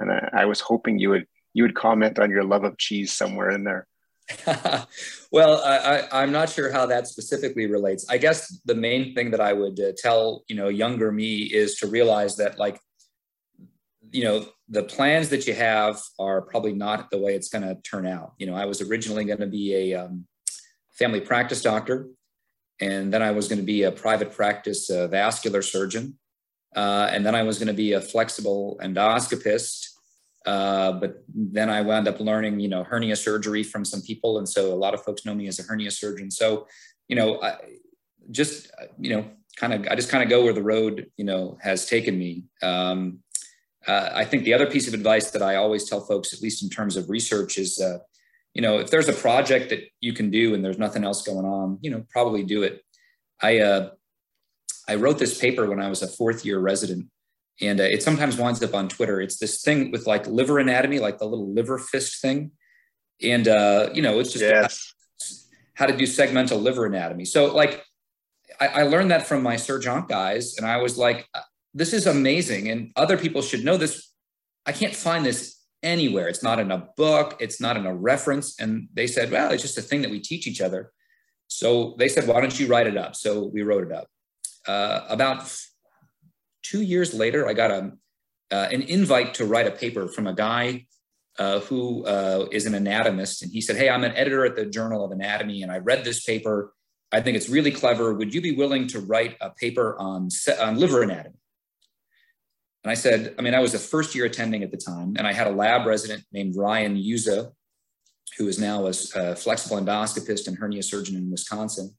and 0.00 0.10
I, 0.10 0.30
I 0.32 0.44
was 0.46 0.60
hoping 0.60 0.98
you 0.98 1.10
would 1.10 1.26
you 1.52 1.62
would 1.62 1.74
comment 1.74 2.18
on 2.18 2.30
your 2.30 2.44
love 2.44 2.64
of 2.64 2.78
cheese 2.78 3.12
somewhere 3.12 3.50
in 3.50 3.64
there. 3.64 3.86
well, 5.32 5.60
I, 5.64 6.22
am 6.22 6.30
not 6.30 6.48
sure 6.48 6.70
how 6.70 6.86
that 6.86 7.08
specifically 7.08 7.66
relates. 7.66 8.08
I 8.08 8.16
guess 8.16 8.60
the 8.64 8.76
main 8.76 9.12
thing 9.14 9.32
that 9.32 9.40
I 9.40 9.52
would 9.52 9.80
uh, 9.80 9.92
tell 9.96 10.44
you 10.48 10.56
know 10.56 10.68
younger 10.68 11.10
me 11.10 11.38
is 11.38 11.76
to 11.76 11.88
realize 11.88 12.36
that 12.36 12.58
like 12.58 12.80
you 14.12 14.24
know 14.24 14.46
the 14.68 14.84
plans 14.84 15.28
that 15.30 15.46
you 15.46 15.54
have 15.54 16.00
are 16.18 16.42
probably 16.42 16.72
not 16.72 17.10
the 17.10 17.18
way 17.18 17.34
it's 17.34 17.48
going 17.48 17.64
to 17.64 17.80
turn 17.82 18.06
out. 18.06 18.34
You 18.38 18.46
know, 18.46 18.54
I 18.54 18.66
was 18.66 18.80
originally 18.80 19.24
going 19.24 19.40
to 19.40 19.46
be 19.46 19.74
a 19.74 20.04
um, 20.04 20.26
family 21.00 21.20
practice 21.20 21.62
doctor, 21.62 22.08
and 22.80 23.12
then 23.12 23.22
I 23.22 23.32
was 23.32 23.48
going 23.48 23.58
to 23.58 23.64
be 23.64 23.82
a 23.82 23.90
private 23.90 24.32
practice 24.32 24.88
uh, 24.88 25.08
vascular 25.08 25.62
surgeon, 25.62 26.18
uh, 26.76 27.08
and 27.10 27.26
then 27.26 27.34
I 27.34 27.42
was 27.42 27.58
going 27.58 27.74
to 27.74 27.80
be 27.84 27.94
a 27.94 28.00
flexible 28.00 28.78
endoscopist 28.80 29.88
uh, 30.46 30.92
but 30.92 31.22
then 31.28 31.68
I 31.68 31.82
wound 31.82 32.08
up 32.08 32.18
learning, 32.18 32.60
you 32.60 32.68
know, 32.68 32.82
hernia 32.82 33.16
surgery 33.16 33.62
from 33.62 33.84
some 33.84 34.00
people. 34.00 34.38
And 34.38 34.48
so 34.48 34.72
a 34.72 34.74
lot 34.74 34.94
of 34.94 35.02
folks 35.02 35.26
know 35.26 35.34
me 35.34 35.48
as 35.48 35.58
a 35.58 35.62
hernia 35.62 35.90
surgeon. 35.90 36.30
So, 36.30 36.66
you 37.08 37.16
know, 37.16 37.42
I 37.42 37.56
just, 38.30 38.70
you 38.98 39.14
know, 39.14 39.24
kind 39.56 39.74
of, 39.74 39.86
I 39.90 39.94
just 39.96 40.10
kind 40.10 40.22
of 40.22 40.30
go 40.30 40.42
where 40.44 40.52
the 40.52 40.62
road, 40.62 41.10
you 41.16 41.24
know, 41.24 41.58
has 41.60 41.86
taken 41.86 42.18
me. 42.18 42.44
Um, 42.62 43.20
uh, 43.86 44.10
I 44.14 44.24
think 44.24 44.44
the 44.44 44.54
other 44.54 44.66
piece 44.66 44.88
of 44.88 44.94
advice 44.94 45.30
that 45.32 45.42
I 45.42 45.56
always 45.56 45.88
tell 45.88 46.00
folks, 46.00 46.32
at 46.32 46.40
least 46.40 46.62
in 46.62 46.70
terms 46.70 46.96
of 46.96 47.10
research, 47.10 47.58
is, 47.58 47.78
uh, 47.78 47.98
you 48.54 48.62
know, 48.62 48.78
if 48.78 48.90
there's 48.90 49.08
a 49.08 49.12
project 49.12 49.70
that 49.70 49.80
you 50.00 50.12
can 50.12 50.30
do 50.30 50.54
and 50.54 50.64
there's 50.64 50.78
nothing 50.78 51.04
else 51.04 51.22
going 51.22 51.46
on, 51.46 51.78
you 51.82 51.90
know, 51.90 52.04
probably 52.10 52.42
do 52.42 52.62
it. 52.62 52.82
I, 53.40 53.60
uh, 53.60 53.90
I 54.88 54.96
wrote 54.96 55.18
this 55.18 55.38
paper 55.38 55.66
when 55.66 55.80
I 55.80 55.88
was 55.88 56.02
a 56.02 56.08
fourth 56.08 56.44
year 56.44 56.58
resident 56.58 57.08
and 57.60 57.80
uh, 57.80 57.84
it 57.84 58.02
sometimes 58.02 58.36
winds 58.36 58.62
up 58.62 58.74
on 58.74 58.88
Twitter. 58.88 59.20
It's 59.20 59.38
this 59.38 59.62
thing 59.62 59.90
with 59.90 60.06
like 60.06 60.26
liver 60.26 60.58
anatomy, 60.58 60.98
like 60.98 61.18
the 61.18 61.26
little 61.26 61.52
liver 61.52 61.78
fist 61.78 62.20
thing, 62.20 62.52
and 63.22 63.46
uh, 63.46 63.90
you 63.92 64.02
know, 64.02 64.18
it's 64.18 64.32
just 64.32 64.44
yes. 64.44 64.94
how, 65.74 65.86
to 65.86 65.96
do 65.96 66.04
segmental 66.04 66.60
liver 66.60 66.86
anatomy. 66.86 67.24
So 67.24 67.54
like, 67.54 67.84
I, 68.60 68.68
I 68.68 68.82
learned 68.84 69.10
that 69.10 69.26
from 69.26 69.42
my 69.42 69.56
surg 69.56 69.86
onc 69.86 70.08
guys, 70.08 70.56
and 70.56 70.66
I 70.66 70.78
was 70.78 70.96
like, 70.96 71.28
uh, 71.34 71.40
this 71.74 71.92
is 71.92 72.06
amazing, 72.06 72.70
and 72.70 72.92
other 72.96 73.18
people 73.18 73.42
should 73.42 73.64
know 73.64 73.76
this. 73.76 74.10
I 74.64 74.72
can't 74.72 74.94
find 74.94 75.24
this 75.24 75.59
anywhere. 75.82 76.28
It's 76.28 76.42
not 76.42 76.58
in 76.58 76.70
a 76.70 76.88
book. 76.96 77.36
It's 77.40 77.60
not 77.60 77.76
in 77.76 77.86
a 77.86 77.94
reference. 77.94 78.60
And 78.60 78.88
they 78.92 79.06
said, 79.06 79.30
well, 79.30 79.50
it's 79.50 79.62
just 79.62 79.78
a 79.78 79.82
thing 79.82 80.02
that 80.02 80.10
we 80.10 80.20
teach 80.20 80.46
each 80.46 80.60
other. 80.60 80.92
So 81.48 81.94
they 81.98 82.08
said, 82.08 82.26
why 82.26 82.40
don't 82.40 82.58
you 82.58 82.66
write 82.66 82.86
it 82.86 82.96
up? 82.96 83.16
So 83.16 83.46
we 83.46 83.62
wrote 83.62 83.84
it 83.84 83.92
up. 83.92 84.08
Uh, 84.66 85.06
about 85.08 85.52
two 86.62 86.82
years 86.82 87.14
later, 87.14 87.48
I 87.48 87.54
got 87.54 87.70
a, 87.70 87.92
uh, 88.52 88.68
an 88.70 88.82
invite 88.82 89.34
to 89.34 89.46
write 89.46 89.66
a 89.66 89.70
paper 89.70 90.06
from 90.08 90.26
a 90.26 90.34
guy 90.34 90.86
uh, 91.38 91.60
who 91.60 92.04
uh, 92.04 92.46
is 92.52 92.66
an 92.66 92.74
anatomist. 92.74 93.42
And 93.42 93.50
he 93.50 93.60
said, 93.60 93.76
Hey, 93.76 93.88
I'm 93.88 94.04
an 94.04 94.12
editor 94.12 94.44
at 94.44 94.56
the 94.56 94.66
Journal 94.66 95.04
of 95.04 95.10
Anatomy, 95.10 95.62
and 95.62 95.72
I 95.72 95.78
read 95.78 96.04
this 96.04 96.22
paper. 96.22 96.72
I 97.12 97.20
think 97.20 97.36
it's 97.36 97.48
really 97.48 97.72
clever. 97.72 98.14
Would 98.14 98.34
you 98.34 98.40
be 98.40 98.52
willing 98.52 98.86
to 98.88 99.00
write 99.00 99.36
a 99.40 99.50
paper 99.50 99.96
on, 99.98 100.28
on 100.60 100.76
liver 100.76 101.02
anatomy? 101.02 101.39
And 102.82 102.90
I 102.90 102.94
said, 102.94 103.34
I 103.38 103.42
mean, 103.42 103.54
I 103.54 103.60
was 103.60 103.74
a 103.74 103.78
first 103.78 104.14
year 104.14 104.24
attending 104.24 104.62
at 104.62 104.70
the 104.70 104.76
time, 104.76 105.14
and 105.18 105.26
I 105.26 105.32
had 105.32 105.46
a 105.46 105.50
lab 105.50 105.86
resident 105.86 106.24
named 106.32 106.56
Ryan 106.56 106.96
Juza, 106.96 107.52
who 108.38 108.48
is 108.48 108.58
now 108.58 108.86
a, 108.86 108.92
a 109.14 109.36
flexible 109.36 109.76
endoscopist 109.76 110.48
and 110.48 110.56
hernia 110.56 110.82
surgeon 110.82 111.16
in 111.16 111.30
Wisconsin 111.30 111.94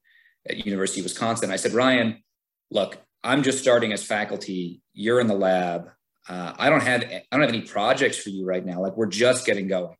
at 0.48 0.64
University 0.66 1.00
of 1.00 1.04
Wisconsin. 1.04 1.50
I 1.50 1.56
said, 1.56 1.72
Ryan, 1.72 2.22
look, 2.70 2.98
I'm 3.22 3.42
just 3.42 3.58
starting 3.58 3.92
as 3.92 4.02
faculty. 4.02 4.82
You're 4.92 5.20
in 5.20 5.28
the 5.28 5.34
lab. 5.34 5.88
Uh, 6.28 6.54
I 6.58 6.68
don't 6.68 6.82
have 6.82 7.02
I 7.04 7.22
don't 7.30 7.40
have 7.40 7.50
any 7.50 7.62
projects 7.62 8.16
for 8.16 8.30
you 8.30 8.44
right 8.44 8.64
now. 8.64 8.80
Like 8.80 8.96
we're 8.96 9.06
just 9.06 9.46
getting 9.46 9.68
going. 9.68 9.96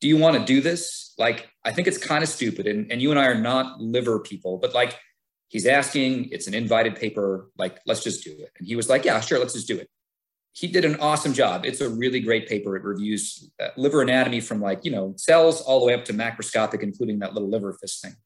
Do 0.00 0.08
you 0.08 0.16
want 0.16 0.38
to 0.38 0.44
do 0.44 0.60
this? 0.60 1.14
Like 1.18 1.48
I 1.64 1.72
think 1.72 1.86
it's 1.86 1.98
kind 1.98 2.24
of 2.24 2.28
stupid, 2.28 2.66
and, 2.66 2.90
and 2.90 3.00
you 3.00 3.10
and 3.10 3.20
I 3.20 3.26
are 3.26 3.40
not 3.40 3.80
liver 3.80 4.18
people, 4.18 4.58
but 4.58 4.74
like 4.74 4.98
he's 5.50 5.66
asking, 5.66 6.28
it's 6.30 6.46
an 6.46 6.54
invited 6.54 6.96
paper, 6.96 7.50
like, 7.58 7.78
let's 7.84 8.02
just 8.02 8.24
do 8.24 8.30
it. 8.30 8.50
And 8.58 8.66
he 8.66 8.76
was 8.76 8.88
like, 8.88 9.04
yeah, 9.04 9.20
sure, 9.20 9.38
let's 9.38 9.52
just 9.52 9.66
do 9.68 9.76
it. 9.76 9.90
He 10.52 10.66
did 10.66 10.84
an 10.84 10.96
awesome 10.96 11.32
job. 11.32 11.64
It's 11.64 11.80
a 11.80 11.88
really 11.88 12.20
great 12.20 12.48
paper. 12.48 12.76
It 12.76 12.82
reviews 12.82 13.50
uh, 13.62 13.68
liver 13.76 14.02
anatomy 14.02 14.40
from 14.40 14.60
like, 14.60 14.84
you 14.84 14.90
know, 14.90 15.14
cells 15.16 15.60
all 15.60 15.80
the 15.80 15.86
way 15.86 15.94
up 15.94 16.04
to 16.06 16.12
macroscopic, 16.12 16.82
including 16.82 17.20
that 17.20 17.34
little 17.34 17.48
liver 17.48 17.72
fist 17.72 18.02
thing. 18.02 18.16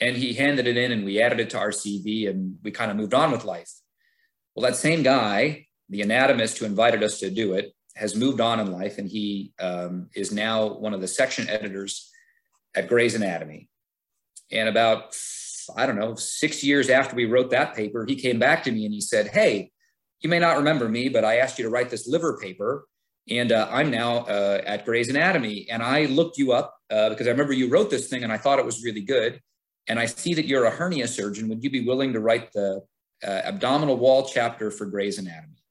And 0.00 0.16
he 0.16 0.34
handed 0.34 0.66
it 0.66 0.76
in 0.76 0.90
and 0.90 1.04
we 1.04 1.20
added 1.20 1.38
it 1.38 1.50
to 1.50 1.58
our 1.58 1.70
CV 1.70 2.28
and 2.28 2.58
we 2.62 2.70
kind 2.72 2.90
of 2.90 2.96
moved 2.96 3.14
on 3.14 3.30
with 3.30 3.44
life. 3.44 3.70
Well, 4.54 4.68
that 4.68 4.76
same 4.76 5.02
guy, 5.02 5.66
the 5.88 6.02
anatomist 6.02 6.58
who 6.58 6.66
invited 6.66 7.02
us 7.02 7.20
to 7.20 7.30
do 7.30 7.54
it, 7.54 7.72
has 7.94 8.16
moved 8.16 8.40
on 8.40 8.58
in 8.58 8.72
life 8.72 8.98
and 8.98 9.08
he 9.08 9.52
um, 9.60 10.08
is 10.14 10.32
now 10.32 10.66
one 10.66 10.94
of 10.94 11.00
the 11.00 11.06
section 11.06 11.48
editors 11.48 12.10
at 12.74 12.88
Gray's 12.88 13.14
Anatomy. 13.14 13.68
And 14.50 14.68
about 14.68 15.14
I 15.76 15.86
don't 15.86 15.96
know, 15.96 16.14
six 16.14 16.62
years 16.62 16.90
after 16.90 17.16
we 17.16 17.24
wrote 17.24 17.50
that 17.50 17.74
paper, 17.74 18.04
he 18.06 18.16
came 18.16 18.38
back 18.38 18.62
to 18.64 18.72
me 18.72 18.84
and 18.84 18.92
he 18.92 19.00
said, 19.00 19.28
Hey, 19.28 19.70
you 20.24 20.30
may 20.30 20.38
not 20.38 20.56
remember 20.56 20.88
me, 20.88 21.10
but 21.10 21.24
I 21.24 21.36
asked 21.36 21.58
you 21.58 21.64
to 21.64 21.70
write 21.70 21.90
this 21.90 22.08
liver 22.08 22.38
paper. 22.38 22.86
And 23.30 23.52
uh, 23.52 23.68
I'm 23.70 23.90
now 23.90 24.20
uh, 24.20 24.62
at 24.64 24.86
Gray's 24.86 25.10
Anatomy. 25.10 25.66
And 25.70 25.82
I 25.82 26.06
looked 26.06 26.38
you 26.38 26.52
up 26.52 26.74
uh, 26.90 27.10
because 27.10 27.26
I 27.26 27.30
remember 27.30 27.52
you 27.52 27.68
wrote 27.68 27.90
this 27.90 28.08
thing 28.08 28.24
and 28.24 28.32
I 28.32 28.38
thought 28.38 28.58
it 28.58 28.64
was 28.64 28.82
really 28.82 29.02
good. 29.02 29.40
And 29.86 29.98
I 29.98 30.06
see 30.06 30.32
that 30.34 30.46
you're 30.46 30.64
a 30.64 30.70
hernia 30.70 31.06
surgeon. 31.08 31.48
Would 31.50 31.62
you 31.62 31.70
be 31.70 31.84
willing 31.84 32.14
to 32.14 32.20
write 32.20 32.52
the 32.52 32.80
uh, 33.22 33.26
abdominal 33.44 33.96
wall 33.96 34.26
chapter 34.26 34.70
for 34.70 34.86
Gray's 34.86 35.18
Anatomy? 35.18 35.62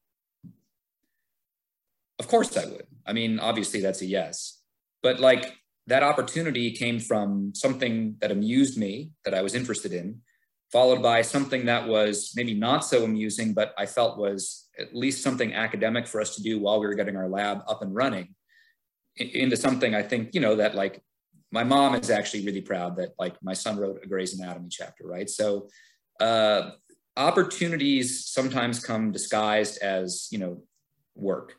Of 2.20 2.28
course 2.28 2.56
I 2.56 2.66
would. 2.66 2.86
I 3.08 3.14
mean, 3.14 3.40
obviously 3.40 3.82
that's 3.82 4.02
a 4.02 4.06
yes. 4.06 4.62
But 5.02 5.20
like 5.20 5.56
that 5.88 6.04
opportunity 6.04 6.72
came 6.72 7.00
from 7.00 7.54
something 7.56 8.18
that 8.22 8.32
amused 8.32 8.78
me 8.78 9.12
that 9.26 9.34
I 9.34 9.42
was 9.42 9.56
interested 9.56 9.94
in, 9.94 10.22
followed 10.74 11.04
by 11.04 11.22
something 11.22 11.68
that 11.68 11.88
was 11.88 12.34
maybe 12.36 12.56
not 12.56 12.84
so 12.84 13.04
amusing, 13.04 13.54
but 13.54 13.76
I 13.78 13.86
felt 13.86 14.18
was 14.18 14.70
at 14.80 14.96
least 14.96 15.24
something 15.24 15.54
academic 15.54 16.08
for 16.08 16.20
us 16.20 16.36
to 16.36 16.42
do 16.42 16.60
while 16.60 16.80
we 16.80 16.88
were 16.88 16.96
getting 16.96 17.16
our 17.16 17.30
lab 17.30 17.60
up 17.68 17.84
and 17.84 17.94
running 17.94 18.34
into 19.18 19.56
something 19.56 19.94
I 19.94 20.02
think, 20.02 20.34
you 20.34 20.42
know, 20.42 20.56
that 20.56 20.74
like 20.74 21.00
my 21.52 21.64
mom 21.64 21.94
is 21.94 22.10
actually 22.10 22.44
really 22.44 22.62
proud 22.62 22.96
that 22.96 23.10
like 23.20 23.36
my 23.44 23.54
son 23.54 23.78
wrote 23.78 24.00
a 24.04 24.08
Gray's 24.08 24.34
Anatomy 24.34 24.70
chapter, 24.72 25.06
right? 25.06 25.30
So 25.30 25.68
uh, 26.20 26.72
opportunities 27.16 28.26
sometimes 28.26 28.84
come 28.84 29.12
disguised 29.12 29.78
as, 29.84 30.28
you 30.32 30.40
know, 30.40 30.64
work. 31.14 31.54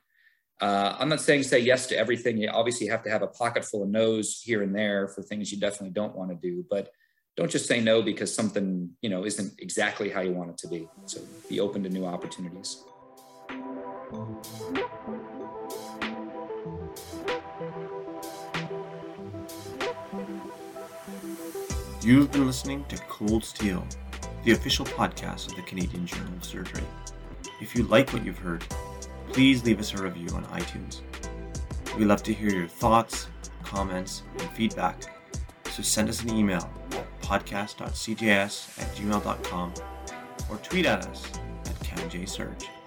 Uh, 0.60 0.96
I'm 0.98 1.08
not 1.08 1.20
saying 1.20 1.44
say 1.44 1.60
yes 1.60 1.86
to 1.86 1.96
everything. 1.96 2.36
You 2.36 2.48
obviously 2.48 2.88
have 2.88 3.04
to 3.04 3.10
have 3.10 3.22
a 3.22 3.28
pocket 3.28 3.64
full 3.64 3.84
of 3.84 3.90
no's 3.90 4.40
here 4.42 4.64
and 4.64 4.74
there 4.74 5.06
for 5.06 5.22
things 5.22 5.52
you 5.52 5.60
definitely 5.60 5.90
don't 5.90 6.16
want 6.16 6.30
to 6.30 6.36
do, 6.36 6.64
but 6.68 6.90
don't 7.37 7.51
just 7.51 7.66
say 7.66 7.80
no 7.80 8.01
because 8.01 8.32
something 8.32 8.91
you 9.03 9.11
know 9.11 9.24
isn't 9.24 9.55
exactly 9.59 10.09
how 10.09 10.20
you 10.20 10.32
want 10.32 10.51
it 10.51 10.59
to 10.59 10.68
be. 10.68 10.89
So 11.07 11.20
be 11.49 11.61
open 11.61 11.82
to 11.82 11.89
new 11.89 12.07
opportunities. 12.07 12.85
You've 22.03 22.30
been 22.30 22.47
listening 22.47 22.85
to 22.91 22.97
Cold 23.09 23.45
Steel, 23.45 23.85
the 24.45 24.53
official 24.53 24.85
podcast 24.85 25.49
of 25.49 25.57
the 25.57 25.62
Canadian 25.62 26.07
Journal 26.07 26.35
of 26.35 26.45
Surgery. 26.45 26.85
If 27.61 27.74
you 27.74 27.85
like 27.85 28.12
what 28.12 28.24
you've 28.24 28.39
heard, 28.39 28.62
please 29.32 29.64
leave 29.64 29.80
us 29.80 29.95
a 29.95 30.03
review 30.03 30.28
on 30.37 30.45
iTunes. 30.47 31.01
We 31.99 32.05
love 32.05 32.22
to 32.24 32.35
hear 32.35 32.51
your 32.51 32.68
thoughts, 32.68 33.28
comments, 33.62 34.22
and 34.39 34.49
feedback. 34.51 35.03
So 35.70 35.82
send 35.82 36.09
us 36.09 36.22
an 36.22 36.30
email 36.37 36.70
podcast.cjs 37.24 38.80
at 38.80 38.96
gmail.com 38.96 39.74
or 40.50 40.56
tweet 40.58 40.86
at 40.86 41.06
us 41.06 41.26
at 41.66 41.74
again. 42.50 42.84